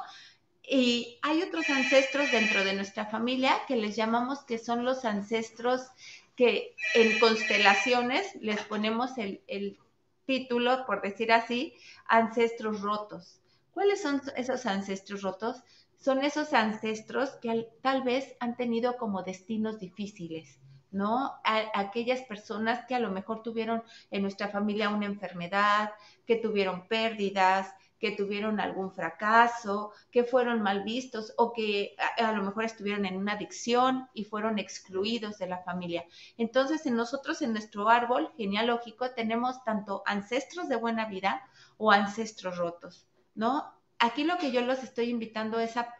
Y 0.63 1.17
hay 1.21 1.41
otros 1.41 1.69
ancestros 1.69 2.31
dentro 2.31 2.63
de 2.63 2.73
nuestra 2.73 3.05
familia 3.05 3.53
que 3.67 3.77
les 3.77 3.95
llamamos 3.95 4.43
que 4.43 4.57
son 4.57 4.83
los 4.83 5.05
ancestros 5.05 5.87
que 6.35 6.75
en 6.93 7.19
constelaciones 7.19 8.35
les 8.41 8.61
ponemos 8.63 9.17
el, 9.17 9.41
el 9.47 9.77
título, 10.25 10.85
por 10.85 11.01
decir 11.01 11.31
así, 11.31 11.73
ancestros 12.07 12.81
rotos. 12.81 13.39
¿Cuáles 13.71 14.01
son 14.01 14.21
esos 14.35 14.65
ancestros 14.65 15.21
rotos? 15.21 15.63
Son 15.97 16.23
esos 16.23 16.53
ancestros 16.53 17.31
que 17.41 17.67
tal 17.81 18.03
vez 18.03 18.35
han 18.39 18.55
tenido 18.55 18.97
como 18.97 19.23
destinos 19.23 19.79
difíciles, 19.79 20.59
¿no? 20.91 21.33
aquellas 21.43 22.21
personas 22.21 22.85
que 22.85 22.95
a 22.95 22.99
lo 22.99 23.11
mejor 23.11 23.43
tuvieron 23.43 23.83
en 24.11 24.21
nuestra 24.21 24.47
familia 24.47 24.89
una 24.89 25.05
enfermedad, 25.05 25.91
que 26.25 26.37
tuvieron 26.37 26.87
pérdidas, 26.87 27.73
que 27.99 28.11
tuvieron 28.11 28.59
algún 28.59 28.91
fracaso, 28.91 29.91
que 30.11 30.23
fueron 30.23 30.61
mal 30.61 30.83
vistos 30.83 31.33
o 31.37 31.51
que 31.51 31.95
a, 32.17 32.31
lo 32.31 32.43
mejor 32.43 32.65
estuvieron 32.65 33.05
en 33.05 33.17
una 33.17 33.33
adicción 33.33 34.07
y 34.13 34.23
fueron 34.25 34.59
excluidos 34.59 35.37
de 35.39 35.47
la 35.47 35.63
familia. 35.63 36.05
Entonces, 36.37 36.85
en 36.85 36.95
nosotros, 36.95 37.41
en 37.41 37.53
nuestro 37.53 37.89
árbol 37.89 38.31
genealógico, 38.37 39.11
tenemos 39.11 39.63
tanto 39.63 40.03
ancestros 40.05 40.69
de 40.69 40.75
buena 40.75 41.05
vida 41.05 41.41
o 41.77 41.91
ancestros 41.91 42.57
rotos, 42.57 43.07
¿no? 43.33 43.76
Aquí 43.99 44.23
lo 44.23 44.37
que 44.37 44.51
yo 44.51 44.61
los 44.61 44.83
estoy 44.83 45.09
invitando 45.09 45.59
es 45.59 45.75
a, 45.77 45.93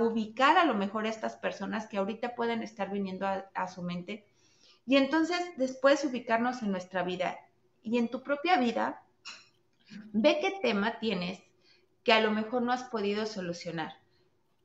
ubicar 0.00 0.58
a 0.58 0.64
lo 0.64 0.74
mejor 0.74 1.06
a 1.06 1.08
estas 1.08 1.36
personas 1.36 1.86
que 1.86 1.98
ahorita 1.98 2.34
pueden 2.34 2.62
estar 2.62 2.90
viniendo 2.90 3.26
a 3.26 3.68
su 3.68 3.82
mente 3.82 4.26
y 4.86 4.96
entonces 4.96 5.38
después 5.56 6.04
ubicarnos 6.04 6.62
en 6.62 6.72
nuestra 6.72 7.04
vida. 7.04 7.38
Y 7.84 7.98
en 7.98 8.08
tu 8.08 8.22
propia 8.22 8.56
vida, 8.58 9.02
Ve 10.12 10.38
qué 10.40 10.58
tema 10.62 10.98
tienes 11.00 11.42
que 12.04 12.12
a 12.12 12.20
lo 12.20 12.30
mejor 12.30 12.62
no 12.62 12.72
has 12.72 12.84
podido 12.84 13.26
solucionar. 13.26 13.92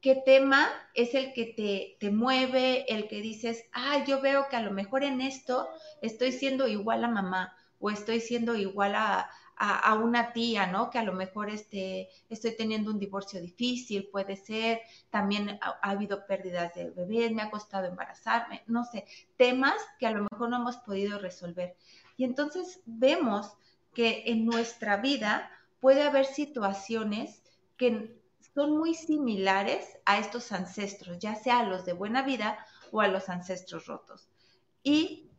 ¿Qué 0.01 0.15
tema 0.15 0.69
es 0.93 1.15
el 1.15 1.33
que 1.33 1.45
te, 1.45 1.97
te 1.99 2.11
mueve, 2.11 2.85
el 2.88 3.07
que 3.07 3.21
dices, 3.21 3.65
ah, 3.73 4.03
yo 4.05 4.21
veo 4.21 4.47
que 4.49 4.55
a 4.55 4.61
lo 4.61 4.71
mejor 4.71 5.03
en 5.03 5.21
esto 5.21 5.67
estoy 6.01 6.31
siendo 6.31 6.67
igual 6.67 7.03
a 7.03 7.09
mamá 7.09 7.55
o 7.79 7.89
estoy 7.89 8.21
siendo 8.21 8.55
igual 8.55 8.95
a, 8.95 9.29
a, 9.60 9.95
una 9.95 10.34
tía, 10.34 10.68
¿no? 10.68 10.89
Que 10.89 10.99
a 10.99 11.03
lo 11.03 11.14
mejor 11.14 11.49
este, 11.49 12.10
estoy 12.30 12.55
teniendo 12.55 12.91
un 12.91 12.99
divorcio 12.99 13.41
difícil, 13.41 14.08
puede 14.12 14.36
ser, 14.36 14.82
también 15.10 15.60
ha, 15.62 15.80
habido 15.82 16.28
pérdidas 16.28 16.76
de 16.76 16.91
bebés, 16.91 17.32
me 17.32 17.41
ha 17.41 17.49
costado 17.49 17.88
embarazarme, 17.88 18.64
no 18.68 18.86
sé, 18.86 19.05
temas 19.36 19.76
que 19.99 20.05
a 20.05 20.12
lo 20.12 20.28
mejor 20.30 20.49
no 20.49 20.58
hemos 20.58 20.78
podido 20.78 21.18
resolver. 21.18 21.76
Y 22.18 22.24
entonces 22.24 22.82
vemos 22.86 23.53
que 23.93 24.24
en 24.28 24.45
nuestra 24.45 24.97
vida 24.97 25.49
puede 25.80 26.03
haber 26.03 26.26
situaciones 26.26 27.41
que 27.78 28.16
son 28.53 28.78
muy 28.78 28.93
similares 28.93 29.97
a 30.05 30.20
estos 30.20 30.51
ancestros, 30.51 31.18
ya 31.20 31.36
sea 31.36 31.60
a 31.60 31.64
los 31.64 31.86
de 31.86 31.93
buena 31.93 32.22
vida 32.22 32.64
o 32.91 33.01
a 33.01 33.08
los 33.08 33.30
ancestros 33.30 33.88
rotos. 33.88 34.30
Y 34.84 35.32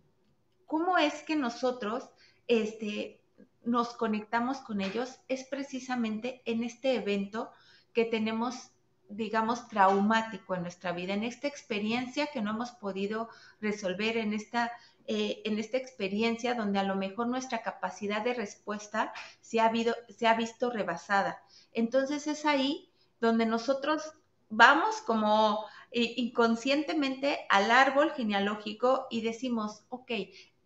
cómo 0.66 0.99
es 0.99 1.23
que 1.23 1.37
nosotros 1.37 2.11
este, 2.49 3.21
nos 3.65 3.91
conectamos 3.91 4.59
con 4.59 4.81
ellos 4.81 5.21
es 5.29 5.45
precisamente 5.45 6.43
en 6.45 6.65
este 6.65 6.95
evento 6.95 7.51
que 7.93 8.05
tenemos, 8.05 8.71
digamos, 9.09 9.69
traumático 9.69 10.55
en 10.55 10.63
nuestra 10.63 10.93
vida, 10.93 11.15
en 11.15 11.25
esta 11.25 11.49
experiencia 11.49 12.29
que 12.29 12.41
no 12.41 12.51
hemos 12.51 12.71
podido 12.73 13.29
resolver, 13.61 14.17
en 14.17 14.33
esta, 14.33 14.73
eh, 15.07 15.43
en 15.45 15.59
esta 15.59 15.77
experiencia 15.77 16.55
donde 16.55 16.79
a 16.79 16.85
lo 16.85 16.97
mejor 16.97 17.27
nuestra 17.27 17.63
capacidad 17.63 18.23
de 18.23 18.35
respuesta 18.35 19.13
se 19.41 19.61
ha, 19.61 19.71
se 20.09 20.27
ha 20.27 20.35
visto 20.35 20.71
rebasada. 20.71 21.43
Entonces 21.73 22.27
es 22.27 22.45
ahí 22.45 22.91
donde 23.21 23.47
nosotros 23.47 24.13
vamos 24.49 25.01
como 25.03 25.65
eh, 25.91 26.15
inconscientemente 26.17 27.47
al 27.49 27.71
árbol 27.71 28.13
genealógico 28.13 29.07
y 29.11 29.23
decimos, 29.23 29.85
ok, 29.89 30.11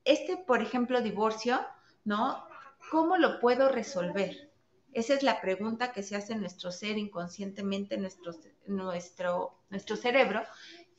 este, 0.05 0.37
por 0.37 0.63
ejemplo, 0.63 1.01
divorcio, 1.01 1.61
¿no? 2.05 2.45
¿Cómo 2.93 3.17
lo 3.17 3.41
puedo 3.41 3.71
resolver? 3.71 4.53
Esa 4.93 5.15
es 5.15 5.23
la 5.23 5.41
pregunta 5.41 5.95
que 5.95 6.03
se 6.03 6.15
hace 6.15 6.35
en 6.35 6.41
nuestro 6.41 6.71
ser 6.71 6.99
inconscientemente, 6.99 7.97
nuestro, 7.97 8.33
nuestro, 8.67 9.63
nuestro 9.71 9.97
cerebro. 9.97 10.43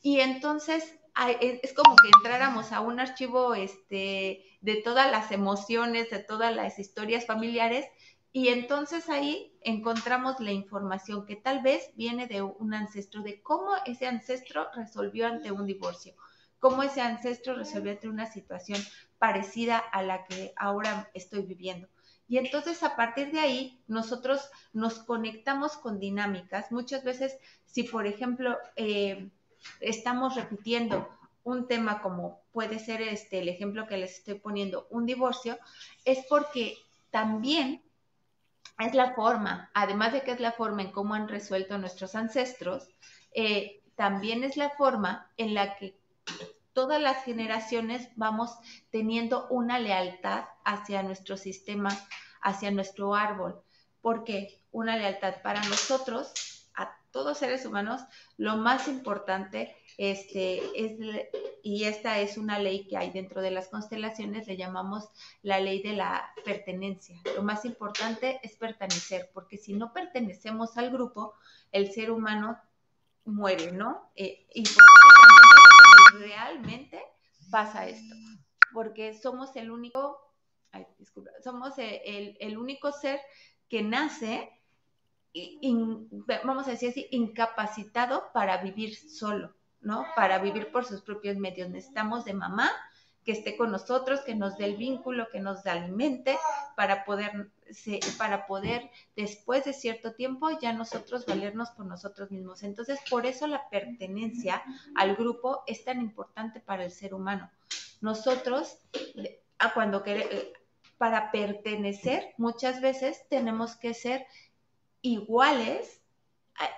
Y 0.02 0.18
entonces 0.18 0.98
es 1.40 1.72
como 1.72 1.94
que 1.94 2.08
entráramos 2.16 2.72
a 2.72 2.80
un 2.80 2.98
archivo 2.98 3.54
este, 3.54 4.44
de 4.60 4.82
todas 4.82 5.08
las 5.08 5.30
emociones, 5.30 6.10
de 6.10 6.18
todas 6.18 6.52
las 6.52 6.80
historias 6.80 7.26
familiares, 7.26 7.86
y 8.32 8.48
entonces 8.48 9.08
ahí 9.08 9.56
encontramos 9.60 10.40
la 10.40 10.50
información 10.50 11.24
que 11.24 11.36
tal 11.36 11.62
vez 11.62 11.92
viene 11.94 12.26
de 12.26 12.42
un 12.42 12.74
ancestro, 12.74 13.22
de 13.22 13.40
cómo 13.40 13.70
ese 13.86 14.08
ancestro 14.08 14.66
resolvió 14.74 15.28
ante 15.28 15.52
un 15.52 15.64
divorcio, 15.64 16.16
cómo 16.58 16.82
ese 16.82 17.02
ancestro 17.02 17.54
resolvió 17.54 17.92
ante 17.92 18.08
una 18.08 18.26
situación 18.26 18.82
parecida 19.24 19.78
a 19.78 20.02
la 20.02 20.26
que 20.26 20.52
ahora 20.54 21.10
estoy 21.14 21.40
viviendo. 21.46 21.88
Y 22.28 22.36
entonces 22.36 22.82
a 22.82 22.94
partir 22.94 23.32
de 23.32 23.40
ahí 23.40 23.82
nosotros 23.86 24.50
nos 24.74 24.98
conectamos 24.98 25.78
con 25.78 25.98
dinámicas. 25.98 26.70
Muchas 26.70 27.04
veces, 27.04 27.38
si 27.64 27.84
por 27.84 28.06
ejemplo 28.06 28.58
eh, 28.76 29.30
estamos 29.80 30.34
repitiendo 30.34 31.08
un 31.42 31.66
tema 31.66 32.02
como 32.02 32.42
puede 32.52 32.78
ser 32.78 33.00
este 33.00 33.38
el 33.38 33.48
ejemplo 33.48 33.86
que 33.86 33.96
les 33.96 34.18
estoy 34.18 34.34
poniendo, 34.34 34.86
un 34.90 35.06
divorcio, 35.06 35.58
es 36.04 36.18
porque 36.28 36.76
también 37.10 37.82
es 38.78 38.92
la 38.92 39.14
forma, 39.14 39.70
además 39.72 40.12
de 40.12 40.20
que 40.20 40.32
es 40.32 40.40
la 40.40 40.52
forma 40.52 40.82
en 40.82 40.92
cómo 40.92 41.14
han 41.14 41.28
resuelto 41.28 41.78
nuestros 41.78 42.14
ancestros, 42.14 42.90
eh, 43.32 43.80
también 43.94 44.44
es 44.44 44.58
la 44.58 44.68
forma 44.68 45.30
en 45.38 45.54
la 45.54 45.76
que 45.76 45.96
todas 46.74 47.00
las 47.00 47.24
generaciones 47.24 48.10
vamos 48.16 48.50
teniendo 48.90 49.46
una 49.48 49.78
lealtad 49.78 50.44
hacia 50.64 51.02
nuestro 51.02 51.36
sistema, 51.38 51.90
hacia 52.42 52.70
nuestro 52.70 53.14
árbol. 53.14 53.62
porque 54.02 54.60
Una 54.70 54.96
lealtad 54.96 55.40
para 55.42 55.62
nosotros, 55.64 56.68
a 56.74 56.94
todos 57.12 57.38
seres 57.38 57.64
humanos, 57.64 58.02
lo 58.36 58.56
más 58.56 58.88
importante 58.88 59.74
este, 59.96 60.58
es, 60.74 60.98
y 61.62 61.84
esta 61.84 62.18
es 62.18 62.36
una 62.36 62.58
ley 62.58 62.88
que 62.88 62.96
hay 62.96 63.10
dentro 63.10 63.40
de 63.40 63.52
las 63.52 63.68
constelaciones, 63.68 64.48
le 64.48 64.56
llamamos 64.56 65.08
la 65.42 65.60
ley 65.60 65.80
de 65.80 65.92
la 65.92 66.28
pertenencia. 66.44 67.16
Lo 67.36 67.44
más 67.44 67.64
importante 67.64 68.40
es 68.42 68.56
pertenecer, 68.56 69.30
porque 69.32 69.56
si 69.56 69.74
no 69.74 69.92
pertenecemos 69.92 70.76
al 70.76 70.90
grupo, 70.90 71.34
el 71.70 71.92
ser 71.92 72.10
humano 72.10 72.58
muere, 73.24 73.70
¿no? 73.70 74.10
Eh, 74.16 74.46
y 74.52 74.64
realmente 76.18 77.02
pasa 77.50 77.86
esto, 77.86 78.14
porque 78.72 79.14
somos 79.14 79.54
el 79.56 79.70
único, 79.70 80.18
somos 81.42 81.74
el, 81.78 82.58
único 82.58 82.92
ser 82.92 83.20
que 83.68 83.82
nace, 83.82 84.50
vamos 86.44 86.66
a 86.66 86.72
decir 86.72 86.90
así, 86.90 87.08
incapacitado 87.10 88.32
para 88.32 88.58
vivir 88.58 88.94
solo, 88.96 89.54
¿no? 89.80 90.06
Para 90.16 90.38
vivir 90.38 90.70
por 90.72 90.84
sus 90.84 91.02
propios 91.02 91.36
medios. 91.36 91.70
Necesitamos 91.70 92.24
de 92.24 92.34
mamá 92.34 92.70
que 93.24 93.32
esté 93.32 93.56
con 93.56 93.72
nosotros, 93.72 94.20
que 94.20 94.34
nos 94.34 94.58
dé 94.58 94.66
el 94.66 94.76
vínculo, 94.76 95.28
que 95.32 95.40
nos 95.40 95.64
alimente 95.66 96.36
para 96.76 97.04
poder, 97.04 97.50
para 98.18 98.46
poder 98.46 98.90
después 99.16 99.64
de 99.64 99.72
cierto 99.72 100.12
tiempo 100.12 100.50
ya 100.60 100.72
nosotros 100.72 101.24
valernos 101.24 101.70
por 101.70 101.86
nosotros 101.86 102.30
mismos. 102.30 102.62
Entonces, 102.62 102.98
por 103.08 103.24
eso 103.24 103.46
la 103.46 103.68
pertenencia 103.70 104.62
al 104.94 105.16
grupo 105.16 105.62
es 105.66 105.84
tan 105.84 106.00
importante 106.00 106.60
para 106.60 106.84
el 106.84 106.90
ser 106.90 107.14
humano. 107.14 107.50
Nosotros, 108.02 108.78
a 109.58 109.72
cuando 109.72 110.02
eh, 110.04 110.52
para 110.98 111.30
pertenecer, 111.30 112.34
muchas 112.36 112.82
veces 112.82 113.26
tenemos 113.30 113.76
que 113.76 113.94
ser 113.94 114.26
iguales 115.00 116.02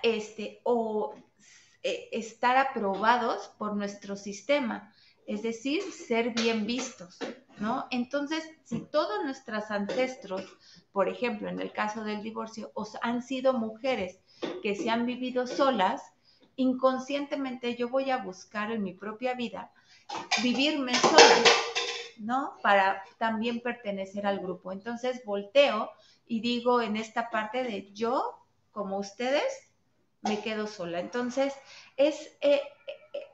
este, 0.01 0.61
o 0.63 1.13
eh, 1.83 2.09
estar 2.13 2.55
aprobados 2.55 3.49
por 3.57 3.75
nuestro 3.75 4.15
sistema 4.15 4.93
es 5.27 5.43
decir, 5.43 5.83
ser 5.91 6.31
bien 6.31 6.65
vistos, 6.65 7.19
¿no? 7.59 7.85
Entonces, 7.91 8.49
si 8.63 8.79
todos 8.79 9.23
nuestros 9.23 9.69
ancestros, 9.69 10.41
por 10.91 11.09
ejemplo, 11.09 11.49
en 11.49 11.59
el 11.59 11.71
caso 11.73 12.03
del 12.03 12.23
divorcio, 12.23 12.71
os 12.73 12.97
han 13.01 13.21
sido 13.21 13.53
mujeres 13.53 14.19
que 14.63 14.75
se 14.75 14.89
han 14.89 15.05
vivido 15.05 15.45
solas, 15.45 16.01
inconscientemente 16.55 17.75
yo 17.75 17.89
voy 17.89 18.09
a 18.09 18.17
buscar 18.17 18.71
en 18.71 18.83
mi 18.83 18.93
propia 18.93 19.33
vida 19.33 19.71
vivirme 20.41 20.95
sola, 20.95 21.43
¿no? 22.19 22.53
Para 22.63 23.03
también 23.17 23.59
pertenecer 23.61 24.25
al 24.25 24.39
grupo. 24.39 24.71
Entonces 24.71 25.23
volteo 25.25 25.91
y 26.25 26.39
digo 26.39 26.81
en 26.81 26.95
esta 26.95 27.29
parte 27.29 27.63
de 27.63 27.91
yo, 27.93 28.37
como 28.71 28.97
ustedes, 28.97 29.43
me 30.21 30.39
quedo 30.41 30.67
sola. 30.67 30.99
Entonces, 30.99 31.53
es, 31.95 32.37
eh, 32.41 32.61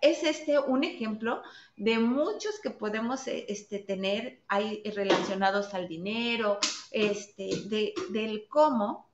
es 0.01 0.23
este 0.23 0.59
un 0.59 0.83
ejemplo 0.83 1.41
de 1.75 1.99
muchos 1.99 2.59
que 2.61 2.69
podemos 2.69 3.27
eh, 3.27 3.45
este, 3.49 3.79
tener 3.79 4.41
ahí 4.47 4.83
relacionados 4.95 5.73
al 5.73 5.87
dinero, 5.87 6.59
este, 6.91 7.49
de, 7.65 7.93
del 8.09 8.47
cómo 8.47 9.09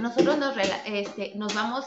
nosotros 0.00 0.38
nos, 0.38 0.56
este, 0.86 1.32
nos 1.36 1.54
vamos 1.54 1.86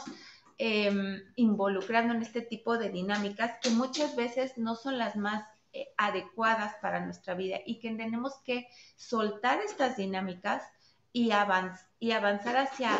em, 0.58 1.20
involucrando 1.36 2.14
en 2.14 2.22
este 2.22 2.40
tipo 2.40 2.78
de 2.78 2.90
dinámicas 2.90 3.58
que 3.60 3.70
muchas 3.70 4.16
veces 4.16 4.56
no 4.56 4.76
son 4.76 4.98
las 4.98 5.16
más 5.16 5.44
eh, 5.72 5.88
adecuadas 5.96 6.76
para 6.80 7.04
nuestra 7.04 7.34
vida 7.34 7.58
y 7.66 7.80
que 7.80 7.90
tenemos 7.90 8.34
que 8.44 8.68
soltar 8.96 9.60
estas 9.60 9.96
dinámicas 9.96 10.62
y, 11.12 11.30
y 11.98 12.12
avanzar 12.12 12.56
hacia, 12.56 12.94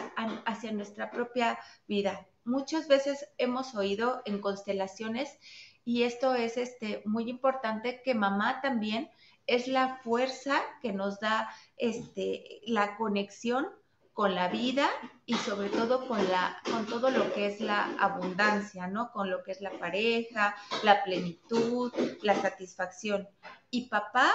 hacia 0.44 0.72
nuestra 0.72 1.10
propia 1.10 1.58
vida 1.86 2.26
muchas 2.44 2.88
veces 2.88 3.26
hemos 3.38 3.74
oído 3.74 4.22
en 4.24 4.40
constelaciones 4.40 5.38
y 5.84 6.04
esto 6.04 6.34
es 6.34 6.56
este, 6.56 7.02
muy 7.04 7.28
importante 7.28 8.02
que 8.02 8.14
mamá 8.14 8.60
también 8.62 9.10
es 9.46 9.68
la 9.68 9.96
fuerza 9.98 10.60
que 10.80 10.92
nos 10.92 11.20
da 11.20 11.50
este, 11.76 12.60
la 12.66 12.96
conexión 12.96 13.66
con 14.14 14.34
la 14.34 14.48
vida 14.48 14.88
y 15.26 15.34
sobre 15.34 15.68
todo 15.68 16.06
con, 16.06 16.26
la, 16.30 16.56
con 16.70 16.86
todo 16.86 17.10
lo 17.10 17.32
que 17.34 17.46
es 17.46 17.60
la 17.60 17.96
abundancia, 17.98 18.86
¿no? 18.86 19.10
Con 19.10 19.28
lo 19.28 19.42
que 19.42 19.50
es 19.50 19.60
la 19.60 19.72
pareja, 19.72 20.54
la 20.84 21.02
plenitud, 21.02 21.92
la 22.22 22.40
satisfacción. 22.40 23.28
Y 23.70 23.88
papá 23.88 24.30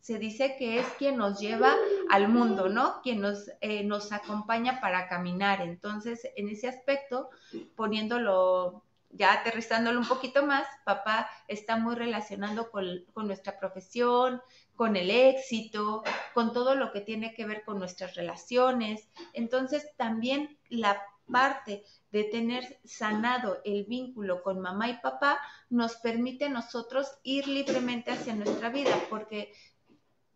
se 0.00 0.18
dice 0.18 0.56
que 0.58 0.78
es 0.78 0.86
quien 0.98 1.16
nos 1.16 1.40
lleva 1.40 1.74
al 2.10 2.28
mundo, 2.28 2.68
¿no? 2.68 3.00
Quien 3.02 3.20
nos, 3.20 3.50
eh, 3.60 3.84
nos 3.84 4.12
acompaña 4.12 4.80
para 4.80 5.08
caminar. 5.08 5.60
Entonces, 5.60 6.26
en 6.36 6.48
ese 6.48 6.68
aspecto, 6.68 7.30
poniéndolo, 7.76 8.84
ya 9.10 9.32
aterrizándolo 9.32 10.00
un 10.00 10.08
poquito 10.08 10.46
más, 10.46 10.66
papá 10.84 11.28
está 11.46 11.76
muy 11.76 11.94
relacionando 11.94 12.70
con, 12.70 13.04
con 13.12 13.26
nuestra 13.26 13.58
profesión, 13.58 14.40
con 14.76 14.96
el 14.96 15.10
éxito, 15.10 16.04
con 16.34 16.52
todo 16.52 16.74
lo 16.74 16.92
que 16.92 17.00
tiene 17.00 17.34
que 17.34 17.44
ver 17.44 17.64
con 17.64 17.78
nuestras 17.78 18.14
relaciones. 18.14 19.08
Entonces, 19.32 19.88
también 19.96 20.56
la 20.68 21.02
parte 21.30 21.84
de 22.10 22.24
tener 22.24 22.78
sanado 22.84 23.60
el 23.64 23.84
vínculo 23.84 24.42
con 24.42 24.60
mamá 24.60 24.88
y 24.88 24.98
papá 24.98 25.40
nos 25.68 25.96
permite 25.96 26.46
a 26.46 26.48
nosotros 26.48 27.18
ir 27.22 27.46
libremente 27.46 28.10
hacia 28.10 28.34
nuestra 28.34 28.70
vida, 28.70 28.96
porque 29.10 29.52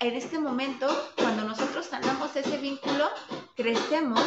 en 0.02 0.16
este 0.16 0.38
momento, 0.38 0.88
cuando 1.16 1.44
nosotros 1.44 1.86
sanamos 1.86 2.34
ese 2.34 2.58
vínculo, 2.58 3.08
crecemos 3.54 4.20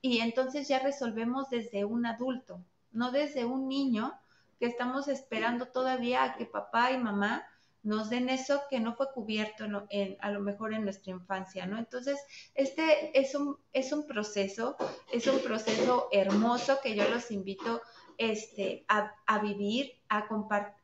y 0.00 0.20
entonces 0.20 0.68
ya 0.68 0.78
resolvemos 0.78 1.50
desde 1.50 1.84
un 1.84 2.06
adulto, 2.06 2.64
no 2.92 3.10
desde 3.10 3.44
un 3.44 3.68
niño 3.68 4.16
que 4.60 4.66
estamos 4.66 5.08
esperando 5.08 5.66
todavía 5.66 6.22
a 6.22 6.36
que 6.36 6.46
papá 6.46 6.92
y 6.92 6.98
mamá 6.98 7.44
nos 7.82 8.08
den 8.08 8.28
eso 8.28 8.62
que 8.70 8.78
no 8.78 8.94
fue 8.94 9.12
cubierto 9.12 9.64
a 9.64 10.30
lo 10.30 10.40
mejor 10.40 10.72
en 10.72 10.84
nuestra 10.84 11.12
infancia, 11.12 11.66
¿no? 11.66 11.78
Entonces, 11.78 12.18
este 12.54 13.18
es 13.18 13.34
un, 13.34 13.58
es 13.72 13.92
un 13.92 14.06
proceso, 14.06 14.76
es 15.12 15.26
un 15.26 15.40
proceso 15.40 16.08
hermoso 16.12 16.78
que 16.82 16.94
yo 16.94 17.08
los 17.08 17.30
invito 17.32 17.80
este, 18.18 18.84
a, 18.88 19.12
a 19.26 19.38
vivir, 19.40 19.92
a, 20.08 20.26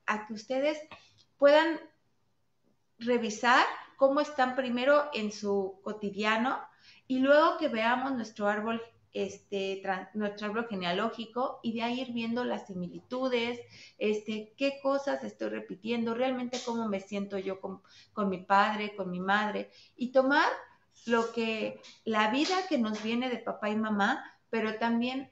a 0.06 0.26
que 0.26 0.32
ustedes 0.32 0.78
puedan 1.38 1.80
revisar 2.98 3.64
cómo 4.02 4.20
están 4.20 4.56
primero 4.56 5.10
en 5.14 5.30
su 5.30 5.78
cotidiano 5.84 6.58
y 7.06 7.20
luego 7.20 7.56
que 7.56 7.68
veamos 7.68 8.10
nuestro 8.10 8.48
árbol 8.48 8.82
este, 9.12 9.80
nuestro 10.14 10.48
árbol 10.48 10.66
genealógico 10.68 11.60
y 11.62 11.74
de 11.74 11.82
ahí 11.84 12.00
ir 12.00 12.12
viendo 12.12 12.42
las 12.42 12.66
similitudes, 12.66 13.60
este, 13.98 14.54
qué 14.56 14.80
cosas 14.82 15.22
estoy 15.22 15.50
repitiendo, 15.50 16.14
realmente 16.14 16.58
cómo 16.66 16.88
me 16.88 16.98
siento 16.98 17.38
yo 17.38 17.60
con, 17.60 17.80
con 18.12 18.28
mi 18.28 18.38
padre, 18.38 18.96
con 18.96 19.08
mi 19.08 19.20
madre, 19.20 19.70
y 19.94 20.10
tomar 20.10 20.48
lo 21.06 21.30
que, 21.30 21.80
la 22.04 22.32
vida 22.32 22.56
que 22.68 22.78
nos 22.78 23.04
viene 23.04 23.30
de 23.30 23.38
papá 23.38 23.70
y 23.70 23.76
mamá, 23.76 24.24
pero 24.50 24.78
también 24.80 25.30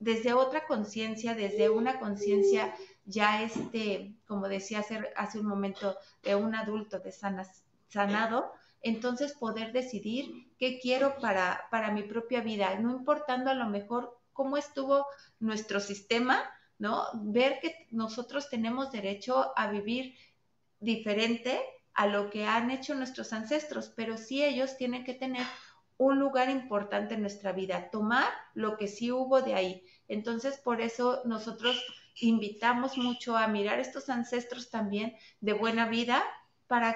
desde 0.00 0.32
otra 0.32 0.66
conciencia, 0.66 1.36
desde 1.36 1.70
una 1.70 2.00
conciencia 2.00 2.74
ya 3.04 3.42
este, 3.42 4.16
como 4.26 4.48
decía 4.48 4.80
hace, 4.80 5.00
hace 5.16 5.38
un 5.38 5.46
momento, 5.46 5.96
de 6.24 6.34
un 6.34 6.56
adulto 6.56 6.98
de 6.98 7.10
sanas, 7.10 7.64
sanado, 7.88 8.52
entonces 8.80 9.32
poder 9.32 9.72
decidir 9.72 10.54
qué 10.58 10.78
quiero 10.80 11.18
para, 11.18 11.66
para 11.70 11.90
mi 11.90 12.02
propia 12.02 12.40
vida, 12.40 12.78
no 12.78 12.92
importando 12.92 13.50
a 13.50 13.54
lo 13.54 13.68
mejor 13.68 14.18
cómo 14.32 14.56
estuvo 14.56 15.06
nuestro 15.40 15.80
sistema, 15.80 16.48
¿no? 16.78 17.04
Ver 17.14 17.58
que 17.60 17.88
nosotros 17.90 18.48
tenemos 18.48 18.92
derecho 18.92 19.52
a 19.56 19.68
vivir 19.70 20.14
diferente 20.78 21.60
a 21.94 22.06
lo 22.06 22.30
que 22.30 22.46
han 22.46 22.70
hecho 22.70 22.94
nuestros 22.94 23.32
ancestros, 23.32 23.92
pero 23.96 24.16
sí 24.16 24.44
ellos 24.44 24.76
tienen 24.76 25.04
que 25.04 25.14
tener 25.14 25.44
un 25.96 26.20
lugar 26.20 26.48
importante 26.48 27.14
en 27.14 27.22
nuestra 27.22 27.50
vida, 27.50 27.90
tomar 27.90 28.28
lo 28.54 28.76
que 28.76 28.86
sí 28.86 29.10
hubo 29.10 29.42
de 29.42 29.54
ahí. 29.54 29.84
Entonces, 30.06 30.58
por 30.58 30.80
eso 30.80 31.22
nosotros 31.24 31.76
invitamos 32.20 32.96
mucho 32.96 33.36
a 33.36 33.48
mirar 33.48 33.80
estos 33.80 34.08
ancestros 34.08 34.70
también 34.70 35.16
de 35.40 35.52
buena 35.54 35.88
vida 35.88 36.22
para 36.68 36.94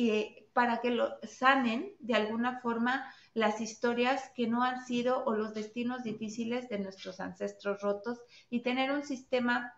eh, 0.00 0.46
para 0.52 0.80
que 0.80 0.90
lo 0.90 1.18
sanen 1.24 1.92
de 1.98 2.14
alguna 2.14 2.60
forma 2.60 3.12
las 3.34 3.60
historias 3.60 4.30
que 4.36 4.46
no 4.46 4.62
han 4.62 4.86
sido 4.86 5.24
o 5.24 5.34
los 5.34 5.54
destinos 5.54 6.04
difíciles 6.04 6.68
de 6.68 6.78
nuestros 6.78 7.18
ancestros 7.18 7.82
rotos 7.82 8.20
y 8.48 8.62
tener 8.62 8.92
un 8.92 9.02
sistema 9.02 9.74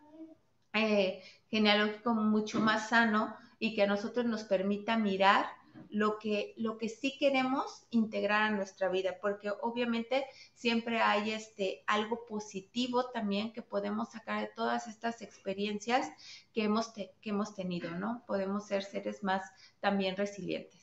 eh, 0.75 1.23
genealógico 1.49 2.13
mucho 2.13 2.61
más 2.61 2.91
sano 2.91 3.35
y 3.59 3.75
que 3.75 3.85
a 3.85 3.87
nosotros 3.87 4.27
nos 4.27 4.45
permita 4.45 4.99
mirar 4.99 5.47
lo 5.91 6.19
que, 6.19 6.55
lo 6.57 6.79
que 6.79 6.89
sí 6.89 7.17
queremos 7.19 7.85
integrar 7.91 8.43
a 8.43 8.51
nuestra 8.51 8.89
vida, 8.89 9.19
porque 9.21 9.51
obviamente 9.63 10.27
siempre 10.55 11.01
hay 11.01 11.33
este, 11.33 11.83
algo 11.87 12.25
positivo 12.27 13.11
también 13.11 13.53
que 13.53 13.63
podemos 13.63 14.11
sacar 14.11 14.41
de 14.41 14.53
todas 14.55 14.87
estas 14.87 15.21
experiencias 15.23 16.09
que 16.53 16.65
hemos, 16.65 16.89
que 16.89 17.13
hemos 17.25 17.55
tenido, 17.55 17.91
¿no? 17.91 18.25
Podemos 18.27 18.67
ser 18.67 18.83
seres 18.85 19.23
más 19.23 19.43
también 19.81 20.17
resilientes. 20.17 20.81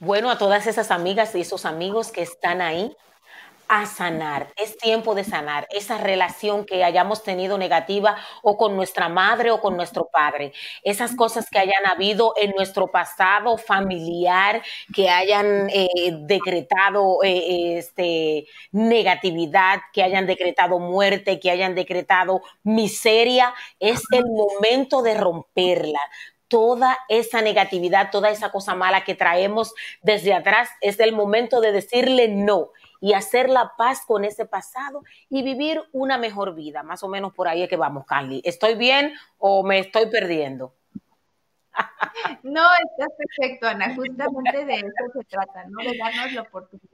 Bueno, 0.00 0.28
a 0.28 0.38
todas 0.38 0.66
esas 0.66 0.90
amigas 0.90 1.34
y 1.36 1.42
esos 1.42 1.66
amigos 1.66 2.10
que 2.10 2.22
están 2.22 2.60
ahí, 2.60 2.96
a 3.68 3.86
sanar. 3.86 4.52
Es 4.56 4.76
tiempo 4.76 5.14
de 5.14 5.24
sanar 5.24 5.66
esa 5.70 5.98
relación 5.98 6.64
que 6.64 6.84
hayamos 6.84 7.22
tenido 7.22 7.58
negativa 7.58 8.16
o 8.42 8.56
con 8.56 8.76
nuestra 8.76 9.08
madre 9.08 9.50
o 9.50 9.60
con 9.60 9.76
nuestro 9.76 10.08
padre. 10.12 10.52
Esas 10.82 11.14
cosas 11.14 11.46
que 11.50 11.58
hayan 11.58 11.86
habido 11.86 12.34
en 12.36 12.52
nuestro 12.52 12.90
pasado 12.90 13.58
familiar, 13.58 14.62
que 14.94 15.08
hayan 15.08 15.68
eh, 15.70 15.88
decretado 16.20 17.22
eh, 17.22 17.78
este, 17.78 18.46
negatividad, 18.72 19.80
que 19.92 20.02
hayan 20.02 20.26
decretado 20.26 20.78
muerte, 20.78 21.40
que 21.40 21.50
hayan 21.50 21.74
decretado 21.74 22.42
miseria. 22.62 23.54
Es 23.80 24.02
el 24.12 24.24
momento 24.26 25.02
de 25.02 25.14
romperla 25.14 26.00
toda 26.48 26.96
esa 27.08 27.42
negatividad, 27.42 28.10
toda 28.10 28.30
esa 28.30 28.50
cosa 28.50 28.74
mala 28.74 29.04
que 29.04 29.14
traemos 29.14 29.74
desde 30.02 30.32
atrás, 30.32 30.68
es 30.80 31.00
el 31.00 31.12
momento 31.12 31.60
de 31.60 31.72
decirle 31.72 32.28
no 32.28 32.70
y 33.00 33.12
hacer 33.12 33.48
la 33.48 33.72
paz 33.76 34.04
con 34.06 34.24
ese 34.24 34.46
pasado 34.46 35.02
y 35.28 35.42
vivir 35.42 35.82
una 35.92 36.18
mejor 36.18 36.54
vida. 36.54 36.82
Más 36.82 37.02
o 37.02 37.08
menos 37.08 37.32
por 37.32 37.48
ahí 37.48 37.62
es 37.62 37.68
que 37.68 37.76
vamos, 37.76 38.06
Carly. 38.06 38.40
¿Estoy 38.44 38.74
bien 38.74 39.12
o 39.38 39.62
me 39.62 39.78
estoy 39.78 40.06
perdiendo? 40.06 40.74
No, 42.42 42.62
está 42.62 43.06
perfecto, 43.16 43.66
Ana. 43.66 43.94
Justamente 43.94 44.64
de 44.64 44.76
eso 44.76 45.12
se 45.12 45.24
trata, 45.24 45.64
¿no? 45.68 45.82
De 45.82 45.96
darnos 45.98 46.32
la 46.32 46.42
oportunidad 46.42 46.86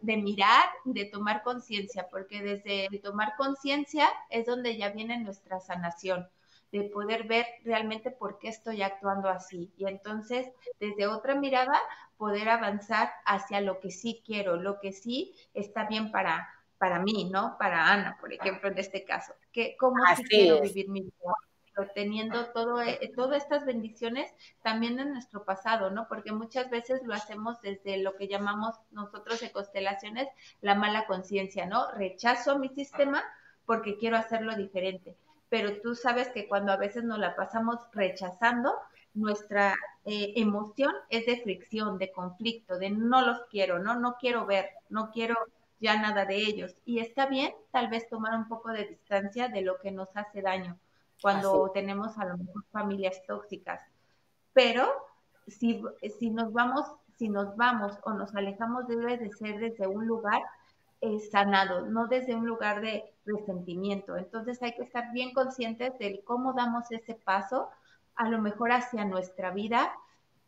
de, 0.00 0.16
mirar 0.16 0.64
y 0.84 0.92
de 0.92 1.06
tomar 1.06 1.42
conciencia, 1.42 2.06
porque 2.10 2.42
desde 2.42 2.88
tomar 3.00 3.34
conciencia 3.36 4.08
es 4.28 4.46
donde 4.46 4.76
ya 4.76 4.90
viene 4.90 5.18
nuestra 5.18 5.60
sanación 5.60 6.28
de 6.72 6.82
poder 6.84 7.26
ver 7.26 7.46
realmente 7.64 8.10
por 8.10 8.38
qué 8.38 8.48
estoy 8.48 8.82
actuando 8.82 9.28
así. 9.28 9.72
Y 9.76 9.86
entonces, 9.86 10.46
desde 10.78 11.06
otra 11.06 11.34
mirada, 11.34 11.80
poder 12.18 12.48
avanzar 12.50 13.10
hacia 13.24 13.60
lo 13.60 13.80
que 13.80 13.90
sí 13.90 14.22
quiero, 14.26 14.56
lo 14.56 14.80
que 14.80 14.92
sí 14.92 15.34
está 15.54 15.86
bien 15.86 16.12
para, 16.12 16.48
para 16.76 16.98
mí, 16.98 17.30
¿no? 17.32 17.56
Para 17.58 17.90
Ana, 17.90 18.18
por 18.20 18.32
ejemplo, 18.32 18.68
en 18.68 18.78
este 18.78 19.04
caso. 19.04 19.32
Que, 19.52 19.76
¿Cómo 19.78 19.96
sí 20.16 20.24
quiero 20.24 20.60
vivir 20.60 20.88
mi 20.88 21.02
vida? 21.02 21.32
teniendo 21.94 22.46
todo, 22.46 22.82
eh, 22.82 23.12
todas 23.14 23.40
estas 23.40 23.64
bendiciones 23.64 24.34
también 24.64 24.98
en 24.98 25.12
nuestro 25.12 25.44
pasado, 25.44 25.90
¿no? 25.90 26.08
Porque 26.08 26.32
muchas 26.32 26.68
veces 26.70 27.02
lo 27.04 27.14
hacemos 27.14 27.60
desde 27.60 27.98
lo 27.98 28.16
que 28.16 28.26
llamamos 28.26 28.74
nosotros 28.90 29.38
de 29.38 29.52
constelaciones 29.52 30.26
la 30.60 30.74
mala 30.74 31.06
conciencia, 31.06 31.66
¿no? 31.66 31.88
Rechazo 31.92 32.58
mi 32.58 32.68
sistema 32.70 33.22
porque 33.64 33.96
quiero 33.96 34.16
hacerlo 34.16 34.56
diferente 34.56 35.16
pero 35.48 35.80
tú 35.80 35.94
sabes 35.94 36.28
que 36.28 36.48
cuando 36.48 36.72
a 36.72 36.76
veces 36.76 37.04
nos 37.04 37.18
la 37.18 37.34
pasamos 37.34 37.78
rechazando, 37.92 38.74
nuestra 39.14 39.74
eh, 40.04 40.32
emoción 40.36 40.92
es 41.10 41.26
de 41.26 41.40
fricción, 41.42 41.98
de 41.98 42.12
conflicto, 42.12 42.78
de 42.78 42.90
no 42.90 43.22
los 43.22 43.40
quiero, 43.50 43.78
¿no? 43.78 43.98
No 43.98 44.16
quiero 44.20 44.46
ver, 44.46 44.70
no 44.88 45.10
quiero 45.10 45.34
ya 45.80 46.00
nada 46.00 46.24
de 46.24 46.36
ellos. 46.36 46.74
Y 46.84 47.00
está 47.00 47.26
bien 47.26 47.52
tal 47.70 47.88
vez 47.88 48.08
tomar 48.08 48.34
un 48.36 48.48
poco 48.48 48.70
de 48.70 48.86
distancia 48.86 49.48
de 49.48 49.62
lo 49.62 49.78
que 49.78 49.90
nos 49.90 50.08
hace 50.16 50.42
daño 50.42 50.78
cuando 51.20 51.70
tenemos 51.72 52.16
a 52.18 52.24
lo 52.24 52.36
mejor 52.36 52.64
familias 52.70 53.22
tóxicas. 53.26 53.80
Pero 54.52 54.88
si, 55.46 55.82
si 56.18 56.30
nos 56.30 56.52
vamos, 56.52 56.86
si 57.16 57.28
nos 57.28 57.56
vamos 57.56 57.98
o 58.04 58.12
nos 58.12 58.34
alejamos 58.34 58.86
debe 58.86 59.18
de 59.18 59.32
ser 59.32 59.58
desde 59.58 59.86
un 59.86 60.06
lugar 60.06 60.42
sanado, 61.30 61.86
no 61.86 62.06
desde 62.06 62.34
un 62.34 62.46
lugar 62.46 62.80
de 62.80 63.04
resentimiento. 63.24 64.16
Entonces 64.16 64.60
hay 64.62 64.74
que 64.74 64.82
estar 64.82 65.12
bien 65.12 65.32
conscientes 65.32 65.96
de 65.98 66.22
cómo 66.24 66.52
damos 66.52 66.90
ese 66.90 67.14
paso, 67.14 67.70
a 68.18 68.28
lo 68.28 68.38
mejor 68.40 68.72
hacia 68.72 69.04
nuestra 69.04 69.50
vida, 69.52 69.94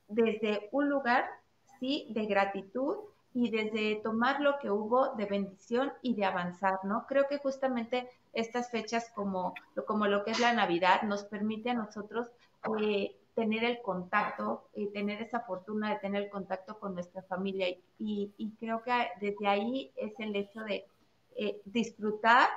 desde 0.08 0.68
un 0.72 0.90
lugar, 0.90 1.30
sí, 1.78 2.08
de 2.10 2.26
gratitud 2.26 2.96
y 3.32 3.50
desde 3.50 3.96
tomar 4.02 4.40
lo 4.40 4.58
que 4.58 4.70
hubo 4.70 5.14
de 5.14 5.26
bendición 5.26 5.92
y 6.02 6.14
de 6.16 6.24
avanzar, 6.24 6.80
¿no? 6.84 7.06
Creo 7.06 7.28
que 7.28 7.38
justamente 7.38 8.10
estas 8.32 8.70
fechas 8.70 9.10
como, 9.14 9.54
como 9.86 10.08
lo 10.08 10.24
que 10.24 10.32
es 10.32 10.40
la 10.40 10.52
Navidad 10.52 11.02
nos 11.02 11.24
permite 11.24 11.70
a 11.70 11.74
nosotros 11.74 12.26
eh, 12.80 13.16
tener 13.36 13.62
el 13.62 13.80
contacto, 13.82 14.68
y 14.74 14.88
tener 14.88 15.22
esa 15.22 15.40
fortuna 15.40 15.90
de 15.90 16.00
tener 16.00 16.24
el 16.24 16.30
contacto 16.30 16.78
con 16.78 16.94
nuestra 16.94 17.22
familia. 17.22 17.68
Y, 17.98 18.52
creo 18.58 18.82
que 18.82 18.92
desde 19.20 19.46
ahí 19.46 19.92
es 19.96 20.12
el 20.18 20.34
hecho 20.34 20.60
de 20.62 20.84
eh, 21.36 21.60
disfrutar, 21.64 22.48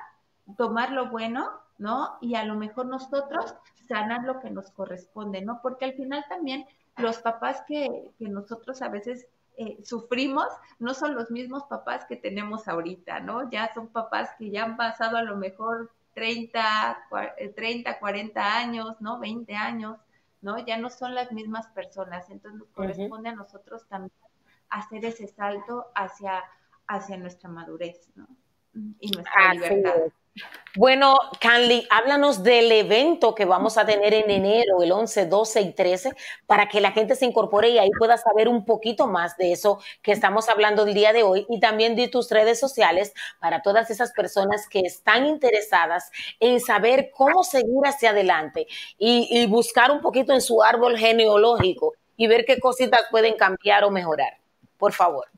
tomar 0.58 0.92
lo 0.92 1.12
bueno, 1.12 1.52
¿no? 1.84 2.18
Y 2.22 2.36
a 2.36 2.46
lo 2.46 2.56
mejor 2.56 2.86
nosotros 2.86 3.54
sanar 3.90 4.24
lo 4.24 4.40
que 4.40 4.50
nos 4.50 4.72
corresponde, 4.72 5.42
¿no? 5.42 5.60
Porque 5.62 5.84
al 5.84 5.94
final 5.96 6.24
también 6.30 6.66
los 6.96 7.18
papás 7.18 7.62
que, 7.68 8.10
que 8.18 8.30
nosotros 8.30 8.82
a 8.82 8.88
veces 8.88 9.28
eh, 9.58 9.78
sufrimos 9.84 10.48
no 10.80 10.94
son 10.94 11.14
los 11.14 11.30
mismos 11.30 11.66
papás 11.66 12.06
que 12.06 12.16
tenemos 12.16 12.70
ahorita, 12.70 13.20
¿no? 13.20 13.52
Ya 13.52 13.74
son 13.74 13.90
papás 13.90 14.30
que 14.40 14.50
ya 14.50 14.64
han 14.64 14.78
pasado 14.78 15.18
a 15.18 15.24
lo 15.24 15.36
mejor 15.36 15.92
30, 16.14 17.06
30, 17.54 18.00
40 18.00 18.58
años, 18.58 19.02
¿no? 19.02 19.20
20 19.20 19.54
años, 19.54 19.98
¿no? 20.40 20.66
Ya 20.66 20.78
no 20.78 20.90
son 20.90 21.14
las 21.14 21.34
mismas 21.34 21.68
personas, 21.68 22.30
entonces 22.30 22.62
nos 22.62 22.70
corresponde 22.70 23.28
a 23.28 23.36
nosotros 23.36 23.86
también 23.90 24.14
hacer 24.70 25.04
ese 25.04 25.28
salto 25.28 25.88
hacia, 25.96 26.46
hacia 26.88 27.18
nuestra 27.18 27.50
madurez, 27.50 28.10
¿no? 28.16 28.26
y 29.00 29.12
nuestra 29.12 29.50
Así 29.50 29.60
libertad. 29.60 29.98
es. 30.08 30.23
Bueno, 30.76 31.14
Canly, 31.40 31.86
háblanos 31.92 32.42
del 32.42 32.72
evento 32.72 33.36
que 33.36 33.46
vamos 33.46 33.78
a 33.78 33.86
tener 33.86 34.12
en 34.16 34.32
enero, 34.32 34.82
el 34.82 34.92
11, 34.92 35.28
12 35.28 35.62
y 35.62 35.72
13, 35.72 36.14
para 36.48 36.68
que 36.68 36.82
la 36.82 36.92
gente 36.92 37.16
se 37.16 37.26
incorpore 37.26 37.70
y 37.70 37.78
ahí 37.78 37.92
pueda 38.00 38.18
saber 38.18 38.48
un 38.48 38.66
poquito 38.66 39.06
más 39.06 39.38
de 39.38 39.52
eso 39.52 39.80
que 40.02 40.12
estamos 40.12 40.50
hablando 40.50 40.88
el 40.88 40.96
día 40.96 41.14
de 41.14 41.22
hoy 41.22 41.46
y 41.48 41.60
también 41.60 41.96
de 41.96 42.08
tus 42.08 42.32
redes 42.32 42.60
sociales 42.60 43.14
para 43.40 43.62
todas 43.62 43.92
esas 43.92 44.14
personas 44.14 44.68
que 44.68 44.80
están 44.80 45.28
interesadas 45.28 46.10
en 46.40 46.60
saber 46.60 47.12
cómo 47.16 47.44
seguir 47.44 47.82
hacia 47.86 48.10
adelante 48.10 48.66
y, 48.98 49.28
y 49.30 49.46
buscar 49.46 49.92
un 49.92 50.02
poquito 50.02 50.34
en 50.34 50.42
su 50.42 50.64
árbol 50.64 50.98
genealógico 50.98 51.94
y 52.18 52.26
ver 52.26 52.46
qué 52.46 52.60
cositas 52.60 53.02
pueden 53.12 53.36
cambiar 53.36 53.84
o 53.84 53.92
mejorar. 53.92 54.40
Por 54.80 54.92
favor. 54.94 55.33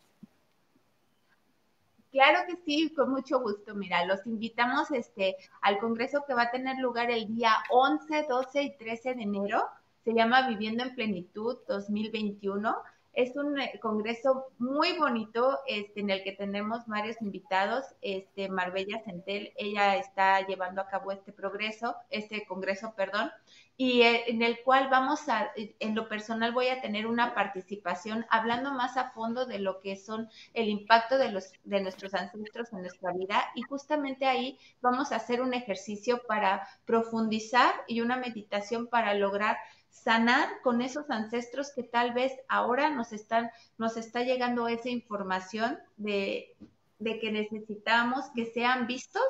Claro 2.16 2.48
que 2.48 2.56
sí, 2.64 2.94
con 2.96 3.12
mucho 3.12 3.42
gusto. 3.42 3.76
Mira, 3.76 4.06
los 4.06 4.26
invitamos 4.26 4.90
este, 4.92 5.36
al 5.60 5.80
congreso 5.80 6.24
que 6.26 6.34
va 6.34 6.44
a 6.44 6.50
tener 6.50 6.78
lugar 6.78 7.12
el 7.12 7.28
día 7.28 7.52
11, 7.70 8.28
12 8.30 8.64
y 8.64 8.78
13 8.78 9.16
de 9.16 9.24
enero. 9.24 9.68
Se 10.06 10.14
llama 10.14 10.48
Viviendo 10.48 10.84
en 10.84 10.96
Plenitud 10.96 11.58
2021. 11.68 12.74
Es 13.16 13.36
un 13.38 13.58
eh, 13.60 13.80
congreso 13.82 14.48
muy 14.58 14.98
bonito 14.98 15.60
este, 15.68 16.02
en 16.02 16.10
el 16.10 16.24
que 16.24 16.34
tenemos 16.34 16.86
varios 16.86 17.22
invitados. 17.22 17.86
Este, 18.02 18.50
Marbella 18.50 19.02
Centel, 19.06 19.54
ella 19.56 19.96
está 19.96 20.46
llevando 20.46 20.82
a 20.82 20.88
cabo 20.88 21.14
este 21.14 21.32
progreso, 21.32 21.96
este 22.10 22.46
congreso, 22.46 22.94
perdón, 22.96 23.32
y 23.78 24.02
eh, 24.02 24.24
en 24.28 24.42
el 24.42 24.62
cual 24.64 24.90
vamos 24.90 25.28
a, 25.30 25.52
en 25.56 25.96
lo 25.96 26.08
personal 26.08 26.54
voy 26.54 26.68
a 26.68 26.82
tener 26.82 27.08
una 27.08 27.34
participación 27.34 28.26
hablando 28.30 28.72
más 28.72 28.96
a 28.98 29.12
fondo 29.12 29.46
de 29.46 29.60
lo 29.60 29.82
que 29.82 29.98
son 29.98 30.30
el 30.54 30.70
impacto 30.70 31.18
de, 31.18 31.32
los, 31.32 31.52
de 31.64 31.82
nuestros 31.82 32.14
ancestros 32.14 32.72
en 32.72 32.82
nuestra 32.82 33.12
vida 33.12 33.46
y 33.56 33.62
justamente 33.64 34.26
ahí 34.26 34.58
vamos 34.82 35.12
a 35.12 35.18
hacer 35.18 35.42
un 35.42 35.54
ejercicio 35.54 36.22
para 36.28 36.68
profundizar 36.86 37.74
y 37.88 38.02
una 38.02 38.18
meditación 38.18 38.88
para 38.88 39.14
lograr 39.14 39.58
sanar 40.04 40.62
con 40.62 40.82
esos 40.82 41.10
ancestros 41.10 41.72
que 41.74 41.84
tal 41.84 42.14
vez 42.14 42.34
ahora 42.48 42.90
nos 42.90 43.14
están, 43.14 43.50
nos 43.78 43.98
está 43.98 44.24
llegando 44.24 44.68
esa 44.68 44.90
información 44.90 45.80
de, 45.98 46.56
de 47.00 47.20
que 47.20 47.32
necesitamos 47.32 48.26
que 48.36 48.46
sean 48.46 48.88
vistos 48.88 49.24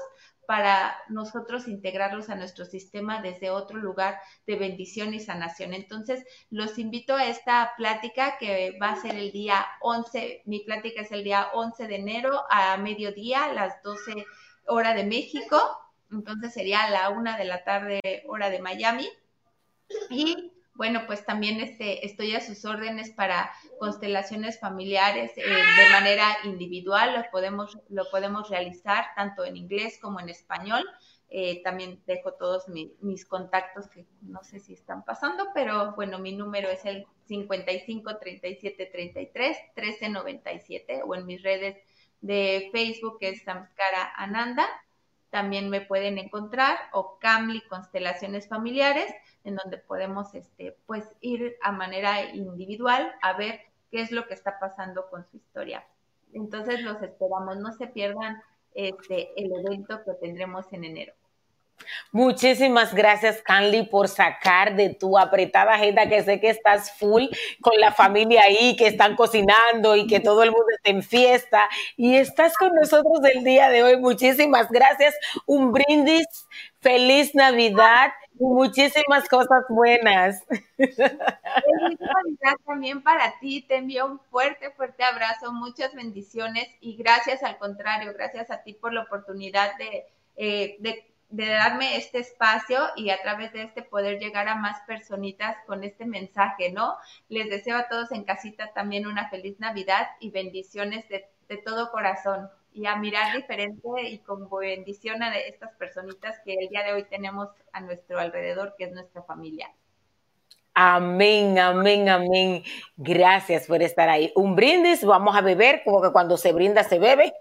para 0.47 0.95
nosotros 1.07 1.67
integrarlos 1.67 2.29
a 2.29 2.35
nuestro 2.35 2.65
sistema 2.65 3.21
desde 3.21 3.49
otro 3.49 3.77
lugar 3.77 4.19
de 4.45 4.57
bendición 4.57 5.13
y 5.13 5.19
sanación. 5.19 5.73
Entonces, 5.73 6.23
los 6.49 6.77
invito 6.77 7.15
a 7.15 7.25
esta 7.25 7.73
plática 7.77 8.37
que 8.37 8.77
va 8.81 8.91
a 8.91 9.01
ser 9.01 9.15
el 9.15 9.31
día 9.31 9.65
11, 9.81 10.43
mi 10.45 10.59
plática 10.59 11.01
es 11.01 11.11
el 11.11 11.23
día 11.23 11.49
11 11.53 11.87
de 11.87 11.95
enero 11.95 12.43
a 12.49 12.77
mediodía, 12.77 13.53
las 13.53 13.81
12 13.81 14.25
hora 14.67 14.93
de 14.93 15.03
México, 15.03 15.57
entonces 16.11 16.53
sería 16.53 16.89
la 16.89 17.09
una 17.09 17.37
de 17.37 17.45
la 17.45 17.63
tarde 17.63 18.01
hora 18.27 18.49
de 18.49 18.59
Miami. 18.59 19.07
Bueno, 20.75 21.03
pues 21.07 21.25
también 21.25 21.61
este, 21.61 22.05
estoy 22.05 22.35
a 22.35 22.41
sus 22.41 22.65
órdenes 22.65 23.09
para 23.11 23.51
constelaciones 23.79 24.59
familiares 24.59 25.31
eh, 25.37 25.41
de 25.41 25.89
manera 25.91 26.37
individual, 26.43 27.15
lo 27.15 27.31
podemos, 27.31 27.77
lo 27.89 28.03
podemos 28.11 28.49
realizar 28.49 29.05
tanto 29.15 29.45
en 29.45 29.57
inglés 29.57 29.97
como 30.01 30.19
en 30.19 30.29
español. 30.29 30.83
Eh, 31.29 31.63
también 31.63 32.01
dejo 32.05 32.33
todos 32.33 32.67
mi, 32.67 32.93
mis 33.01 33.25
contactos 33.25 33.87
que 33.87 34.05
no 34.21 34.43
sé 34.43 34.59
si 34.59 34.73
están 34.73 35.03
pasando, 35.03 35.47
pero 35.53 35.93
bueno, 35.95 36.19
mi 36.19 36.35
número 36.35 36.69
es 36.69 36.85
el 36.85 37.05
55 37.27 38.17
37 38.19 38.85
33 38.85 39.57
13 39.75 40.09
97 40.09 41.01
o 41.03 41.15
en 41.15 41.25
mis 41.25 41.41
redes 41.41 41.77
de 42.21 42.69
Facebook 42.71 43.17
que 43.19 43.29
es 43.29 43.43
Samskara 43.43 44.13
Ananda. 44.15 44.67
También 45.29 45.69
me 45.69 45.81
pueden 45.81 46.17
encontrar 46.17 46.77
o 46.93 47.17
Camli 47.19 47.61
Constelaciones 47.67 48.47
Familiares 48.47 49.13
en 49.43 49.55
donde 49.55 49.77
podemos 49.77 50.33
este, 50.33 50.77
pues, 50.85 51.15
ir 51.21 51.57
a 51.61 51.71
manera 51.71 52.33
individual 52.33 53.13
a 53.21 53.33
ver 53.33 53.61
qué 53.91 54.01
es 54.01 54.11
lo 54.11 54.27
que 54.27 54.33
está 54.33 54.59
pasando 54.59 55.09
con 55.09 55.25
su 55.25 55.37
historia. 55.37 55.85
Entonces 56.33 56.81
los 56.81 57.01
esperamos, 57.01 57.57
no 57.57 57.71
se 57.73 57.87
pierdan 57.87 58.41
este, 58.73 59.29
el 59.41 59.51
evento 59.53 60.03
que 60.03 60.13
tendremos 60.13 60.71
en 60.73 60.83
enero. 60.83 61.13
Muchísimas 62.11 62.93
gracias, 62.93 63.41
Canly, 63.41 63.83
por 63.83 64.07
sacar 64.07 64.75
de 64.75 64.89
tu 64.89 65.17
apretada 65.17 65.73
agenda, 65.73 66.07
que 66.07 66.23
sé 66.23 66.39
que 66.39 66.49
estás 66.49 66.91
full 66.97 67.25
con 67.61 67.73
la 67.79 67.91
familia 67.91 68.43
ahí, 68.43 68.75
que 68.75 68.87
están 68.87 69.15
cocinando 69.15 69.95
y 69.95 70.07
que 70.07 70.19
todo 70.19 70.43
el 70.43 70.51
mundo 70.51 70.67
está 70.75 70.91
en 70.91 71.03
fiesta. 71.03 71.67
Y 71.97 72.15
estás 72.15 72.57
con 72.57 72.73
nosotros 72.73 73.19
el 73.33 73.43
día 73.43 73.69
de 73.69 73.83
hoy. 73.83 73.97
Muchísimas 73.97 74.69
gracias. 74.69 75.15
Un 75.45 75.71
brindis. 75.71 76.25
Feliz 76.85 77.33
Navidad 77.33 78.11
y 78.39 78.43
muchísimas 78.43 79.27
cosas 79.27 79.63
buenas. 79.69 80.43
Feliz 80.77 80.99
Navidad 81.99 82.55
también 82.63 83.01
para 83.01 83.39
ti. 83.39 83.63
Te 83.67 83.77
envío 83.77 84.05
un 84.05 84.19
fuerte, 84.29 84.69
fuerte 84.69 85.03
abrazo, 85.03 85.51
muchas 85.51 85.95
bendiciones 85.95 86.69
y 86.81 86.95
gracias 86.95 87.41
al 87.41 87.57
contrario, 87.57 88.13
gracias 88.13 88.51
a 88.51 88.61
ti 88.61 88.73
por 88.73 88.93
la 88.93 89.01
oportunidad 89.01 89.75
de, 89.79 90.05
eh, 90.35 90.75
de 90.77 91.14
de 91.29 91.47
darme 91.47 91.97
este 91.97 92.19
espacio 92.19 92.79
y 92.95 93.09
a 93.09 93.21
través 93.21 93.51
de 93.53 93.63
este 93.63 93.81
poder 93.81 94.19
llegar 94.19 94.47
a 94.47 94.55
más 94.55 94.81
personitas 94.87 95.57
con 95.65 95.83
este 95.83 96.05
mensaje, 96.05 96.71
¿no? 96.71 96.95
Les 97.29 97.49
deseo 97.49 97.77
a 97.77 97.87
todos 97.87 98.11
en 98.11 98.23
casita 98.23 98.71
también 98.73 99.07
una 99.07 99.29
feliz 99.29 99.59
Navidad 99.59 100.07
y 100.19 100.31
bendiciones 100.31 101.07
de, 101.09 101.25
de 101.47 101.57
todo 101.57 101.91
corazón 101.91 102.49
y 102.75 102.87
a 102.87 102.95
mirar 102.97 103.35
diferente 103.35 104.03
y 104.09 104.19
con 104.19 104.49
bendición 104.49 105.23
a 105.23 105.35
estas 105.37 105.73
personitas 105.75 106.35
que 106.43 106.53
el 106.53 106.67
día 106.67 106.83
de 106.83 106.93
hoy 106.93 107.03
tenemos 107.05 107.49
a 107.71 107.79
nuestro 107.79 108.19
alrededor, 108.19 108.75
que 108.77 108.83
es 108.83 108.91
nuestra 108.91 109.23
familia. 109.23 109.71
Amén, 110.73 111.57
amén, 111.57 112.09
amén. 112.09 112.63
Gracias 112.97 113.65
por 113.65 113.81
estar 113.81 114.09
ahí. 114.09 114.33
Un 114.35 114.57
brindis, 114.57 115.05
vamos 115.05 115.33
a 115.37 115.39
beber, 115.39 115.83
como 115.85 116.01
que 116.01 116.11
cuando 116.11 116.35
se 116.35 116.51
brinda 116.51 116.83
se 116.83 116.99
bebe. 116.99 117.33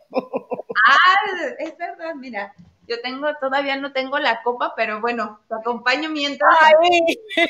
Ah, 0.87 1.55
es 1.59 1.77
verdad, 1.77 2.15
mira. 2.15 2.55
Yo 2.87 3.01
tengo, 3.03 3.27
todavía 3.41 3.77
no 3.77 3.93
tengo 3.93 4.19
la 4.19 4.43
copa, 4.43 4.75
pero 4.77 5.01
bueno, 5.01 5.41
te 5.49 5.55
acompaño 5.55 6.11
mientras. 6.11 6.55
Ay. 6.61 7.19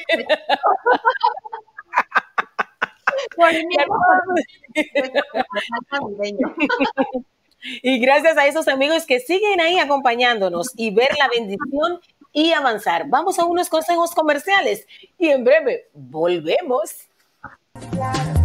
Y 7.83 7.99
gracias 7.99 8.37
a 8.37 8.47
esos 8.47 8.69
amigos 8.69 9.07
que 9.07 9.21
siguen 9.21 9.59
ahí 9.61 9.79
acompañándonos 9.79 10.73
y 10.77 10.91
ver 10.91 11.09
la 11.19 11.29
bendición 11.29 12.01
y 12.33 12.53
avanzar. 12.53 13.09
Vamos 13.09 13.39
a 13.39 13.45
unos 13.45 13.71
consejos 13.71 14.15
comerciales 14.15 14.87
y 15.19 15.29
en 15.29 15.45
breve 15.45 15.89
volvemos. 15.95 17.09
Claro, 17.93 18.44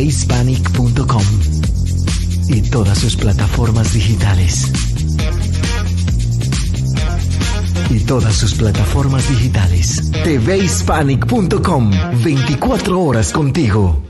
hispanic.com 0.00 1.22
y 2.48 2.62
todas 2.62 2.98
sus 2.98 3.16
plataformas 3.16 3.92
digitales. 3.92 4.72
Y 7.90 8.00
todas 8.00 8.34
sus 8.34 8.54
plataformas 8.54 9.28
digitales. 9.28 10.10
tvhispanic.com 10.24 11.90
24 12.24 13.00
horas 13.00 13.32
contigo. 13.32 14.09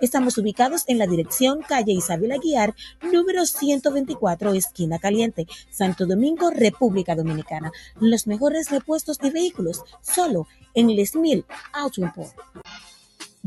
Estamos 0.00 0.36
ubicados 0.36 0.84
en 0.88 0.98
la 0.98 1.06
dirección 1.06 1.62
calle 1.62 1.92
Isabel 1.92 2.32
Aguiar, 2.32 2.74
número 3.00 3.46
124, 3.46 4.52
esquina 4.52 4.98
caliente, 4.98 5.46
Santo 5.70 6.04
Domingo, 6.04 6.50
República 6.50 7.14
Dominicana. 7.14 7.72
Los 7.98 8.26
mejores 8.26 8.70
repuestos 8.70 9.18
de 9.18 9.30
vehículos, 9.30 9.82
solo 10.02 10.46
en 10.74 10.94
Les 10.94 11.14
Mil 11.14 11.46
Auto 11.72 12.02
Import. 12.02 12.34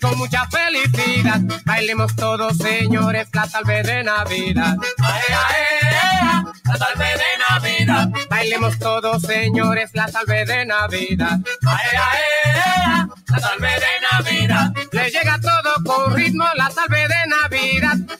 Con 0.00 0.18
mucha 0.18 0.46
felicidad. 0.48 1.40
Bailemos 1.64 2.14
todos, 2.16 2.56
señores, 2.56 3.28
la 3.32 3.46
salve 3.46 3.82
de 3.82 4.04
Navidad. 4.04 4.76
Ae, 4.98 5.34
ae, 5.34 5.90
ea, 5.92 6.44
la 6.64 6.76
salve 6.76 7.04
de 7.04 7.38
Navidad. 7.48 8.08
Bailemos 8.28 8.78
todos, 8.78 9.22
señores, 9.22 9.90
la 9.94 10.08
salve 10.08 10.44
de 10.44 10.66
Navidad. 10.66 11.38
Ae, 11.66 11.96
ae, 11.96 12.52
ea, 12.54 13.08
la 13.28 13.38
salve 13.38 13.68
de 13.68 14.00
Navidad. 14.12 14.72
Le 14.92 15.10
llega 15.10 15.38
todo 15.40 15.74
con 15.84 16.14
ritmo, 16.14 16.44
la 16.54 16.70
salve 16.70 17.00
de 17.00 17.26
Navidad, 17.26 17.47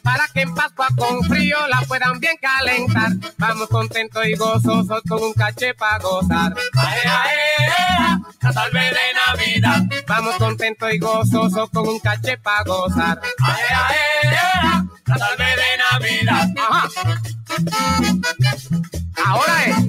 para 0.02 0.26
que 0.28 0.42
en 0.42 0.54
Pascua 0.54 0.88
con 0.96 1.22
frío 1.24 1.56
la 1.68 1.80
puedan 1.82 2.18
bien 2.20 2.36
calentar. 2.40 3.12
Vamos 3.36 3.68
contentos 3.68 4.26
y 4.26 4.34
gozosos 4.34 5.02
con 5.08 5.22
un 5.22 5.32
caché 5.32 5.74
para 5.74 5.98
gozar. 5.98 6.54
Ae, 6.74 7.00
ae, 7.04 8.18
la 8.40 8.52
salve 8.52 8.80
de 8.80 9.14
Navidad. 9.26 9.82
Vamos 10.06 10.34
contentos 10.36 10.92
y 10.92 10.98
gozosos 10.98 11.70
con 11.70 11.88
un 11.88 12.00
caché 12.00 12.38
para 12.38 12.64
gozar. 12.64 13.20
Ae, 13.42 13.74
ae, 13.74 14.84
la 15.06 15.18
salve 15.18 15.44
de 15.44 15.78
Navidad. 15.90 16.48
Ajá. 16.58 16.88
Ahora 19.24 19.64
es. 19.66 19.87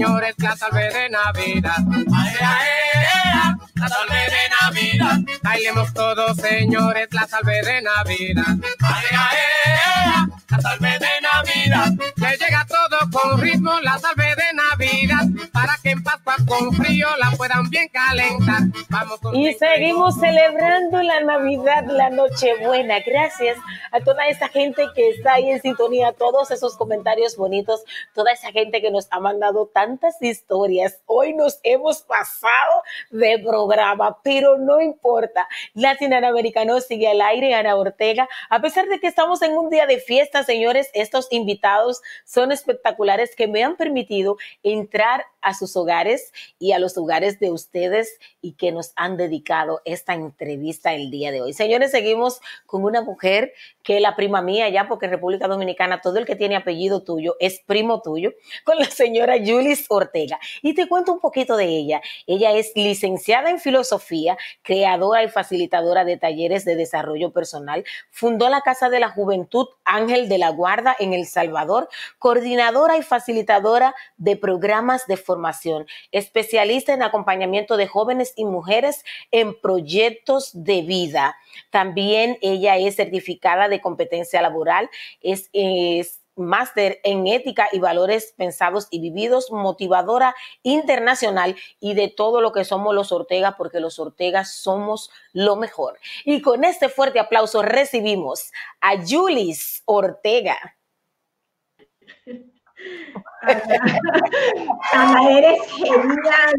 Señores, 0.00 0.34
la 0.38 0.56
salve 0.56 0.90
de 0.90 1.10
Navidad. 1.10 1.76
Ae, 2.16 2.36
ae, 2.40 2.68
ea, 2.94 3.58
la 3.74 3.88
salve 3.88 4.16
de 4.16 4.48
Navidad. 4.62 5.18
Bailemos 5.42 5.92
todos, 5.92 6.36
señores, 6.38 7.08
la 7.10 7.26
salve 7.26 7.60
de 7.62 7.82
Navidad. 7.82 8.56
Ae, 8.80 9.04
ae, 9.14 9.38
ea, 9.66 10.26
la 10.48 10.60
salve 10.60 10.98
de 10.98 11.20
Navidad. 11.20 11.92
Le 12.16 12.36
llega 12.38 12.66
todo 12.66 13.10
con 13.12 13.40
ritmo, 13.42 13.78
la 13.80 13.98
salve 13.98 14.34
de 14.36 14.54
Navidad, 14.54 15.50
para 15.52 15.76
que 15.82 15.90
en 15.90 16.02
Pascua 16.02 16.36
con 16.46 16.72
frío 16.72 17.08
la 17.18 17.32
puedan 17.32 17.68
bien 17.68 17.89
calentar. 18.10 18.62
Vamos 18.88 19.20
con 19.20 19.36
Y 19.36 19.54
seguimos 19.54 20.18
celebrando 20.18 21.02
la 21.02 21.20
Navidad, 21.20 21.84
la 21.86 22.10
Nochebuena. 22.10 23.00
Gracias 23.00 23.56
a 23.92 24.00
toda 24.00 24.26
esa 24.28 24.48
gente 24.48 24.84
que 24.94 25.10
está 25.10 25.34
ahí 25.34 25.50
en 25.50 25.60
sintonía, 25.60 26.12
todos 26.12 26.50
esos 26.50 26.76
comentarios 26.76 27.36
bonitos, 27.36 27.84
toda 28.14 28.32
esa 28.32 28.50
gente 28.52 28.80
que 28.80 28.90
nos 28.90 29.06
ha 29.10 29.20
mandado 29.20 29.66
tantas 29.66 30.20
historias. 30.20 31.00
Hoy 31.06 31.34
nos 31.34 31.60
hemos 31.62 32.02
pasado 32.02 32.82
de 33.10 33.38
programa, 33.38 34.18
pero 34.22 34.58
no 34.58 34.80
importa. 34.80 35.48
Latinoamericano 35.74 36.80
sigue 36.80 37.08
al 37.08 37.20
aire, 37.20 37.54
Ana 37.54 37.76
Ortega. 37.76 38.28
A 38.48 38.60
pesar 38.60 38.86
de 38.86 38.98
que 38.98 39.06
estamos 39.06 39.42
en 39.42 39.56
un 39.56 39.70
día 39.70 39.86
de 39.86 39.98
fiesta, 39.98 40.42
señores, 40.42 40.90
estos 40.94 41.28
invitados 41.30 42.02
son 42.24 42.52
espectaculares 42.52 43.36
que 43.36 43.46
me 43.46 43.62
han 43.62 43.76
permitido 43.76 44.36
entrar 44.62 45.24
a 45.42 45.54
sus 45.54 45.76
hogares 45.76 46.32
y 46.58 46.72
a 46.72 46.78
los 46.78 46.98
hogares 46.98 47.38
de 47.38 47.50
ustedes 47.50 47.99
y 48.40 48.52
que 48.52 48.72
nos 48.72 48.92
han 48.96 49.16
dedicado 49.16 49.82
esta 49.84 50.14
entrevista 50.14 50.94
el 50.94 51.10
día 51.10 51.32
de 51.32 51.40
hoy. 51.42 51.52
Señores, 51.52 51.90
seguimos 51.90 52.40
con 52.66 52.84
una 52.84 53.02
mujer 53.02 53.52
que 53.82 54.00
la 54.00 54.16
prima 54.16 54.42
mía 54.42 54.68
ya, 54.68 54.88
porque 54.88 55.06
en 55.06 55.12
República 55.12 55.48
Dominicana 55.48 56.00
todo 56.00 56.18
el 56.18 56.26
que 56.26 56.36
tiene 56.36 56.56
apellido 56.56 57.02
tuyo 57.02 57.36
es 57.40 57.60
primo 57.66 58.02
tuyo, 58.02 58.32
con 58.64 58.78
la 58.78 58.84
señora 58.86 59.36
Julis 59.38 59.86
Ortega. 59.88 60.38
Y 60.62 60.74
te 60.74 60.88
cuento 60.88 61.12
un 61.12 61.20
poquito 61.20 61.56
de 61.56 61.66
ella. 61.66 62.00
Ella 62.26 62.52
es 62.52 62.72
licenciada 62.74 63.50
en 63.50 63.60
filosofía, 63.60 64.36
creadora 64.62 65.24
y 65.24 65.28
facilitadora 65.28 66.04
de 66.04 66.16
talleres 66.16 66.64
de 66.64 66.76
desarrollo 66.76 67.32
personal. 67.32 67.84
Fundó 68.10 68.48
la 68.48 68.60
Casa 68.60 68.90
de 68.90 69.00
la 69.00 69.10
Juventud 69.10 69.66
Ángel 69.84 70.28
de 70.28 70.38
la 70.38 70.50
Guarda 70.50 70.94
en 70.98 71.14
El 71.14 71.26
Salvador, 71.26 71.88
coordinadora 72.18 72.96
y 72.96 73.02
facilitadora 73.02 73.94
de 74.16 74.36
programas 74.36 75.06
de 75.06 75.16
formación, 75.16 75.86
especialista 76.12 76.92
en 76.92 77.02
acompañamiento 77.02 77.76
de 77.76 77.86
jóvenes 77.86 78.32
y 78.36 78.44
mujeres 78.44 79.04
en 79.30 79.58
proyectos 79.60 80.50
de 80.52 80.82
vida. 80.82 81.36
También 81.70 82.38
ella 82.40 82.76
es 82.76 82.96
certificada 82.96 83.68
de 83.68 83.80
competencia 83.80 84.42
laboral, 84.42 84.90
es, 85.20 85.48
es 85.52 86.20
máster 86.40 87.00
en 87.04 87.26
ética 87.26 87.68
y 87.72 87.78
valores 87.78 88.34
pensados 88.36 88.88
y 88.90 89.00
vividos, 89.00 89.50
motivadora 89.50 90.34
internacional 90.62 91.56
y 91.78 91.94
de 91.94 92.08
todo 92.08 92.40
lo 92.40 92.52
que 92.52 92.64
somos 92.64 92.94
los 92.94 93.12
Ortega, 93.12 93.56
porque 93.56 93.80
los 93.80 93.98
Ortegas 93.98 94.52
somos 94.54 95.10
lo 95.32 95.56
mejor. 95.56 95.98
Y 96.24 96.42
con 96.42 96.64
este 96.64 96.88
fuerte 96.88 97.20
aplauso 97.20 97.62
recibimos 97.62 98.50
a 98.80 98.94
Julis 99.06 99.82
Ortega. 99.84 100.76
Ana, 103.42 103.62
Ana, 104.92 105.30
eres 105.30 105.60
genial. 105.72 106.54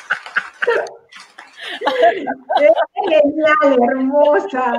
Eres 2.58 2.74
genial, 3.08 3.78
hermosa. 3.88 4.74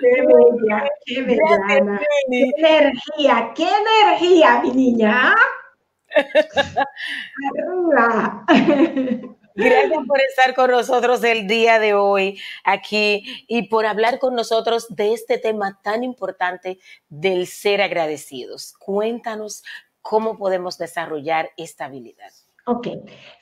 bella, 0.00 0.88
qué 1.04 1.22
bella. 1.22 2.00
Qué 2.28 2.50
energía, 2.58 3.52
qué 3.54 3.68
energía, 3.68 4.60
mi 4.62 4.70
niña. 4.70 5.34
Arriba. 7.58 8.44
Gracias 9.58 10.04
por 10.06 10.20
estar 10.20 10.54
con 10.54 10.70
nosotros 10.70 11.24
el 11.24 11.46
día 11.46 11.78
de 11.78 11.94
hoy 11.94 12.38
aquí 12.62 13.46
y 13.48 13.68
por 13.68 13.86
hablar 13.86 14.18
con 14.18 14.34
nosotros 14.34 14.86
de 14.90 15.14
este 15.14 15.38
tema 15.38 15.80
tan 15.82 16.04
importante 16.04 16.78
del 17.08 17.46
ser 17.46 17.80
agradecidos. 17.80 18.74
Cuéntanos 18.78 19.64
cómo 20.08 20.36
podemos 20.36 20.78
desarrollar 20.78 21.50
esta 21.56 21.86
habilidad. 21.86 22.30
Ok, 22.68 22.88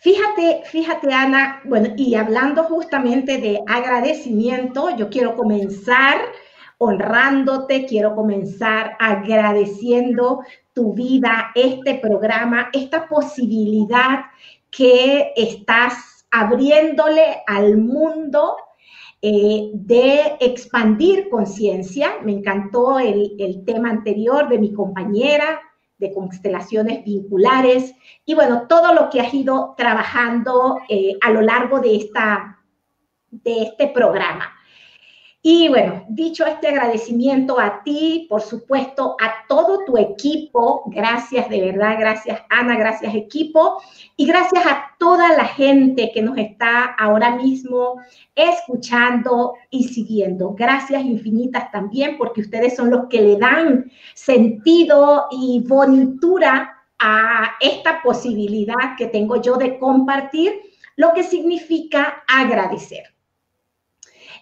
fíjate, 0.01 0.63
fíjate 0.67 1.13
Ana, 1.13 1.63
bueno, 1.65 1.95
y 1.97 2.15
hablando 2.15 2.65
justamente 2.65 3.39
de 3.39 3.63
agradecimiento, 3.67 4.95
yo 4.97 5.09
quiero 5.09 5.35
comenzar 5.35 6.21
honrándote, 6.79 7.87
quiero 7.87 8.15
comenzar 8.15 8.97
agradeciendo 8.99 10.41
tu 10.75 10.93
vida, 10.93 11.53
este 11.55 11.95
programa, 11.95 12.69
esta 12.73 13.09
posibilidad 13.09 14.25
que 14.71 15.33
estás 15.37 16.27
abriéndole 16.31 17.43
al 17.47 17.79
mundo 17.79 18.57
eh, 19.23 19.71
de 19.73 20.37
expandir 20.41 21.31
conciencia. 21.31 22.17
Me 22.23 22.33
encantó 22.33 22.99
el, 22.99 23.37
el 23.39 23.65
tema 23.65 23.89
anterior 23.89 24.49
de 24.49 24.59
mi 24.59 24.75
compañera 24.75 25.61
de 25.99 26.13
constelaciones 26.13 27.05
vinculares 27.05 27.95
y 28.25 28.35
bueno, 28.35 28.67
todo 28.69 28.95
lo 28.95 29.11
que 29.11 29.21
has 29.21 29.33
ido 29.33 29.75
trabajando 29.77 30.81
eh, 30.89 31.17
a 31.23 31.31
lo 31.31 31.41
largo 31.41 31.81
de, 31.81 31.97
esta, 31.97 32.61
de 33.31 33.63
este 33.63 33.89
programa. 33.89 34.54
Y 35.47 35.69
bueno, 35.69 36.07
dicho 36.09 36.47
este 36.47 36.69
agradecimiento 36.69 37.61
a 37.61 37.83
ti, 37.83 38.27
por 38.31 38.41
supuesto, 38.41 39.15
a 39.21 39.47
todo 39.47 39.81
tu 39.85 39.99
equipo, 39.99 40.85
gracias 40.87 41.51
de 41.51 41.61
verdad, 41.61 41.97
gracias 41.99 42.41
Ana, 42.49 42.79
gracias 42.79 43.15
equipo, 43.15 43.83
y 44.17 44.25
gracias 44.25 44.65
a 44.65 44.93
toda 44.99 45.37
la 45.37 45.45
gente 45.45 46.13
que 46.15 46.23
nos 46.23 46.39
está 46.39 46.85
ahora 46.99 47.37
mismo 47.37 48.01
escuchando 48.35 49.53
y 49.69 49.89
siguiendo. 49.89 50.55
Gracias 50.55 51.05
infinitas 51.05 51.71
también 51.71 52.17
porque 52.17 52.41
ustedes 52.41 52.75
son 52.75 52.89
los 52.89 53.09
que 53.11 53.21
le 53.21 53.37
dan 53.37 53.93
sentido 54.15 55.27
y 55.31 55.63
bonitura 55.69 56.87
a 56.99 57.51
esta 57.61 58.01
posibilidad 58.03 58.97
que 58.97 59.09
tengo 59.09 59.43
yo 59.43 59.57
de 59.57 59.79
compartir, 59.79 60.55
lo 60.97 61.13
que 61.13 61.23
significa 61.23 62.25
agradecer. 62.27 63.14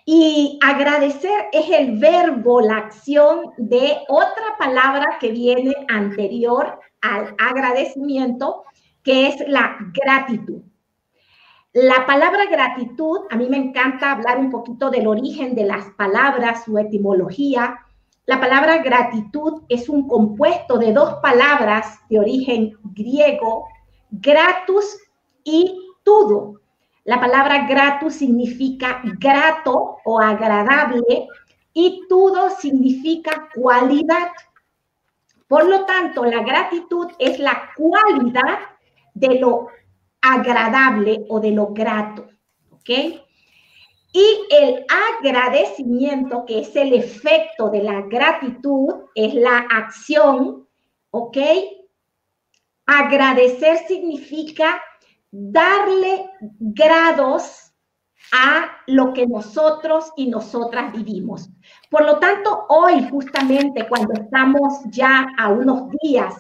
Y 0.05 0.59
agradecer 0.63 1.47
es 1.53 1.71
el 1.71 1.99
verbo, 1.99 2.61
la 2.61 2.79
acción 2.79 3.53
de 3.57 3.99
otra 4.09 4.57
palabra 4.59 5.19
que 5.21 5.31
viene 5.31 5.75
anterior 5.89 6.81
al 7.01 7.35
agradecimiento, 7.39 8.65
que 9.05 9.29
es 9.29 9.49
la 9.49 9.77
gratitud. 9.93 10.63
La 11.75 12.05
palabra 12.05 12.47
gratitud, 12.47 13.21
a 13.31 13.37
mí 13.37 13.49
me 13.49 13.57
encanta 13.57 14.13
hablar 14.13 14.39
un 14.39 14.51
poquito 14.51 14.91
del 14.91 15.07
origen 15.07 15.55
de 15.55 15.65
las 15.65 15.89
palabras, 15.97 16.65
su 16.65 16.77
etimología. 16.77 17.79
La 18.27 18.41
palabra 18.41 18.83
gratitud 18.83 19.63
es 19.69 19.89
un 19.89 20.07
compuesto 20.07 20.79
de 20.79 20.93
dos 20.93 21.15
palabras 21.23 22.01
de 22.11 22.19
origen 22.19 22.77
griego, 22.83 23.67
gratus 24.11 24.99
y 25.45 25.79
tudo. 26.03 26.62
La 27.05 27.19
palabra 27.19 27.67
gratus 27.67 28.15
significa 28.15 29.03
grato 29.19 29.99
o 30.05 30.21
agradable 30.21 31.27
y 31.73 32.03
todo 32.09 32.51
significa 32.51 33.49
cualidad. 33.55 34.31
Por 35.49 35.67
lo 35.67 35.85
tanto, 35.85 36.25
la 36.25 36.43
gratitud 36.43 37.09
es 37.19 37.39
la 37.39 37.71
cualidad 37.77 38.59
de 39.15 39.41
lo 39.41 39.67
agradable 40.21 41.25
o 41.29 41.41
de 41.41 41.51
lo 41.51 41.69
grato. 41.69 42.29
¿Ok? 42.71 42.91
Y 44.15 44.47
el 44.51 44.85
agradecimiento, 45.19 46.45
que 46.47 46.61
es 46.61 46.77
el 46.77 46.93
efecto 46.93 47.69
de 47.71 47.83
la 47.83 48.03
gratitud, 48.03 49.07
es 49.15 49.35
la 49.35 49.59
acción. 49.59 50.69
¿Ok? 51.11 51.39
Agradecer 52.87 53.79
significa 53.89 54.81
darle 55.33 56.31
grados 56.61 57.73
a 58.33 58.79
lo 58.87 59.13
que 59.13 59.27
nosotros 59.27 60.13
y 60.17 60.29
nosotras 60.29 60.93
vivimos. 60.93 61.51
Por 61.91 62.05
lo 62.05 62.19
tanto, 62.19 62.67
hoy 62.69 63.09
justamente 63.11 63.89
cuando 63.89 64.13
estamos 64.13 64.81
ya 64.91 65.27
a 65.37 65.49
unos 65.49 65.89
días 66.03 66.35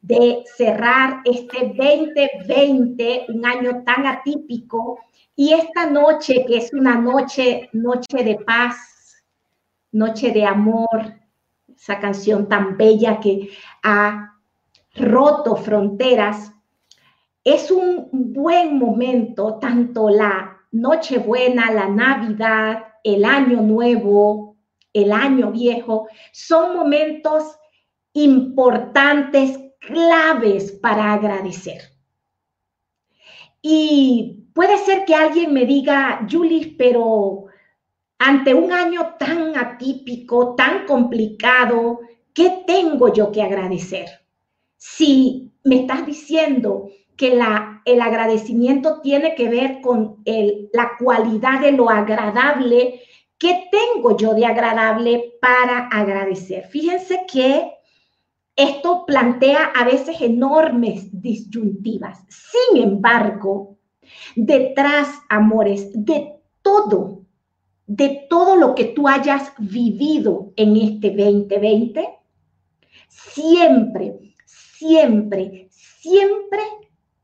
de 0.00 0.44
cerrar 0.56 1.22
este 1.24 1.74
2020, 1.76 3.26
un 3.28 3.44
año 3.44 3.82
tan 3.84 4.06
atípico, 4.06 5.00
y 5.34 5.52
esta 5.52 5.90
noche 5.90 6.44
que 6.46 6.58
es 6.58 6.72
una 6.72 6.94
noche, 6.94 7.68
noche 7.72 8.22
de 8.22 8.36
paz, 8.36 9.24
noche 9.92 10.30
de 10.30 10.46
amor, 10.46 11.20
esa 11.68 11.98
canción 11.98 12.48
tan 12.48 12.76
bella 12.76 13.20
que 13.20 13.50
ha 13.82 14.34
roto 14.94 15.56
fronteras, 15.56 16.52
es 17.46 17.70
un 17.70 18.08
buen 18.10 18.76
momento, 18.76 19.60
tanto 19.60 20.10
la 20.10 20.58
Nochebuena, 20.72 21.70
la 21.70 21.88
Navidad, 21.88 22.82
el 23.04 23.24
Año 23.24 23.62
Nuevo, 23.62 24.56
el 24.92 25.12
Año 25.12 25.52
Viejo, 25.52 26.08
son 26.32 26.76
momentos 26.76 27.56
importantes, 28.14 29.60
claves 29.78 30.72
para 30.72 31.12
agradecer. 31.12 31.82
Y 33.62 34.48
puede 34.52 34.78
ser 34.78 35.04
que 35.04 35.14
alguien 35.14 35.52
me 35.52 35.66
diga, 35.66 36.26
Julie, 36.28 36.74
pero 36.76 37.44
ante 38.18 38.54
un 38.54 38.72
año 38.72 39.14
tan 39.20 39.56
atípico, 39.56 40.56
tan 40.56 40.84
complicado, 40.84 42.00
¿qué 42.34 42.64
tengo 42.66 43.12
yo 43.12 43.30
que 43.30 43.42
agradecer? 43.42 44.06
Si 44.76 45.52
me 45.62 45.82
estás 45.82 46.04
diciendo 46.04 46.88
que 47.16 47.32
el 47.84 48.00
agradecimiento 48.00 49.00
tiene 49.00 49.34
que 49.34 49.48
ver 49.48 49.80
con 49.80 50.22
la 50.72 50.92
cualidad 50.98 51.60
de 51.60 51.72
lo 51.72 51.90
agradable. 51.90 53.00
¿Qué 53.38 53.64
tengo 53.70 54.16
yo 54.16 54.34
de 54.34 54.46
agradable 54.46 55.34
para 55.40 55.88
agradecer? 55.88 56.66
Fíjense 56.66 57.20
que 57.30 57.72
esto 58.54 59.04
plantea 59.06 59.72
a 59.74 59.84
veces 59.84 60.20
enormes 60.20 61.08
disyuntivas. 61.12 62.24
Sin 62.28 62.82
embargo, 62.82 63.78
detrás, 64.34 65.08
amores, 65.28 65.90
de 65.92 66.34
todo, 66.62 67.22
de 67.86 68.26
todo 68.28 68.56
lo 68.56 68.74
que 68.74 68.86
tú 68.86 69.08
hayas 69.08 69.52
vivido 69.58 70.52
en 70.56 70.76
este 70.76 71.10
2020, 71.10 72.08
siempre, 73.08 74.34
siempre, 74.46 75.68
siempre 75.70 76.62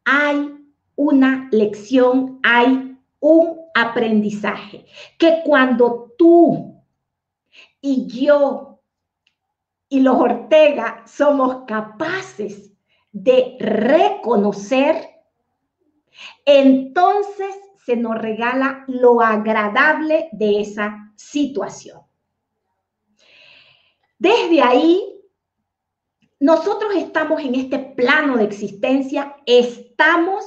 hay 0.04 0.52
una 0.96 1.48
lección, 1.50 2.40
hay 2.42 2.98
un 3.20 3.60
aprendizaje, 3.74 4.84
que 5.18 5.42
cuando 5.44 6.14
tú 6.18 6.82
y 7.80 8.06
yo 8.06 8.80
y 9.88 10.00
los 10.00 10.16
Ortega 10.16 11.02
somos 11.06 11.64
capaces 11.66 12.72
de 13.12 13.56
reconocer, 13.60 15.08
entonces 16.44 17.54
se 17.84 17.96
nos 17.96 18.18
regala 18.18 18.84
lo 18.86 19.20
agradable 19.20 20.28
de 20.32 20.60
esa 20.60 21.12
situación. 21.16 22.00
Desde 24.18 24.62
ahí 24.62 25.11
nosotros 26.42 26.92
estamos 26.96 27.40
en 27.40 27.54
este 27.54 27.78
plano 27.78 28.36
de 28.36 28.42
existencia, 28.42 29.36
estamos 29.46 30.44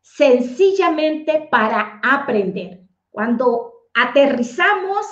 sencillamente 0.00 1.48
para 1.50 2.00
aprender. 2.00 2.82
Cuando 3.10 3.72
aterrizamos 3.92 5.04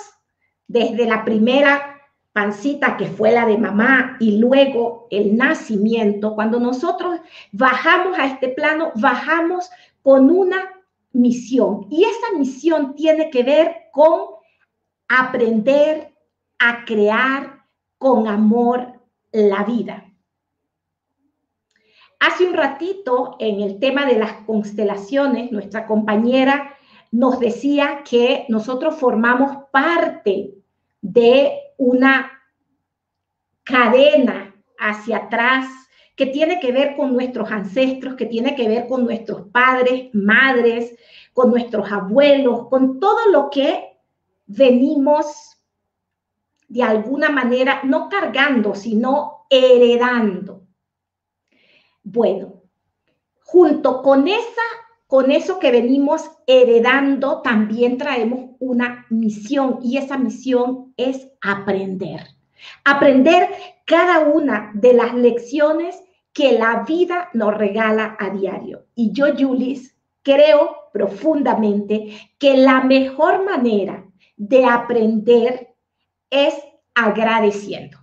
desde 0.67 1.05
la 1.05 1.25
primera 1.25 1.99
pancita 2.31 2.95
que 2.95 3.07
fue 3.07 3.33
la 3.33 3.45
de 3.45 3.57
mamá 3.57 4.15
y 4.21 4.37
luego 4.37 5.09
el 5.11 5.35
nacimiento, 5.35 6.33
cuando 6.33 6.61
nosotros 6.61 7.19
bajamos 7.51 8.17
a 8.17 8.27
este 8.27 8.47
plano, 8.47 8.93
bajamos 8.95 9.69
con 10.01 10.31
una 10.31 10.61
misión. 11.11 11.87
Y 11.89 12.05
esa 12.05 12.37
misión 12.37 12.95
tiene 12.95 13.29
que 13.31 13.43
ver 13.43 13.75
con 13.91 14.27
aprender 15.09 16.13
a 16.57 16.85
crear 16.85 17.65
con 17.97 18.29
amor 18.29 18.93
la 19.33 19.65
vida. 19.65 20.05
Hace 22.21 22.45
un 22.45 22.53
ratito, 22.53 23.35
en 23.39 23.61
el 23.61 23.79
tema 23.79 24.05
de 24.05 24.19
las 24.19 24.33
constelaciones, 24.45 25.51
nuestra 25.51 25.87
compañera 25.87 26.77
nos 27.09 27.39
decía 27.39 28.03
que 28.07 28.45
nosotros 28.47 28.95
formamos 28.95 29.65
parte 29.71 30.53
de 31.01 31.51
una 31.77 32.31
cadena 33.63 34.55
hacia 34.77 35.17
atrás 35.17 35.65
que 36.15 36.27
tiene 36.27 36.59
que 36.59 36.71
ver 36.71 36.95
con 36.95 37.11
nuestros 37.11 37.49
ancestros, 37.49 38.13
que 38.13 38.27
tiene 38.27 38.53
que 38.53 38.67
ver 38.67 38.87
con 38.87 39.03
nuestros 39.03 39.47
padres, 39.47 40.13
madres, 40.13 40.95
con 41.33 41.49
nuestros 41.49 41.91
abuelos, 41.91 42.67
con 42.67 42.99
todo 42.99 43.31
lo 43.31 43.49
que 43.49 43.97
venimos 44.45 45.57
de 46.67 46.83
alguna 46.83 47.31
manera, 47.31 47.81
no 47.83 48.09
cargando, 48.09 48.75
sino 48.75 49.47
heredando. 49.49 50.60
Bueno, 52.03 52.63
junto 53.43 54.01
con 54.01 54.27
esa 54.27 54.61
con 55.11 55.29
eso 55.29 55.59
que 55.59 55.71
venimos 55.71 56.21
heredando, 56.47 57.41
también 57.41 57.97
traemos 57.97 58.51
una 58.59 59.05
misión 59.09 59.79
y 59.83 59.97
esa 59.97 60.17
misión 60.17 60.93
es 60.95 61.27
aprender. 61.41 62.27
Aprender 62.85 63.49
cada 63.83 64.19
una 64.19 64.71
de 64.73 64.93
las 64.93 65.13
lecciones 65.13 66.01
que 66.31 66.53
la 66.53 66.85
vida 66.87 67.27
nos 67.33 67.57
regala 67.57 68.15
a 68.17 68.29
diario. 68.29 68.85
Y 68.95 69.11
yo, 69.11 69.35
Julis, 69.37 69.97
creo 70.23 70.77
profundamente 70.93 72.17
que 72.39 72.55
la 72.55 72.79
mejor 72.79 73.43
manera 73.43 74.05
de 74.37 74.63
aprender 74.63 75.75
es 76.29 76.55
agradeciendo. 76.95 77.97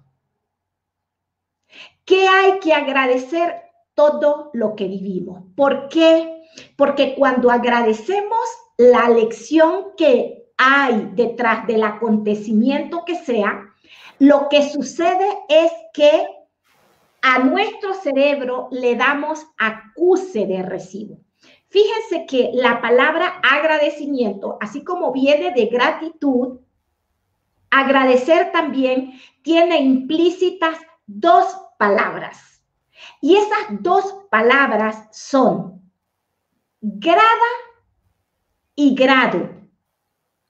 ¿Qué 2.05 2.29
hay 2.29 2.59
que 2.59 2.75
agradecer? 2.75 3.68
Todo 3.99 4.51
lo 4.53 4.77
que 4.77 4.87
vivimos. 4.87 5.43
¿Por 5.57 5.89
qué? 5.89 6.45
Porque 6.77 7.17
cuando 7.17 7.51
agradecemos 7.51 8.39
la 8.77 9.09
lección 9.09 9.97
que 9.97 10.53
hay 10.57 11.11
detrás 11.15 11.67
del 11.67 11.83
acontecimiento 11.83 13.05
que 13.05 13.17
sea, 13.17 13.75
lo 14.21 14.49
que 14.49 14.71
sucede 14.71 15.27
es 15.49 15.73
que 15.93 16.29
a 17.23 17.41
nuestro 17.41 17.93
cerebro 17.95 18.69
le 18.71 18.95
damos 18.95 19.45
acuse 19.59 20.47
de 20.47 20.63
recibo. 20.63 21.19
Fíjense 21.69 22.25
que 22.25 22.51
la 22.55 22.81
palabra 22.81 23.41
agradecimiento, 23.43 24.59
así 24.61 24.85
como 24.85 25.11
viene 25.11 25.51
de 25.51 25.67
gratitud, 25.67 26.61
agradecer 27.69 28.53
también 28.53 29.15
tiene 29.43 29.81
implícitas 29.81 30.79
dos 31.05 31.47
palabras. 31.81 32.48
Y 33.21 33.37
esas 33.37 33.83
dos 33.83 34.27
palabras 34.31 35.09
son 35.13 35.83
grada 36.81 37.51
y 38.75 38.95
grado. 38.95 39.51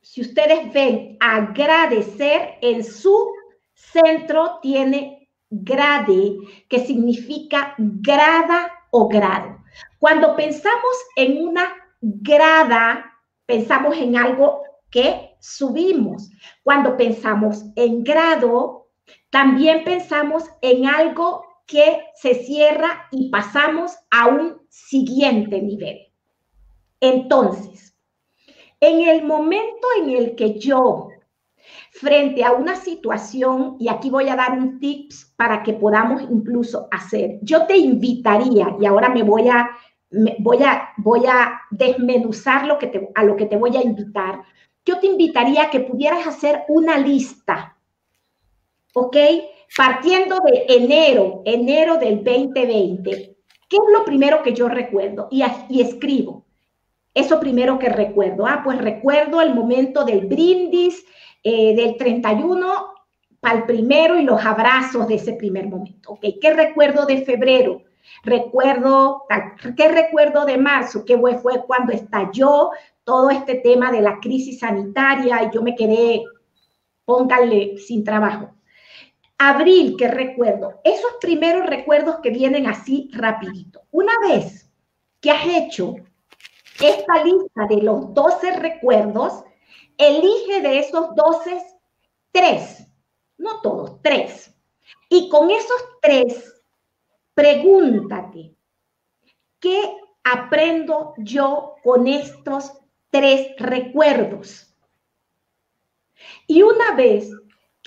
Si 0.00 0.20
ustedes 0.20 0.72
ven, 0.72 1.16
agradecer 1.20 2.58
en 2.60 2.84
su 2.84 3.32
centro 3.74 4.58
tiene 4.62 5.28
grade, 5.50 6.38
que 6.68 6.84
significa 6.84 7.74
grada 7.78 8.72
o 8.90 9.08
grado. 9.08 9.58
Cuando 9.98 10.36
pensamos 10.36 10.96
en 11.16 11.46
una 11.46 11.72
grada, 12.00 13.12
pensamos 13.46 13.96
en 13.96 14.16
algo 14.16 14.62
que 14.90 15.36
subimos. 15.40 16.30
Cuando 16.62 16.96
pensamos 16.96 17.64
en 17.76 18.04
grado, 18.04 18.88
también 19.30 19.84
pensamos 19.84 20.44
en 20.62 20.86
algo 20.86 21.47
que 21.68 22.00
se 22.14 22.34
cierra 22.34 23.06
y 23.12 23.28
pasamos 23.28 23.94
a 24.10 24.26
un 24.26 24.62
siguiente 24.70 25.60
nivel. 25.60 25.98
Entonces, 26.98 27.94
en 28.80 29.06
el 29.06 29.24
momento 29.24 29.86
en 30.00 30.10
el 30.10 30.34
que 30.34 30.58
yo, 30.58 31.10
frente 31.92 32.42
a 32.42 32.52
una 32.52 32.74
situación, 32.74 33.76
y 33.78 33.88
aquí 33.88 34.08
voy 34.08 34.28
a 34.30 34.36
dar 34.36 34.52
un 34.52 34.80
tips 34.80 35.34
para 35.36 35.62
que 35.62 35.74
podamos 35.74 36.22
incluso 36.22 36.88
hacer, 36.90 37.38
yo 37.42 37.66
te 37.66 37.76
invitaría, 37.76 38.74
y 38.80 38.86
ahora 38.86 39.10
me 39.10 39.22
voy 39.22 39.48
a, 39.48 39.68
voy 40.38 40.62
a, 40.62 40.88
voy 40.96 41.26
a 41.26 41.60
desmenuzar 41.70 42.66
lo 42.66 42.78
que 42.78 42.86
te, 42.86 43.10
a 43.14 43.24
lo 43.24 43.36
que 43.36 43.44
te 43.46 43.58
voy 43.58 43.76
a 43.76 43.82
invitar, 43.82 44.42
yo 44.86 44.98
te 44.98 45.06
invitaría 45.06 45.64
a 45.64 45.70
que 45.70 45.80
pudieras 45.80 46.26
hacer 46.26 46.64
una 46.68 46.96
lista, 46.96 47.76
¿ok? 48.94 49.16
Partiendo 49.76 50.36
de 50.40 50.66
enero, 50.68 51.42
enero 51.44 51.98
del 51.98 52.24
2020, 52.24 53.36
¿qué 53.68 53.76
es 53.76 53.92
lo 53.92 54.04
primero 54.04 54.42
que 54.42 54.54
yo 54.54 54.68
recuerdo? 54.68 55.28
Y, 55.30 55.42
escribo, 55.80 56.46
eso 57.14 57.38
primero 57.38 57.78
que 57.78 57.88
recuerdo. 57.88 58.46
Ah, 58.46 58.62
pues 58.64 58.78
recuerdo 58.78 59.40
el 59.40 59.54
momento 59.54 60.04
del 60.04 60.26
brindis, 60.26 61.04
eh, 61.42 61.76
del 61.76 61.96
31 61.96 62.68
para 63.40 63.58
el 63.58 63.64
primero 63.64 64.18
y 64.18 64.24
los 64.24 64.44
abrazos 64.44 65.06
de 65.06 65.14
ese 65.14 65.34
primer 65.34 65.68
momento. 65.68 66.18
¿Qué 66.20 66.52
recuerdo 66.52 67.06
de 67.06 67.24
febrero? 67.24 67.82
Recuerdo, 68.24 69.24
¿qué 69.76 69.88
recuerdo 69.88 70.44
de 70.44 70.58
marzo? 70.58 71.04
¿Qué 71.04 71.16
fue, 71.16 71.38
fue 71.38 71.64
cuando 71.66 71.92
estalló 71.92 72.70
todo 73.08 73.30
este 73.30 73.54
tema 73.54 73.90
de 73.90 74.02
la 74.02 74.20
crisis 74.20 74.58
sanitaria 74.58 75.42
y 75.44 75.54
yo 75.54 75.62
me 75.62 75.74
quedé, 75.74 76.24
pónganle, 77.06 77.78
sin 77.78 78.04
trabajo. 78.04 78.57
Abril, 79.38 79.94
¿qué 79.96 80.08
recuerdo? 80.08 80.80
Esos 80.84 81.12
primeros 81.20 81.66
recuerdos 81.66 82.16
que 82.22 82.30
vienen 82.30 82.66
así 82.66 83.08
rapidito. 83.12 83.82
Una 83.90 84.12
vez 84.28 84.68
que 85.20 85.30
has 85.30 85.46
hecho 85.46 85.94
esta 86.80 87.24
lista 87.24 87.66
de 87.68 87.82
los 87.82 88.12
12 88.14 88.56
recuerdos, 88.56 89.44
elige 89.96 90.60
de 90.60 90.80
esos 90.80 91.14
12 91.14 91.78
tres, 92.32 92.86
no 93.36 93.60
todos, 93.60 94.00
tres. 94.02 94.54
Y 95.08 95.28
con 95.28 95.50
esos 95.50 95.84
tres, 96.00 96.62
pregúntate, 97.34 98.54
¿qué 99.60 99.96
aprendo 100.24 101.14
yo 101.18 101.76
con 101.82 102.06
estos 102.06 102.72
tres 103.10 103.54
recuerdos? 103.58 104.74
Y 106.46 106.62
una 106.62 106.94
vez 106.94 107.30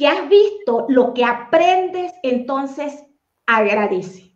que 0.02 0.08
has 0.08 0.28
visto 0.30 0.88
lo 0.90 1.14
que 1.14 1.24
aprendes, 1.24 2.12
entonces 2.24 3.06
agradece. 3.46 4.36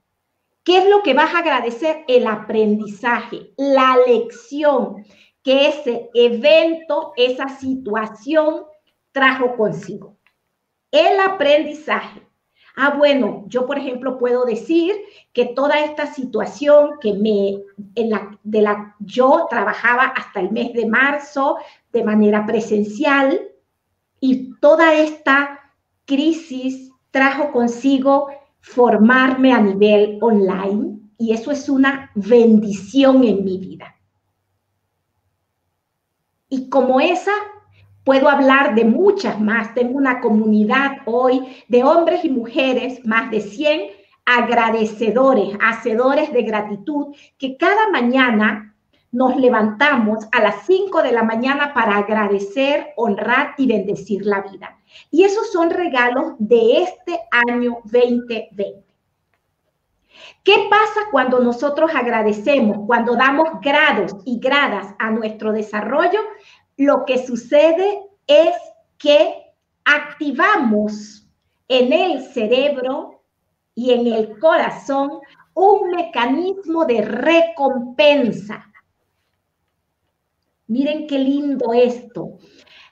¿Qué 0.64 0.78
es 0.78 0.86
lo 0.88 1.02
que 1.02 1.16
vas 1.16 1.34
a 1.34 1.40
agradecer? 1.40 2.06
El 2.08 2.28
aprendizaje, 2.28 3.52
la 3.58 3.98
lección 4.06 5.04
que 5.42 5.70
ese 5.70 6.12
evento, 6.14 7.14
esa 7.18 7.50
situación 7.50 8.66
trajo 9.12 9.56
consigo. 9.58 10.20
El 10.92 11.20
aprendizaje. 11.20 12.22
Ah, 12.76 12.94
bueno, 12.96 13.46
yo 13.48 13.66
por 13.66 13.80
ejemplo 13.80 14.20
puedo 14.20 14.46
decir 14.46 14.96
que 15.34 15.46
toda 15.46 15.84
esta 15.84 16.06
situación 16.06 17.00
que 17.02 17.14
me, 17.14 17.64
en 17.96 18.12
la, 18.12 18.38
de 18.44 18.62
la, 18.62 18.96
yo 19.00 19.48
trabajaba 19.50 20.04
hasta 20.10 20.42
el 20.42 20.52
mes 20.52 20.74
de 20.74 20.86
marzo 20.86 21.58
de 21.92 22.04
manera 22.04 22.46
presencial 22.46 23.50
y 24.26 24.56
toda 24.60 24.96
esta 24.96 25.60
crisis 26.06 26.92
trajo 27.12 27.52
consigo 27.52 28.30
formarme 28.60 29.54
a 29.54 29.62
nivel 29.62 30.18
online 30.20 30.98
y 31.20 31.32
eso 31.32 31.52
es 31.52 31.70
una 31.70 32.10
bendición 32.16 33.24
en 33.24 33.46
mi 33.46 33.60
vida. 33.60 33.96
Y 36.50 36.70
como 36.70 37.00
esa, 37.00 37.34
puedo 38.04 38.28
hablar 38.28 38.74
de 38.74 38.86
muchas 38.86 39.40
más. 39.40 39.76
Tengo 39.76 39.96
una 39.96 40.20
comunidad 40.22 40.98
hoy 41.06 41.42
de 41.68 41.84
hombres 41.84 42.26
y 42.26 42.30
mujeres, 42.30 43.06
más 43.06 43.30
de 43.30 43.42
100 43.42 43.92
agradecedores, 44.26 45.56
hacedores 45.62 46.34
de 46.34 46.42
gratitud, 46.42 47.16
que 47.38 47.58
cada 47.58 47.92
mañana 47.92 48.75
nos 49.16 49.38
levantamos 49.38 50.26
a 50.34 50.42
las 50.42 50.66
5 50.66 51.02
de 51.02 51.14
la 51.14 51.24
mañana 51.24 51.74
para 51.74 51.96
agradecer, 51.96 52.88
honrar 52.98 53.56
y 53.58 53.66
bendecir 53.66 54.26
la 54.26 54.42
vida. 54.42 54.78
Y 55.10 55.24
esos 55.24 55.54
son 55.54 55.70
regalos 55.70 56.34
de 56.38 56.84
este 56.84 57.22
año 57.32 57.78
2020. 57.86 58.84
¿Qué 60.44 60.68
pasa 60.70 61.08
cuando 61.12 61.40
nosotros 61.40 61.92
agradecemos, 61.96 62.80
cuando 62.86 63.16
damos 63.16 63.48
grados 63.62 64.18
y 64.26 64.38
gradas 64.38 64.94
a 65.00 65.12
nuestro 65.12 65.54
desarrollo? 65.54 66.20
Lo 66.76 67.06
que 67.06 67.26
sucede 67.26 68.02
es 68.28 68.54
que 68.98 69.34
activamos 69.86 71.26
en 71.70 71.94
el 71.94 72.22
cerebro 72.22 73.24
y 73.76 73.94
en 73.94 74.08
el 74.08 74.38
corazón 74.40 75.20
un 75.54 75.92
mecanismo 75.92 76.84
de 76.84 77.02
recompensa. 77.02 78.74
Miren 80.68 81.08
qué 81.08 81.20
lindo 81.20 81.74
esto. 81.74 82.38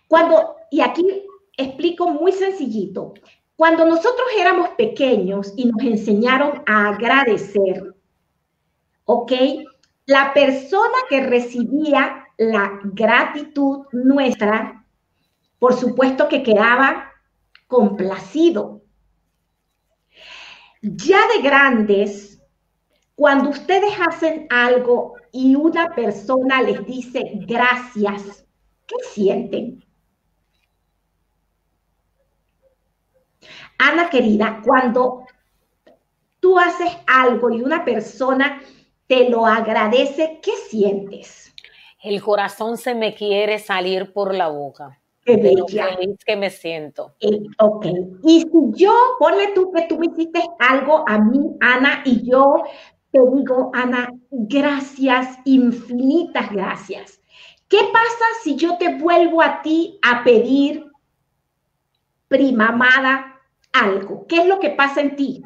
Cuando, 0.07 0.55
y 0.69 0.81
aquí 0.81 1.23
explico 1.57 2.07
muy 2.09 2.31
sencillito. 2.31 3.13
Cuando 3.55 3.85
nosotros 3.85 4.27
éramos 4.37 4.69
pequeños 4.69 5.53
y 5.55 5.65
nos 5.65 5.81
enseñaron 5.83 6.63
a 6.65 6.89
agradecer, 6.89 7.95
¿ok? 9.05 9.31
La 10.05 10.33
persona 10.33 10.97
que 11.09 11.21
recibía 11.21 12.25
la 12.37 12.79
gratitud 12.83 13.85
nuestra, 13.91 14.85
por 15.59 15.73
supuesto 15.73 16.27
que 16.27 16.43
quedaba 16.43 17.11
complacido. 17.67 18.81
Ya 20.81 21.19
de 21.35 21.41
grandes, 21.41 22.41
cuando 23.15 23.49
ustedes 23.49 23.93
hacen 24.05 24.47
algo 24.49 25.13
y 25.33 25.55
una 25.55 25.93
persona 25.95 26.61
les 26.61 26.85
dice 26.85 27.19
gracias, 27.47 28.45
¿qué 28.85 28.95
sienten? 29.11 29.83
Ana 33.79 34.09
querida, 34.09 34.61
cuando 34.63 35.25
tú 36.39 36.59
haces 36.59 36.91
algo 37.07 37.49
y 37.49 37.63
una 37.63 37.83
persona 37.83 38.61
te 39.07 39.27
lo 39.27 39.45
agradece, 39.45 40.39
¿qué 40.41 40.51
sientes? 40.69 41.51
El 42.01 42.21
corazón 42.21 42.77
se 42.77 42.93
me 42.93 43.15
quiere 43.15 43.57
salir 43.57 44.13
por 44.13 44.35
la 44.35 44.49
boca. 44.49 44.99
Qué 45.25 45.37
bella. 45.37 45.95
feliz 45.95 46.17
que 46.25 46.35
me 46.35 46.49
siento. 46.49 47.15
Eh, 47.21 47.39
ok. 47.57 47.85
Y 48.23 48.41
si 48.41 48.83
yo, 48.83 48.93
ponle 49.17 49.53
tú 49.55 49.71
que 49.71 49.83
tú 49.83 49.97
me 49.97 50.07
hiciste 50.07 50.41
algo 50.59 51.05
a 51.07 51.17
mí, 51.17 51.39
Ana, 51.61 52.03
y 52.05 52.29
yo 52.29 52.63
te 53.13 53.19
digo, 53.35 53.69
Ana, 53.75 54.11
gracias, 54.31 55.37
infinitas 55.45 56.51
gracias. 56.51 57.21
¿Qué 57.69 57.77
pasa 57.93 58.25
si 58.41 58.55
yo 58.55 58.75
te 58.77 58.95
vuelvo 58.95 59.43
a 59.43 59.61
ti 59.61 59.99
a 60.01 60.23
pedir, 60.23 60.91
prima 62.27 62.69
amada, 62.69 63.39
algo? 63.71 64.25
¿Qué 64.27 64.37
es 64.37 64.47
lo 64.47 64.59
que 64.59 64.71
pasa 64.71 65.01
en 65.01 65.15
ti? 65.15 65.43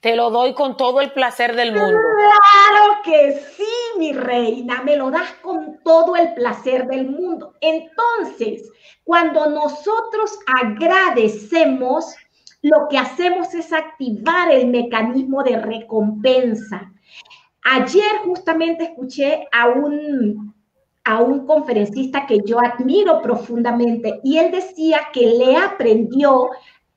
Te 0.00 0.16
lo 0.16 0.28
doy 0.28 0.52
con 0.52 0.76
todo 0.76 1.00
el 1.00 1.12
placer 1.12 1.56
del 1.56 1.72
mundo. 1.72 1.96
Claro 1.96 3.00
que 3.02 3.40
sí, 3.56 3.64
mi 3.96 4.12
reina, 4.12 4.82
me 4.82 4.96
lo 4.96 5.10
das 5.10 5.32
con 5.40 5.80
todo 5.82 6.14
el 6.16 6.34
placer 6.34 6.86
del 6.88 7.08
mundo. 7.08 7.54
Entonces, 7.62 8.70
cuando 9.04 9.46
nosotros 9.46 10.38
agradecemos, 10.60 12.14
lo 12.62 12.88
que 12.88 12.96
hacemos 12.96 13.52
es 13.54 13.72
activar 13.72 14.50
el 14.50 14.68
mecanismo 14.68 15.42
de 15.42 15.58
recompensa. 15.58 16.92
Ayer 17.64 18.18
justamente 18.24 18.84
escuché 18.84 19.46
a 19.52 19.68
un, 19.68 20.54
a 21.04 21.20
un 21.20 21.44
conferencista 21.46 22.26
que 22.26 22.38
yo 22.44 22.58
admiro 22.60 23.20
profundamente 23.20 24.20
y 24.22 24.38
él 24.38 24.52
decía 24.52 25.00
que 25.12 25.26
le 25.26 25.56
aprendió 25.56 26.50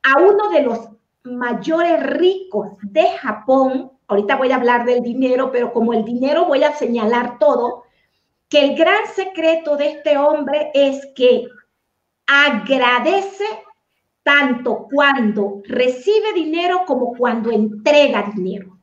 a 0.04 0.22
uno 0.22 0.50
de 0.50 0.62
los 0.62 0.90
mayores 1.24 2.02
ricos 2.04 2.74
de 2.84 3.10
Japón, 3.18 3.92
ahorita 4.08 4.36
voy 4.36 4.52
a 4.52 4.58
hablar 4.58 4.86
del 4.86 5.02
dinero, 5.02 5.52
pero 5.52 5.74
como 5.74 5.94
el 5.94 6.06
dinero 6.06 6.46
voy 6.46 6.64
a 6.64 6.74
señalar 6.74 7.40
todo, 7.40 7.84
que 8.48 8.64
el 8.64 8.78
gran 8.78 9.08
secreto 9.16 9.76
de 9.76 9.88
este 9.88 10.18
hombre 10.18 10.70
es 10.76 11.08
que 11.16 11.48
agradece 12.28 13.46
tanto 14.26 14.88
cuando 14.92 15.62
recibe 15.66 16.34
dinero 16.34 16.82
como 16.88 17.14
cuando 17.14 17.52
entrega 17.52 18.32
dinero. 18.36 18.80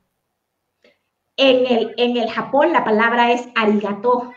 En 1.37 1.67
el, 1.67 1.95
en 1.97 2.17
el 2.17 2.31
Japón 2.31 2.73
la 2.73 2.85
palabra 2.85 3.33
es 3.33 3.49
arigato, 3.57 4.33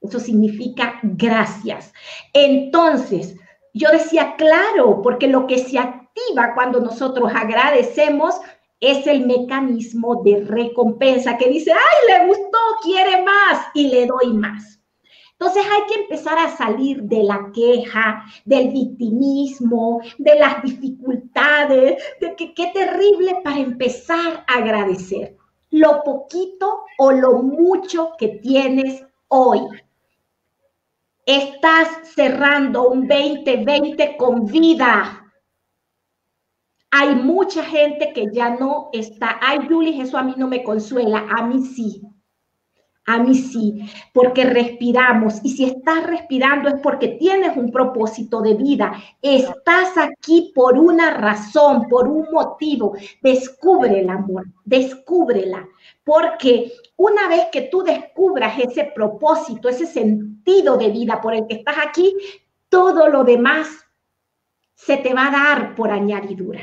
eso 0.00 0.18
significa 0.18 0.98
gracias. 1.04 1.94
Entonces, 2.32 3.36
yo 3.72 3.88
decía, 3.92 4.34
claro, 4.36 5.00
porque 5.00 5.28
lo 5.28 5.46
que 5.46 5.58
se 5.58 5.78
activa 5.78 6.54
cuando 6.54 6.80
nosotros 6.80 7.30
agradecemos 7.32 8.34
es 8.80 9.06
el 9.06 9.24
mecanismo 9.24 10.24
de 10.24 10.44
recompensa 10.44 11.38
que 11.38 11.50
dice, 11.50 11.70
ay, 11.70 12.18
le 12.18 12.26
gustó, 12.26 12.58
quiere 12.82 13.22
más 13.22 13.66
y 13.74 13.86
le 13.86 14.06
doy 14.06 14.32
más. 14.32 14.81
Entonces 15.42 15.64
hay 15.72 15.86
que 15.88 16.02
empezar 16.02 16.38
a 16.38 16.56
salir 16.56 17.02
de 17.02 17.24
la 17.24 17.50
queja, 17.52 18.24
del 18.44 18.68
victimismo, 18.68 20.00
de 20.16 20.36
las 20.36 20.62
dificultades, 20.62 22.00
de 22.20 22.36
que 22.36 22.54
qué 22.54 22.68
terrible 22.72 23.40
para 23.42 23.58
empezar 23.58 24.44
a 24.46 24.54
agradecer 24.58 25.36
lo 25.70 26.04
poquito 26.04 26.84
o 26.96 27.10
lo 27.10 27.42
mucho 27.42 28.12
que 28.16 28.28
tienes 28.28 29.04
hoy. 29.26 29.62
Estás 31.26 31.88
cerrando 32.14 32.88
un 32.88 33.08
2020 33.08 34.16
con 34.16 34.46
vida. 34.46 35.28
Hay 36.92 37.16
mucha 37.16 37.64
gente 37.64 38.12
que 38.12 38.26
ya 38.32 38.50
no 38.50 38.90
está. 38.92 39.40
Ay, 39.40 39.66
Julie, 39.68 40.02
eso 40.02 40.16
a 40.16 40.22
mí 40.22 40.34
no 40.36 40.46
me 40.46 40.62
consuela. 40.62 41.26
A 41.36 41.44
mí 41.44 41.64
sí. 41.64 42.00
A 43.04 43.18
mí 43.18 43.34
sí, 43.34 43.84
porque 44.12 44.44
respiramos. 44.44 45.40
Y 45.42 45.50
si 45.50 45.64
estás 45.64 46.06
respirando 46.06 46.68
es 46.68 46.76
porque 46.80 47.08
tienes 47.08 47.56
un 47.56 47.72
propósito 47.72 48.40
de 48.40 48.54
vida. 48.54 48.92
Estás 49.20 49.98
aquí 49.98 50.52
por 50.54 50.78
una 50.78 51.10
razón, 51.10 51.88
por 51.88 52.06
un 52.06 52.28
motivo. 52.30 52.94
Descubre 53.20 54.00
el 54.00 54.08
amor, 54.08 54.44
descúbrela. 54.64 55.68
Porque 56.04 56.72
una 56.96 57.28
vez 57.28 57.46
que 57.50 57.62
tú 57.62 57.82
descubras 57.82 58.58
ese 58.60 58.92
propósito, 58.94 59.68
ese 59.68 59.86
sentido 59.86 60.76
de 60.76 60.90
vida 60.90 61.20
por 61.20 61.34
el 61.34 61.46
que 61.48 61.54
estás 61.54 61.76
aquí, 61.84 62.14
todo 62.68 63.08
lo 63.08 63.24
demás 63.24 63.68
se 64.74 64.96
te 64.96 65.12
va 65.12 65.26
a 65.26 65.30
dar 65.30 65.74
por 65.74 65.90
añadidura. 65.90 66.60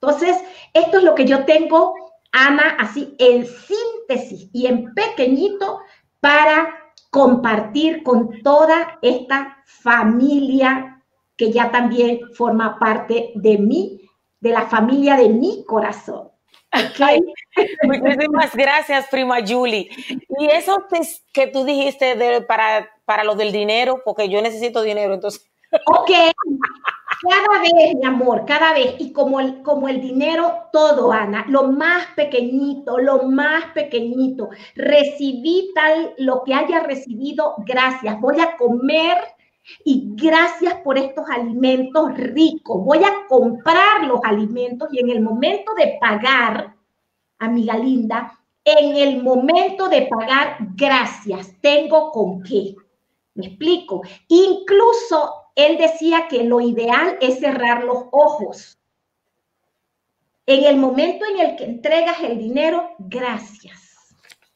Entonces, 0.00 0.36
esto 0.72 0.98
es 0.98 1.04
lo 1.04 1.14
que 1.14 1.24
yo 1.24 1.44
tengo 1.44 2.03
Ana, 2.34 2.76
así 2.80 3.14
en 3.18 3.46
síntesis 3.46 4.50
y 4.52 4.66
en 4.66 4.92
pequeñito 4.92 5.80
para 6.20 6.92
compartir 7.10 8.02
con 8.02 8.42
toda 8.42 8.98
esta 9.00 9.62
familia 9.64 11.00
que 11.36 11.52
ya 11.52 11.70
también 11.70 12.20
forma 12.34 12.76
parte 12.78 13.30
de 13.36 13.56
mí, 13.56 14.00
de 14.40 14.50
la 14.50 14.66
familia 14.66 15.16
de 15.16 15.28
mi 15.28 15.64
corazón. 15.64 16.28
Okay. 16.90 17.20
Muchísimas 17.84 18.54
gracias, 18.56 19.06
prima 19.08 19.36
Julie. 19.46 19.88
Y 20.40 20.46
eso 20.46 20.86
que 21.32 21.46
tú 21.46 21.64
dijiste 21.64 22.16
de, 22.16 22.40
para, 22.42 22.90
para 23.04 23.22
lo 23.22 23.36
del 23.36 23.52
dinero, 23.52 24.02
porque 24.04 24.28
yo 24.28 24.42
necesito 24.42 24.82
dinero, 24.82 25.14
entonces. 25.14 25.48
Ok, 25.86 26.10
cada 27.22 27.62
vez, 27.62 27.94
mi 27.94 28.04
amor, 28.04 28.44
cada 28.46 28.72
vez. 28.72 28.94
Y 28.98 29.12
como 29.12 29.40
el, 29.40 29.62
como 29.62 29.88
el 29.88 30.00
dinero, 30.00 30.68
todo, 30.72 31.12
Ana, 31.12 31.44
lo 31.48 31.72
más 31.72 32.06
pequeñito, 32.16 32.98
lo 32.98 33.24
más 33.24 33.66
pequeñito. 33.74 34.50
Recibí 34.74 35.72
tal, 35.74 36.14
lo 36.18 36.42
que 36.44 36.54
haya 36.54 36.80
recibido, 36.80 37.54
gracias. 37.58 38.20
Voy 38.20 38.40
a 38.40 38.56
comer 38.56 39.18
y 39.84 40.10
gracias 40.14 40.74
por 40.84 40.98
estos 40.98 41.28
alimentos 41.30 42.14
ricos. 42.14 42.84
Voy 42.84 42.98
a 42.98 43.26
comprar 43.28 44.04
los 44.04 44.20
alimentos 44.24 44.88
y 44.92 45.00
en 45.00 45.10
el 45.10 45.20
momento 45.20 45.74
de 45.74 45.96
pagar, 46.00 46.74
amiga 47.38 47.76
linda, 47.76 48.38
en 48.64 48.96
el 48.96 49.22
momento 49.22 49.88
de 49.88 50.02
pagar, 50.02 50.56
gracias, 50.74 51.54
tengo 51.60 52.10
con 52.12 52.42
qué. 52.42 52.74
Me 53.34 53.46
explico. 53.46 54.02
Incluso 54.28 55.43
él 55.54 55.78
decía 55.78 56.26
que 56.28 56.44
lo 56.44 56.60
ideal 56.60 57.16
es 57.20 57.38
cerrar 57.38 57.84
los 57.84 58.06
ojos. 58.10 58.78
En 60.46 60.64
el 60.64 60.76
momento 60.76 61.24
en 61.26 61.38
el 61.40 61.56
que 61.56 61.64
entregas 61.64 62.20
el 62.20 62.38
dinero, 62.38 62.90
gracias. 62.98 64.14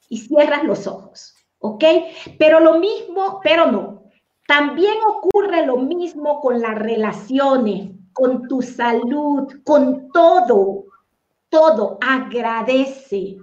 Y 0.09 0.17
cierras 0.17 0.63
los 0.63 0.87
ojos. 0.87 1.35
¿Ok? 1.59 1.83
Pero 2.37 2.59
lo 2.59 2.79
mismo, 2.79 3.39
pero 3.43 3.71
no. 3.71 4.03
También 4.47 4.95
ocurre 5.07 5.65
lo 5.65 5.77
mismo 5.77 6.41
con 6.41 6.59
las 6.59 6.75
relaciones, 6.75 7.91
con 8.13 8.47
tu 8.47 8.61
salud, 8.61 9.47
con 9.63 10.11
todo. 10.11 10.83
Todo. 11.49 11.97
Agradece. 12.01 13.37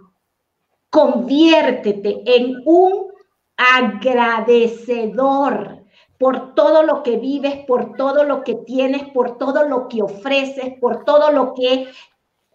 Conviértete 0.91 2.23
en 2.27 2.63
un 2.65 3.13
agradecedor 3.57 5.76
por 6.19 6.55
todo 6.55 6.83
lo 6.83 7.03
que 7.03 7.17
vives, 7.17 7.65
por 7.67 7.97
todo 7.97 8.25
lo 8.25 8.43
que 8.43 8.55
tienes, 8.55 9.05
por 9.11 9.39
todo 9.39 9.65
lo 9.65 9.89
que 9.89 10.03
ofreces, 10.03 10.75
por 10.81 11.05
todo 11.05 11.31
lo 11.31 11.55
que 11.55 11.93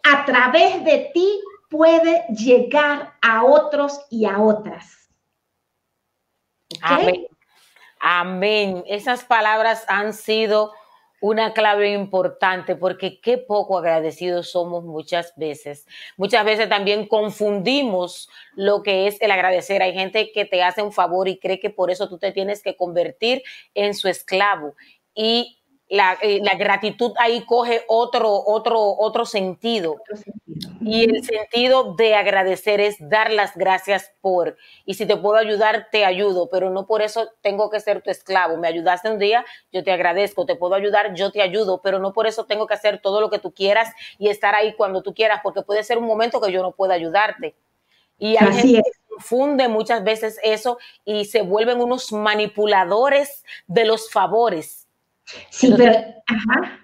a 0.04 0.26
través 0.26 0.84
de 0.84 1.12
ti 1.14 1.42
puede 1.70 2.26
llegar 2.30 3.14
a 3.22 3.44
otros 3.44 4.02
y 4.10 4.26
a 4.26 4.40
otras. 4.40 5.10
Amén. 6.82 7.28
Amén. 8.00 8.84
Esas 8.88 9.24
palabras 9.24 9.86
han 9.88 10.14
sido 10.14 10.74
una 11.22 11.54
clave 11.54 11.94
importante 11.94 12.76
porque 12.76 13.22
qué 13.22 13.38
poco 13.38 13.78
agradecidos 13.78 14.50
somos 14.50 14.84
muchas 14.84 15.34
veces. 15.38 15.86
Muchas 16.18 16.44
veces 16.44 16.68
también 16.68 17.08
confundimos 17.08 18.28
lo 18.56 18.82
que 18.82 19.08
es 19.08 19.22
el 19.22 19.32
agradecer. 19.32 19.84
Hay 19.84 19.94
gente 19.94 20.32
que 20.32 20.46
te 20.46 20.64
hace 20.64 20.82
un 20.82 20.92
favor 20.92 21.28
y 21.28 21.38
cree 21.38 21.60
que 21.60 21.70
por 21.70 21.92
eso 21.92 22.10
tú 22.10 22.18
te 22.18 22.32
tienes 22.32 22.64
que 22.64 22.76
convertir 22.76 23.44
en 23.76 23.94
su 23.94 24.08
esclavo. 24.08 24.76
Y 25.14 25.61
la, 25.92 26.18
eh, 26.22 26.40
la 26.42 26.56
gratitud 26.56 27.12
ahí 27.20 27.46
coge 27.46 27.84
otro, 27.88 28.44
otro, 28.46 28.80
otro 28.98 29.26
sentido. 29.26 29.94
Otro 29.94 30.16
sentido. 30.16 30.72
Y 30.80 31.04
el 31.04 31.24
sentido 31.24 31.96
de 31.96 32.16
agradecer 32.16 32.80
es 32.80 32.96
dar 33.00 33.30
las 33.32 33.56
gracias 33.58 34.14
por. 34.22 34.58
Y 34.86 34.94
si 34.94 35.06
te 35.06 35.18
puedo 35.18 35.36
ayudar, 35.36 35.90
te 35.92 36.06
ayudo, 36.06 36.50
pero 36.50 36.70
no 36.70 36.88
por 36.88 37.02
eso 37.02 37.30
tengo 37.42 37.70
que 37.70 37.82
ser 37.82 38.02
tu 38.02 38.10
esclavo. 38.10 38.58
Me 38.58 38.70
ayudaste 38.70 39.10
un 39.12 39.20
día, 39.20 39.46
yo 39.74 39.84
te 39.84 39.92
agradezco. 39.92 40.46
Te 40.46 40.56
puedo 40.56 40.76
ayudar, 40.76 41.14
yo 41.14 41.32
te 41.32 41.42
ayudo, 41.42 41.82
pero 41.82 42.00
no 42.00 42.14
por 42.14 42.26
eso 42.26 42.46
tengo 42.46 42.68
que 42.68 42.74
hacer 42.74 43.02
todo 43.02 43.20
lo 43.22 43.30
que 43.30 43.40
tú 43.40 43.54
quieras 43.54 43.90
y 44.18 44.30
estar 44.30 44.56
ahí 44.56 44.74
cuando 44.76 45.02
tú 45.04 45.14
quieras, 45.14 45.42
porque 45.44 45.62
puede 45.62 45.84
ser 45.84 45.98
un 45.98 46.06
momento 46.06 46.40
que 46.42 46.52
yo 46.54 46.62
no 46.64 46.72
pueda 46.72 46.94
ayudarte. 46.94 47.54
Y 48.18 48.38
hay 48.38 48.48
Así 48.48 48.62
gente 48.74 48.80
es. 48.80 48.98
que 48.98 49.04
confunde 49.16 49.68
muchas 49.68 50.04
veces 50.04 50.40
eso 50.44 50.78
y 51.06 51.26
se 51.26 51.42
vuelven 51.42 51.82
unos 51.82 52.12
manipuladores 52.14 53.44
de 53.68 53.86
los 53.86 54.10
favores. 54.12 54.88
Sí, 55.50 55.74
pero, 55.78 55.92
ajá, 56.28 56.78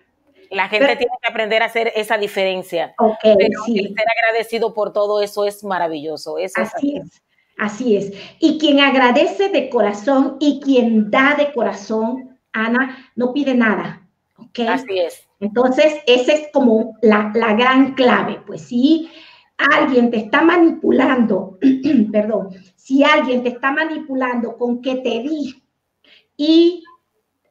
La 0.49 0.69
gente 0.69 0.85
Pero- 0.85 0.97
tiene 0.99 1.13
que 1.21 1.27
aprender 1.29 1.61
a 1.61 1.65
hacer 1.65 1.91
esa 1.95 2.17
diferencia. 2.17 2.93
ok, 2.99 3.17
Pero 3.21 3.63
sí. 3.65 3.79
el 3.79 3.87
ser 3.93 4.05
agradecido 4.17 4.73
por 4.73 4.93
todo 4.93 5.21
eso 5.21 5.45
es 5.45 5.61
maravilloso. 5.65 6.37
Eso 6.37 6.61
es 6.61 6.73
Así 6.73 6.95
es, 6.95 7.21
así 7.57 7.97
es. 7.97 8.13
Y 8.39 8.57
quien 8.57 8.79
agradece 8.79 9.49
de 9.49 9.69
corazón 9.69 10.37
y 10.39 10.61
quien 10.61 11.11
da 11.11 11.35
de 11.35 11.51
corazón, 11.51 12.39
Ana, 12.53 13.11
no 13.15 13.33
pide 13.33 13.55
nada. 13.55 14.07
¿ok? 14.37 14.59
Así 14.69 14.97
es. 14.97 15.27
Entonces, 15.41 15.97
esa 16.07 16.31
es 16.31 16.47
como 16.53 16.97
la, 17.01 17.29
la 17.35 17.53
gran 17.53 17.93
clave. 17.95 18.39
Pues 18.47 18.61
si 18.61 19.09
alguien 19.57 20.09
te 20.11 20.17
está 20.17 20.41
manipulando, 20.43 21.57
perdón, 22.13 22.49
si 22.77 23.03
alguien 23.03 23.43
te 23.43 23.49
está 23.49 23.71
manipulando 23.73 24.55
con 24.57 24.81
que 24.81 24.95
te 24.95 25.09
di 25.23 25.61
y 26.37 26.83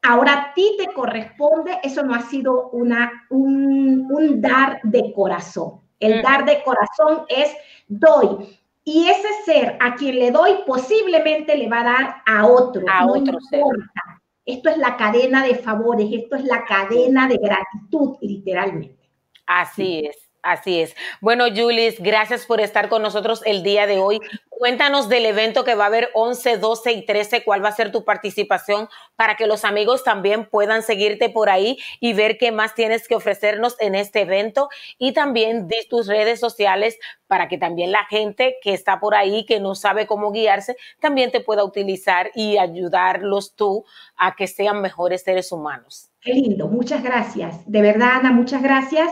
ahora 0.07 0.33
a 0.33 0.53
ti 0.53 0.75
te 0.77 0.93
corresponde, 0.93 1.77
eso 1.83 2.03
no 2.03 2.15
ha 2.15 2.21
sido 2.21 2.69
una, 2.69 3.25
un, 3.29 4.07
un 4.09 4.41
dar 4.41 4.79
de 4.83 5.13
corazón. 5.13 5.81
El 5.99 6.19
Mm. 6.19 6.23
dar 6.23 6.45
de 6.45 6.63
corazón 6.63 7.25
es 7.27 7.55
doy. 7.87 8.59
Y 8.83 9.07
ese 9.09 9.27
ser 9.45 9.77
a 9.81 9.95
quien 9.95 10.17
le 10.19 10.31
doy 10.31 10.59
posiblemente 10.65 11.57
le 11.57 11.67
va 11.67 11.81
a 11.81 11.83
dar 11.83 12.15
a 12.25 12.45
otro. 12.45 12.85
A 12.89 13.05
no 13.05 13.13
otro 13.13 13.39
ser. 13.41 13.59
importa. 13.59 14.01
Esto 14.45 14.69
es 14.69 14.77
la 14.77 14.95
cadena 14.95 15.43
de 15.45 15.55
favores, 15.55 16.07
esto 16.11 16.37
es 16.37 16.45
la 16.45 16.63
cadena 16.63 17.27
de 17.27 17.37
gratitud, 17.37 18.15
literalmente. 18.21 19.09
Así 19.45 20.05
es. 20.05 20.26
Así 20.43 20.79
es. 20.79 20.95
Bueno, 21.19 21.45
Julis, 21.53 21.99
gracias 21.99 22.45
por 22.45 22.61
estar 22.61 22.89
con 22.89 23.01
nosotros 23.01 23.41
el 23.45 23.63
día 23.63 23.87
de 23.87 23.99
hoy. 23.99 24.19
Cuéntanos 24.49 25.09
del 25.09 25.25
evento 25.25 25.63
que 25.63 25.75
va 25.75 25.83
a 25.83 25.87
haber 25.87 26.09
11, 26.13 26.57
12 26.57 26.91
y 26.93 27.05
13, 27.05 27.43
cuál 27.43 27.63
va 27.63 27.69
a 27.69 27.73
ser 27.73 27.91
tu 27.91 28.05
participación 28.05 28.87
para 29.15 29.35
que 29.35 29.45
los 29.45 29.65
amigos 29.65 30.03
también 30.03 30.45
puedan 30.45 30.83
seguirte 30.83 31.29
por 31.29 31.49
ahí 31.49 31.77
y 31.99 32.13
ver 32.13 32.37
qué 32.37 32.51
más 32.51 32.73
tienes 32.73 33.07
que 33.07 33.15
ofrecernos 33.15 33.75
en 33.79 33.93
este 33.93 34.21
evento. 34.21 34.69
Y 34.97 35.11
también 35.11 35.67
di 35.67 35.87
tus 35.89 36.07
redes 36.07 36.39
sociales 36.39 36.97
para 37.27 37.47
que 37.49 37.57
también 37.57 37.91
la 37.91 38.05
gente 38.05 38.57
que 38.61 38.73
está 38.73 38.99
por 38.99 39.15
ahí, 39.15 39.45
que 39.45 39.59
no 39.59 39.75
sabe 39.75 40.07
cómo 40.07 40.31
guiarse, 40.31 40.75
también 40.99 41.31
te 41.31 41.41
pueda 41.41 41.63
utilizar 41.63 42.31
y 42.33 42.57
ayudarlos 42.57 43.53
tú 43.53 43.85
a 44.15 44.35
que 44.35 44.47
sean 44.47 44.81
mejores 44.81 45.23
seres 45.23 45.51
humanos. 45.51 46.09
Qué 46.21 46.33
lindo, 46.33 46.67
muchas 46.67 47.03
gracias. 47.03 47.69
De 47.69 47.81
verdad, 47.81 48.17
Ana, 48.19 48.31
muchas 48.31 48.63
gracias. 48.63 49.11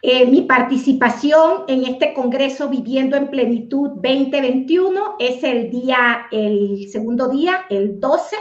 Eh, 0.00 0.26
mi 0.26 0.42
participación 0.42 1.64
en 1.66 1.84
este 1.84 2.14
Congreso 2.14 2.68
Viviendo 2.68 3.16
en 3.16 3.28
Plenitud 3.28 3.90
2021 3.96 5.16
es 5.18 5.42
el 5.42 5.70
día, 5.70 6.28
el 6.30 6.88
segundo 6.88 7.28
día, 7.28 7.66
el 7.68 7.98
12, 7.98 8.36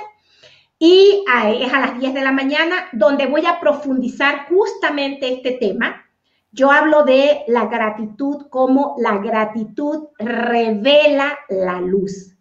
y 0.77 1.23
ah, 1.27 1.49
es 1.49 1.73
a 1.73 1.79
las 1.79 1.99
10 1.99 2.13
de 2.13 2.21
la 2.21 2.31
mañana, 2.31 2.89
donde 2.93 3.25
voy 3.25 3.43
a 3.47 3.59
profundizar 3.59 4.47
justamente 4.47 5.33
este 5.33 5.53
tema. 5.53 6.05
Yo 6.51 6.71
hablo 6.71 7.03
de 7.03 7.41
la 7.47 7.65
gratitud 7.65 8.47
como 8.49 8.95
la 8.99 9.17
gratitud 9.17 10.09
revela 10.19 11.39
la 11.49 11.81
luz. 11.81 12.35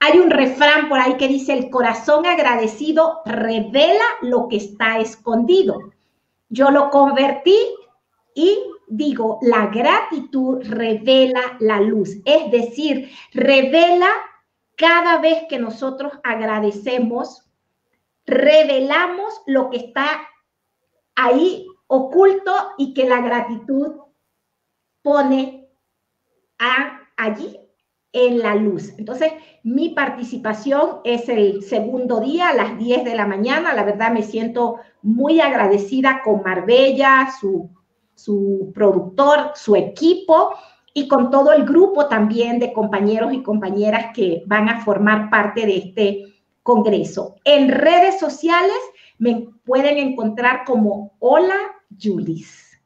Hay 0.00 0.18
un 0.18 0.30
refrán 0.30 0.88
por 0.88 0.98
ahí 0.98 1.14
que 1.14 1.28
dice, 1.28 1.52
el 1.52 1.70
corazón 1.70 2.26
agradecido 2.26 3.20
revela 3.24 4.04
lo 4.22 4.48
que 4.48 4.56
está 4.56 4.98
escondido. 4.98 5.78
Yo 6.48 6.70
lo 6.70 6.90
convertí 6.90 7.56
y 8.36 8.62
digo, 8.86 9.38
la 9.40 9.68
gratitud 9.68 10.62
revela 10.62 11.56
la 11.58 11.80
luz. 11.80 12.18
Es 12.26 12.50
decir, 12.50 13.10
revela 13.32 14.08
cada 14.76 15.18
vez 15.18 15.44
que 15.48 15.58
nosotros 15.58 16.12
agradecemos, 16.22 17.50
revelamos 18.26 19.40
lo 19.46 19.70
que 19.70 19.78
está 19.78 20.28
ahí 21.14 21.66
oculto 21.86 22.52
y 22.76 22.92
que 22.92 23.08
la 23.08 23.22
gratitud 23.22 23.96
pone 25.00 25.70
allí 27.16 27.58
en 28.12 28.40
la 28.40 28.54
luz. 28.54 28.92
Entonces, 28.98 29.32
mi 29.62 29.90
participación 29.90 31.00
es 31.04 31.30
el 31.30 31.62
segundo 31.62 32.20
día 32.20 32.50
a 32.50 32.54
las 32.54 32.78
10 32.78 33.02
de 33.04 33.14
la 33.14 33.26
mañana. 33.26 33.72
La 33.72 33.84
verdad 33.84 34.12
me 34.12 34.22
siento 34.22 34.76
muy 35.00 35.40
agradecida 35.40 36.20
con 36.22 36.42
Marbella, 36.42 37.28
su, 37.40 37.70
su 38.16 38.72
productor, 38.74 39.52
su 39.54 39.76
equipo 39.76 40.54
y 40.92 41.06
con 41.06 41.30
todo 41.30 41.52
el 41.52 41.64
grupo 41.64 42.08
también 42.08 42.58
de 42.58 42.72
compañeros 42.72 43.32
y 43.32 43.42
compañeras 43.42 44.06
que 44.14 44.42
van 44.46 44.68
a 44.68 44.80
formar 44.80 45.30
parte 45.30 45.66
de 45.66 45.76
este 45.76 46.24
congreso. 46.62 47.36
En 47.44 47.68
redes 47.68 48.18
sociales 48.18 48.76
me 49.18 49.48
pueden 49.64 49.98
encontrar 49.98 50.64
como 50.64 51.14
Hola 51.20 51.58
Julis. 52.02 52.80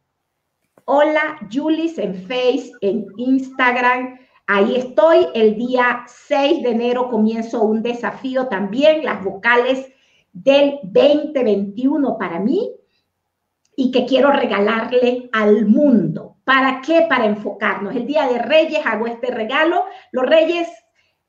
Hola 0.84 1.38
Julis 1.52 1.96
en 1.98 2.14
Face, 2.14 2.72
en 2.80 3.06
Instagram. 3.16 4.18
Ahí 4.48 4.74
estoy. 4.74 5.28
El 5.34 5.54
día 5.54 6.04
6 6.08 6.64
de 6.64 6.70
enero 6.70 7.08
comienzo 7.08 7.62
un 7.62 7.80
desafío 7.80 8.48
también, 8.48 9.04
las 9.04 9.22
vocales 9.22 9.86
del 10.32 10.80
2021 10.82 12.18
para 12.18 12.40
mí 12.40 12.79
y 13.80 13.90
que 13.90 14.04
quiero 14.04 14.30
regalarle 14.30 15.30
al 15.32 15.64
mundo. 15.64 16.36
¿Para 16.44 16.82
qué? 16.82 17.06
Para 17.08 17.24
enfocarnos. 17.24 17.96
El 17.96 18.06
Día 18.06 18.26
de 18.26 18.38
Reyes 18.38 18.84
hago 18.84 19.06
este 19.06 19.30
regalo. 19.30 19.84
Los 20.12 20.26
Reyes 20.26 20.68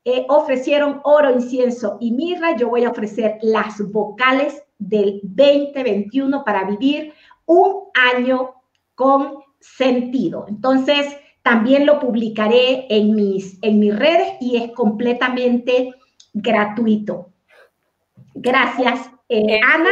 eh, 0.04 0.26
ofrecieron 0.28 1.00
oro, 1.04 1.32
incienso 1.32 1.96
y 1.98 2.12
mirra. 2.12 2.54
Yo 2.54 2.68
voy 2.68 2.84
a 2.84 2.90
ofrecer 2.90 3.38
las 3.40 3.80
vocales 3.90 4.62
del 4.78 5.20
2021 5.22 6.44
para 6.44 6.64
vivir 6.64 7.14
un 7.46 7.84
año 8.14 8.50
con 8.94 9.38
sentido. 9.58 10.44
Entonces, 10.46 11.06
también 11.42 11.86
lo 11.86 11.98
publicaré 12.00 12.86
en 12.90 13.14
mis, 13.14 13.58
en 13.62 13.78
mis 13.78 13.98
redes 13.98 14.34
y 14.42 14.58
es 14.58 14.72
completamente 14.72 15.94
gratuito. 16.34 17.30
Gracias, 18.34 19.10
eh, 19.32 19.60
Ana. 19.64 19.90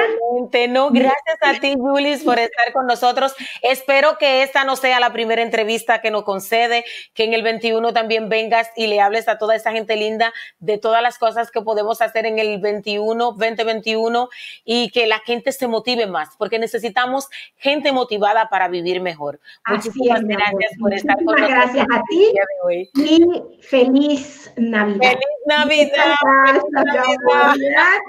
No, 0.69 0.91
gracias 0.91 1.39
a 1.43 1.55
ti, 1.61 1.75
Julis, 1.79 2.23
por 2.23 2.39
estar 2.39 2.73
con 2.73 2.87
nosotros. 2.87 3.35
Espero 3.63 4.19
que 4.19 4.43
esta 4.43 4.65
no 4.65 4.77
sea 4.77 5.01
la 5.01 5.13
primera 5.13 5.43
entrevista 5.43 6.01
que 6.01 6.11
nos 6.11 6.25
concede, 6.25 6.85
que 7.15 7.25
en 7.25 7.35
el 7.35 7.43
21 7.43 7.93
también 7.93 8.29
vengas 8.29 8.71
y 8.77 8.87
le 8.87 9.01
hables 9.01 9.29
a 9.29 9.39
toda 9.39 9.55
esa 9.57 9.73
gente 9.73 9.97
linda 9.97 10.33
de 10.59 10.79
todas 10.79 11.03
las 11.03 11.19
cosas 11.19 11.51
que 11.51 11.61
podemos 11.63 12.01
hacer 12.03 12.27
en 12.27 12.39
el 12.39 12.61
21, 12.61 13.33
2021 13.33 14.29
y 14.65 14.91
que 14.91 15.07
la 15.07 15.19
gente 15.21 15.53
se 15.53 15.67
motive 15.69 16.07
más, 16.07 16.31
porque 16.39 16.59
necesitamos 16.59 17.29
gente 17.57 17.93
motivada 17.93 18.49
para 18.49 18.69
vivir 18.69 19.01
mejor. 19.01 19.41
Así 19.65 19.89
Muchísimas 19.89 20.21
es, 20.21 20.27
gracias 20.29 20.73
por 20.79 20.93
estar 20.95 21.17
con 21.17 21.25
Muchísimas 21.27 21.51
nosotros. 21.67 21.75
gracias 21.75 21.87
a 21.99 22.03
ti. 22.09 22.33
hoy. 22.65 22.91
Y 22.95 23.63
feliz 23.63 24.53
Navidad. 24.57 25.13
¡Feliz 25.13 25.27
Navidad! 25.47 26.15
¡Feliz 26.47 26.63
gracias, 26.71 26.75
mi 26.75 26.83
Navidad! 26.83 27.05
amor. 27.41 27.57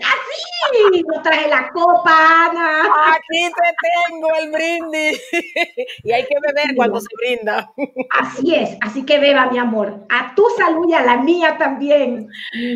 Así, 0.02 1.04
traje 1.22 1.50
la 1.50 1.70
copa, 1.74 2.12
Ana. 2.46 2.84
Aquí 3.14 3.52
te 3.56 4.10
tengo 4.10 4.28
el 4.40 4.52
brindis. 4.52 5.22
y 6.04 6.12
hay 6.12 6.24
que 6.24 6.36
beber 6.40 6.76
cuando 6.76 7.02
se 7.02 7.08
brinda. 7.18 7.72
Así 8.20 8.56
es, 8.56 8.78
así 8.82 9.06
que 9.06 9.20
beba, 9.20 9.50
mi 9.50 9.58
amor. 9.58 10.06
A 10.10 10.36
tu 10.36 10.44
salud 10.58 10.88
y 10.90 10.94
a 10.94 11.02
la 11.02 11.18
mía 11.18 11.58
también. 11.58 12.28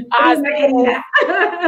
Así 0.09 0.41
querida. 0.41 1.05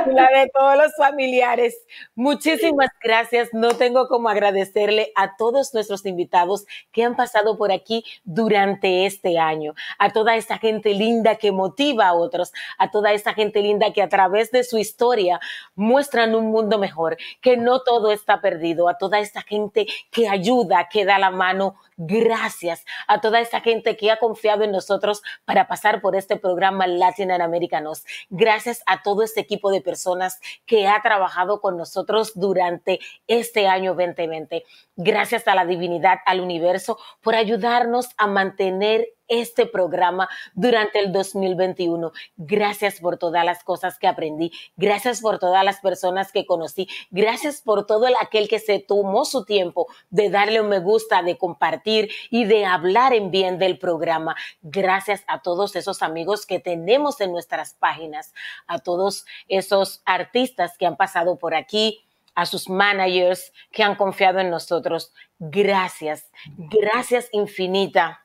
La 0.08 0.28
de 0.28 0.49
todos 0.54 0.78
los 0.78 0.91
familiares. 0.98 1.78
Muchísimas 2.16 2.90
gracias. 3.04 3.49
No 3.54 3.76
tengo 3.76 4.08
como 4.08 4.30
agradecerle 4.30 5.12
a 5.16 5.36
todos 5.38 5.74
nuestros 5.74 6.06
invitados 6.06 6.66
que 6.91 7.04
han 7.04 7.16
pasado 7.16 7.58
por 7.58 7.72
aquí 7.72 8.04
durante 8.24 9.06
este 9.06 9.38
año, 9.38 9.74
a 9.99 10.12
toda 10.12 10.36
esta 10.36 10.58
gente 10.58 10.94
linda 10.94 11.36
que 11.36 11.52
motiva 11.52 12.08
a 12.08 12.14
otros, 12.14 12.54
a 12.78 12.90
toda 12.90 13.14
esta 13.14 13.34
gente 13.34 13.62
linda 13.62 13.94
que 13.94 14.02
a 14.02 14.10
través 14.10 14.52
de 14.52 14.64
su 14.64 14.78
historia 14.78 15.40
muestra 15.76 16.08
muestran 16.08 16.36
un 16.36 16.52
mundo 16.52 16.66
mejor, 16.77 17.18
que 17.41 17.56
no 17.56 17.81
todo 17.81 18.11
está 18.11 18.41
perdido, 18.41 18.89
a 18.89 18.98
toda 18.98 19.19
esta 19.19 19.41
gente 19.41 19.88
que 20.11 20.27
ayuda, 20.27 20.89
que 20.91 21.06
da 21.06 21.18
la 21.18 21.31
mano, 21.31 21.76
gracias 21.98 22.86
a 23.07 23.19
toda 23.22 23.40
esta 23.40 23.61
gente 23.61 23.98
que 23.98 24.11
ha 24.11 24.18
confiado 24.18 24.64
en 24.64 24.72
nosotros 24.72 25.22
para 25.45 25.68
pasar 25.68 26.02
por 26.02 26.15
este 26.15 26.38
programa 26.38 26.88
Latin 26.88 27.32
Americanos. 27.32 28.06
Gracias 28.30 28.84
a 28.86 29.02
todo 29.02 29.24
este 29.24 29.41
equipo 29.41 29.72
de 29.72 29.82
personas 29.82 30.40
que 30.65 30.88
ha 30.88 31.02
trabajado 31.02 31.60
con 31.60 31.78
nosotros 31.78 32.32
durante 32.36 32.99
este 33.28 33.68
año 33.68 33.95
2020. 33.95 34.64
Gracias 34.95 35.48
a 35.48 35.56
la 35.56 35.65
divinidad, 35.65 36.19
al 36.26 36.40
universo, 36.40 36.98
por 37.22 37.36
ayudarnos 37.36 38.10
a 38.18 38.28
mantener 38.28 39.07
este 39.28 39.65
programa 39.65 40.30
durante 40.53 40.99
el 40.99 41.11
2021. 41.11 42.11
Gracias 42.38 42.99
por 42.99 43.18
todas 43.18 43.44
las 43.44 43.64
cosas 43.64 43.99
que 43.99 44.07
aprendí. 44.07 44.52
Gracias 44.78 45.22
por 45.22 45.38
todas 45.38 45.64
las 45.65 45.80
personas 45.82 46.32
que 46.32 46.45
conocí. 46.45 46.88
Gracias 47.11 47.61
por 47.61 47.86
todo 47.86 48.07
el, 48.07 48.15
aquel 48.22 48.48
que 48.48 48.60
se 48.60 48.80
tomó 48.80 49.26
su 49.26 49.44
tiempo 49.44 49.88
de 50.10 50.30
darle 50.30 50.61
un 50.61 50.69
me 50.69 50.80
gusta, 50.80 51.22
de 51.24 51.38
compartir 51.38 51.86
y 51.88 52.45
de 52.45 52.65
hablar 52.65 53.14
en 53.14 53.31
bien 53.31 53.57
del 53.57 53.77
programa. 53.80 54.35
Gracias 54.61 55.23
a 55.27 55.41
todos 55.41 55.76
esos 55.76 56.01
amigos 56.03 56.45
que 56.45 56.59
tenemos 56.59 57.22
en 57.22 57.31
nuestras 57.31 57.73
páginas, 57.73 58.34
a 58.68 58.80
todos 58.80 59.26
esos 59.47 60.01
artistas 60.05 60.77
que 60.77 60.85
han 60.85 60.97
pasado 60.97 61.38
por 61.38 61.55
aquí, 61.55 62.03
a 62.35 62.45
sus 62.45 62.69
managers 62.69 63.51
que 63.72 63.84
han 63.84 63.95
confiado 63.95 64.39
en 64.39 64.49
nosotros. 64.49 65.14
Gracias, 65.39 66.30
gracias 66.57 67.30
infinita 67.31 68.23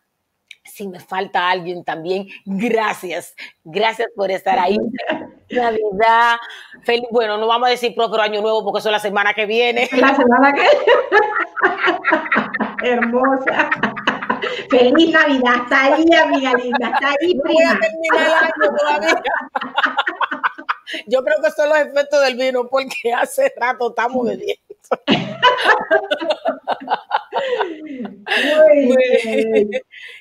si 0.64 0.88
me 0.88 1.00
falta 1.00 1.50
alguien 1.50 1.84
también, 1.84 2.28
gracias. 2.44 3.34
Gracias 3.64 4.08
por 4.14 4.30
estar 4.30 4.58
ahí. 4.58 4.76
Navidad, 5.50 6.36
feliz, 6.82 7.08
bueno, 7.10 7.36
no 7.36 7.46
vamos 7.46 7.68
a 7.68 7.70
decir 7.70 7.94
propio 7.94 8.20
año 8.20 8.40
nuevo 8.40 8.64
porque 8.64 8.78
eso 8.78 8.88
es 8.88 8.92
la 8.92 8.98
semana 8.98 9.34
que 9.34 9.44
viene. 9.46 9.88
La 9.92 10.14
semana 10.14 10.52
que 10.52 10.62
Hermosa. 12.82 13.70
Feliz 14.70 15.10
Navidad, 15.10 15.54
está 15.62 15.84
ahí, 15.84 16.04
amiga 16.14 16.52
linda, 16.54 16.88
está 16.88 17.10
ahí, 17.20 17.34
Voy 17.44 17.62
a 17.64 17.78
terminar 17.78 18.26
el 18.26 18.32
año 18.32 18.76
todavía. 18.76 19.22
Yo 21.06 21.24
creo 21.24 21.40
que 21.42 21.50
son 21.52 21.68
los 21.68 21.78
efectos 21.78 22.20
del 22.22 22.36
vino 22.36 22.68
porque 22.68 23.12
hace 23.14 23.52
rato 23.56 23.90
estamos 23.90 24.26
bebiendo. 24.26 24.62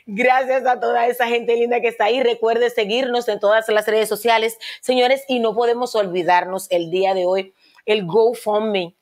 Gracias 0.05 0.65
a 0.65 0.79
toda 0.79 1.07
esa 1.07 1.27
gente 1.27 1.55
linda 1.55 1.81
que 1.81 1.89
está 1.89 2.05
ahí. 2.05 2.23
Recuerde 2.23 2.69
seguirnos 2.69 3.27
en 3.27 3.39
todas 3.39 3.67
las 3.69 3.87
redes 3.87 4.07
sociales, 4.07 4.57
señores, 4.79 5.25
y 5.27 5.39
no 5.39 5.53
podemos 5.55 5.95
olvidarnos 5.95 6.67
el 6.69 6.89
día 6.89 7.13
de 7.13 7.25
hoy 7.25 7.53
el 7.85 8.05
GoFundMe 8.05 8.95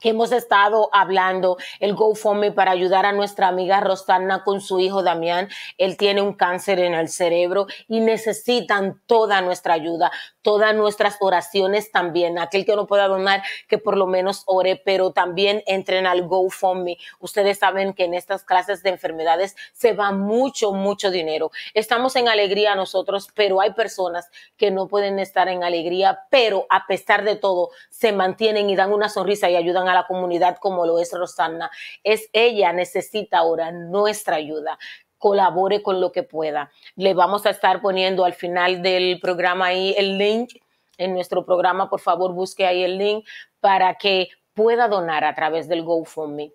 que 0.00 0.10
hemos 0.10 0.32
estado 0.32 0.88
hablando, 0.92 1.58
el 1.78 1.94
GoFundMe 1.94 2.52
para 2.52 2.70
ayudar 2.70 3.04
a 3.04 3.12
nuestra 3.12 3.48
amiga 3.48 3.80
Rosana 3.80 4.42
con 4.42 4.60
su 4.60 4.80
hijo 4.80 5.02
Damián. 5.02 5.48
Él 5.76 5.96
tiene 5.96 6.22
un 6.22 6.32
cáncer 6.32 6.80
en 6.80 6.94
el 6.94 7.08
cerebro 7.08 7.66
y 7.88 8.00
necesitan 8.00 9.00
toda 9.06 9.42
nuestra 9.42 9.74
ayuda, 9.74 10.10
todas 10.40 10.74
nuestras 10.74 11.18
oraciones 11.20 11.92
también. 11.92 12.38
Aquel 12.38 12.64
que 12.64 12.74
no 12.74 12.86
pueda 12.86 13.06
donar, 13.06 13.42
que 13.68 13.78
por 13.78 13.96
lo 13.98 14.06
menos 14.06 14.44
ore, 14.46 14.80
pero 14.82 15.12
también 15.12 15.62
entren 15.66 16.06
al 16.06 16.26
GoFundMe. 16.26 16.96
Ustedes 17.20 17.58
saben 17.58 17.92
que 17.92 18.04
en 18.04 18.14
estas 18.14 18.44
clases 18.44 18.82
de 18.82 18.90
enfermedades 18.90 19.56
se 19.72 19.92
va 19.92 20.10
mucho, 20.10 20.72
mucho 20.72 21.10
dinero. 21.10 21.50
Estamos 21.74 22.16
en 22.16 22.28
alegría 22.28 22.74
nosotros, 22.74 23.28
pero 23.34 23.60
hay 23.60 23.72
personas 23.74 24.30
que 24.56 24.70
no 24.70 24.88
pueden 24.88 25.18
estar 25.18 25.48
en 25.48 25.62
alegría, 25.62 26.20
pero 26.30 26.66
a 26.70 26.86
pesar 26.86 27.24
de 27.24 27.36
todo, 27.36 27.70
se 27.90 28.12
mantienen 28.12 28.70
y 28.70 28.76
dan 28.76 28.92
una 28.92 29.08
sonrisa 29.08 29.50
y 29.50 29.56
ayudan 29.56 29.81
a 29.88 29.94
la 29.94 30.06
comunidad 30.06 30.58
como 30.58 30.86
lo 30.86 30.98
es 30.98 31.12
Rosana. 31.12 31.70
Es 32.02 32.28
ella 32.32 32.72
necesita 32.72 33.38
ahora 33.38 33.70
nuestra 33.72 34.36
ayuda 34.36 34.78
colabore 35.18 35.82
con 35.82 36.00
lo 36.00 36.10
que 36.10 36.24
pueda. 36.24 36.72
Le 36.96 37.14
vamos 37.14 37.46
a 37.46 37.50
estar 37.50 37.80
poniendo 37.80 38.24
al 38.24 38.34
final 38.34 38.82
del 38.82 39.20
programa 39.20 39.66
ahí 39.66 39.94
el 39.96 40.18
link 40.18 40.54
en 40.98 41.14
nuestro 41.14 41.46
programa. 41.46 41.88
Por 41.88 42.00
favor, 42.00 42.32
busque 42.32 42.66
ahí 42.66 42.82
el 42.82 42.98
link 42.98 43.24
para 43.60 43.94
que 43.94 44.30
pueda 44.52 44.88
donar 44.88 45.24
a 45.24 45.34
través 45.34 45.68
del 45.68 45.84
GoFundMe 45.84 46.52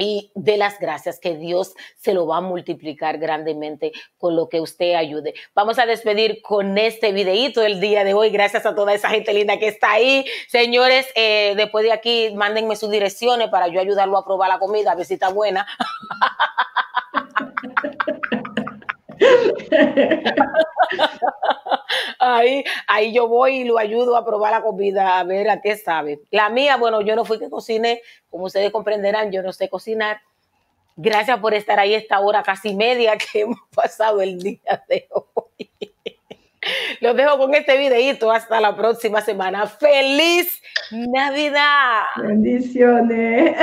y 0.00 0.32
de 0.34 0.56
las 0.56 0.80
gracias 0.80 1.20
que 1.20 1.36
Dios 1.36 1.74
se 1.96 2.14
lo 2.14 2.26
va 2.26 2.38
a 2.38 2.40
multiplicar 2.40 3.18
grandemente 3.18 3.92
con 4.18 4.34
lo 4.34 4.48
que 4.48 4.60
usted 4.60 4.94
ayude. 4.94 5.34
Vamos 5.54 5.78
a 5.78 5.84
despedir 5.84 6.40
con 6.42 6.78
este 6.78 7.12
videíto 7.12 7.62
el 7.62 7.80
día 7.80 8.02
de 8.02 8.14
hoy. 8.14 8.30
Gracias 8.30 8.64
a 8.64 8.74
toda 8.74 8.94
esa 8.94 9.10
gente 9.10 9.34
linda 9.34 9.58
que 9.58 9.68
está 9.68 9.92
ahí. 9.92 10.24
Señores, 10.48 11.06
eh, 11.14 11.52
después 11.56 11.84
de 11.84 11.92
aquí, 11.92 12.32
mándenme 12.34 12.76
sus 12.76 12.90
direcciones 12.90 13.50
para 13.50 13.68
yo 13.68 13.78
ayudarlo 13.78 14.16
a 14.16 14.24
probar 14.24 14.48
la 14.48 14.58
comida, 14.58 14.92
a 14.92 15.28
buena. 15.28 15.66
ahí, 22.18 22.64
ahí 22.86 23.12
yo 23.12 23.28
voy 23.28 23.58
y 23.58 23.64
lo 23.64 23.78
ayudo 23.78 24.16
a 24.16 24.24
probar 24.24 24.52
la 24.52 24.62
comida, 24.62 25.18
a 25.18 25.24
ver 25.24 25.50
a 25.50 25.60
qué 25.60 25.76
sabe. 25.76 26.20
La 26.30 26.48
mía, 26.48 26.76
bueno, 26.76 27.00
yo 27.00 27.16
no 27.16 27.24
fui 27.24 27.38
que 27.38 27.50
cocine, 27.50 28.02
como 28.30 28.44
ustedes 28.44 28.70
comprenderán, 28.70 29.32
yo 29.32 29.42
no 29.42 29.52
sé 29.52 29.68
cocinar. 29.68 30.20
Gracias 30.96 31.38
por 31.38 31.54
estar 31.54 31.78
ahí 31.78 31.94
esta 31.94 32.20
hora 32.20 32.42
casi 32.42 32.74
media 32.74 33.16
que 33.16 33.40
hemos 33.40 33.60
pasado 33.74 34.20
el 34.20 34.38
día 34.38 34.84
de 34.88 35.08
hoy. 35.10 35.70
Los 37.00 37.16
dejo 37.16 37.38
con 37.38 37.54
este 37.54 37.78
videito 37.78 38.30
hasta 38.30 38.60
la 38.60 38.76
próxima 38.76 39.22
semana. 39.22 39.66
¡Feliz 39.66 40.60
Navidad! 40.90 42.02
Bendiciones. 42.16 43.56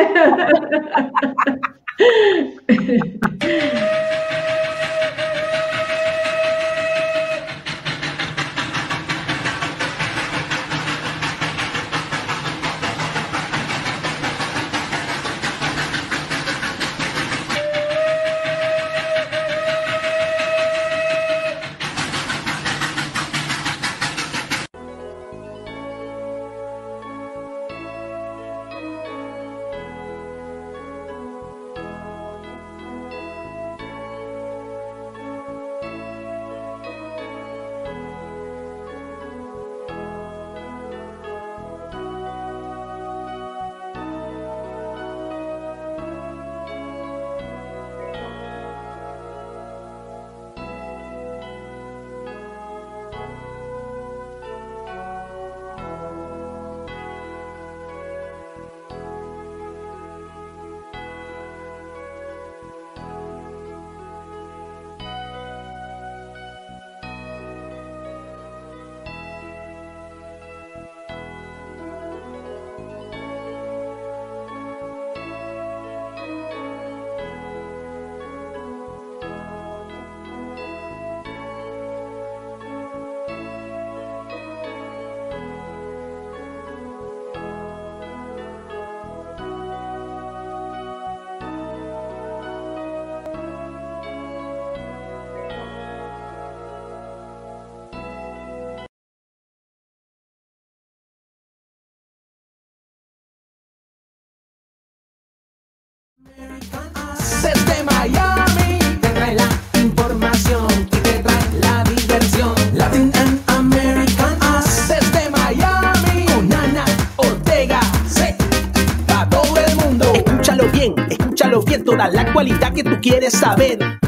Quieres 123.10 123.34
saber. 123.34 124.07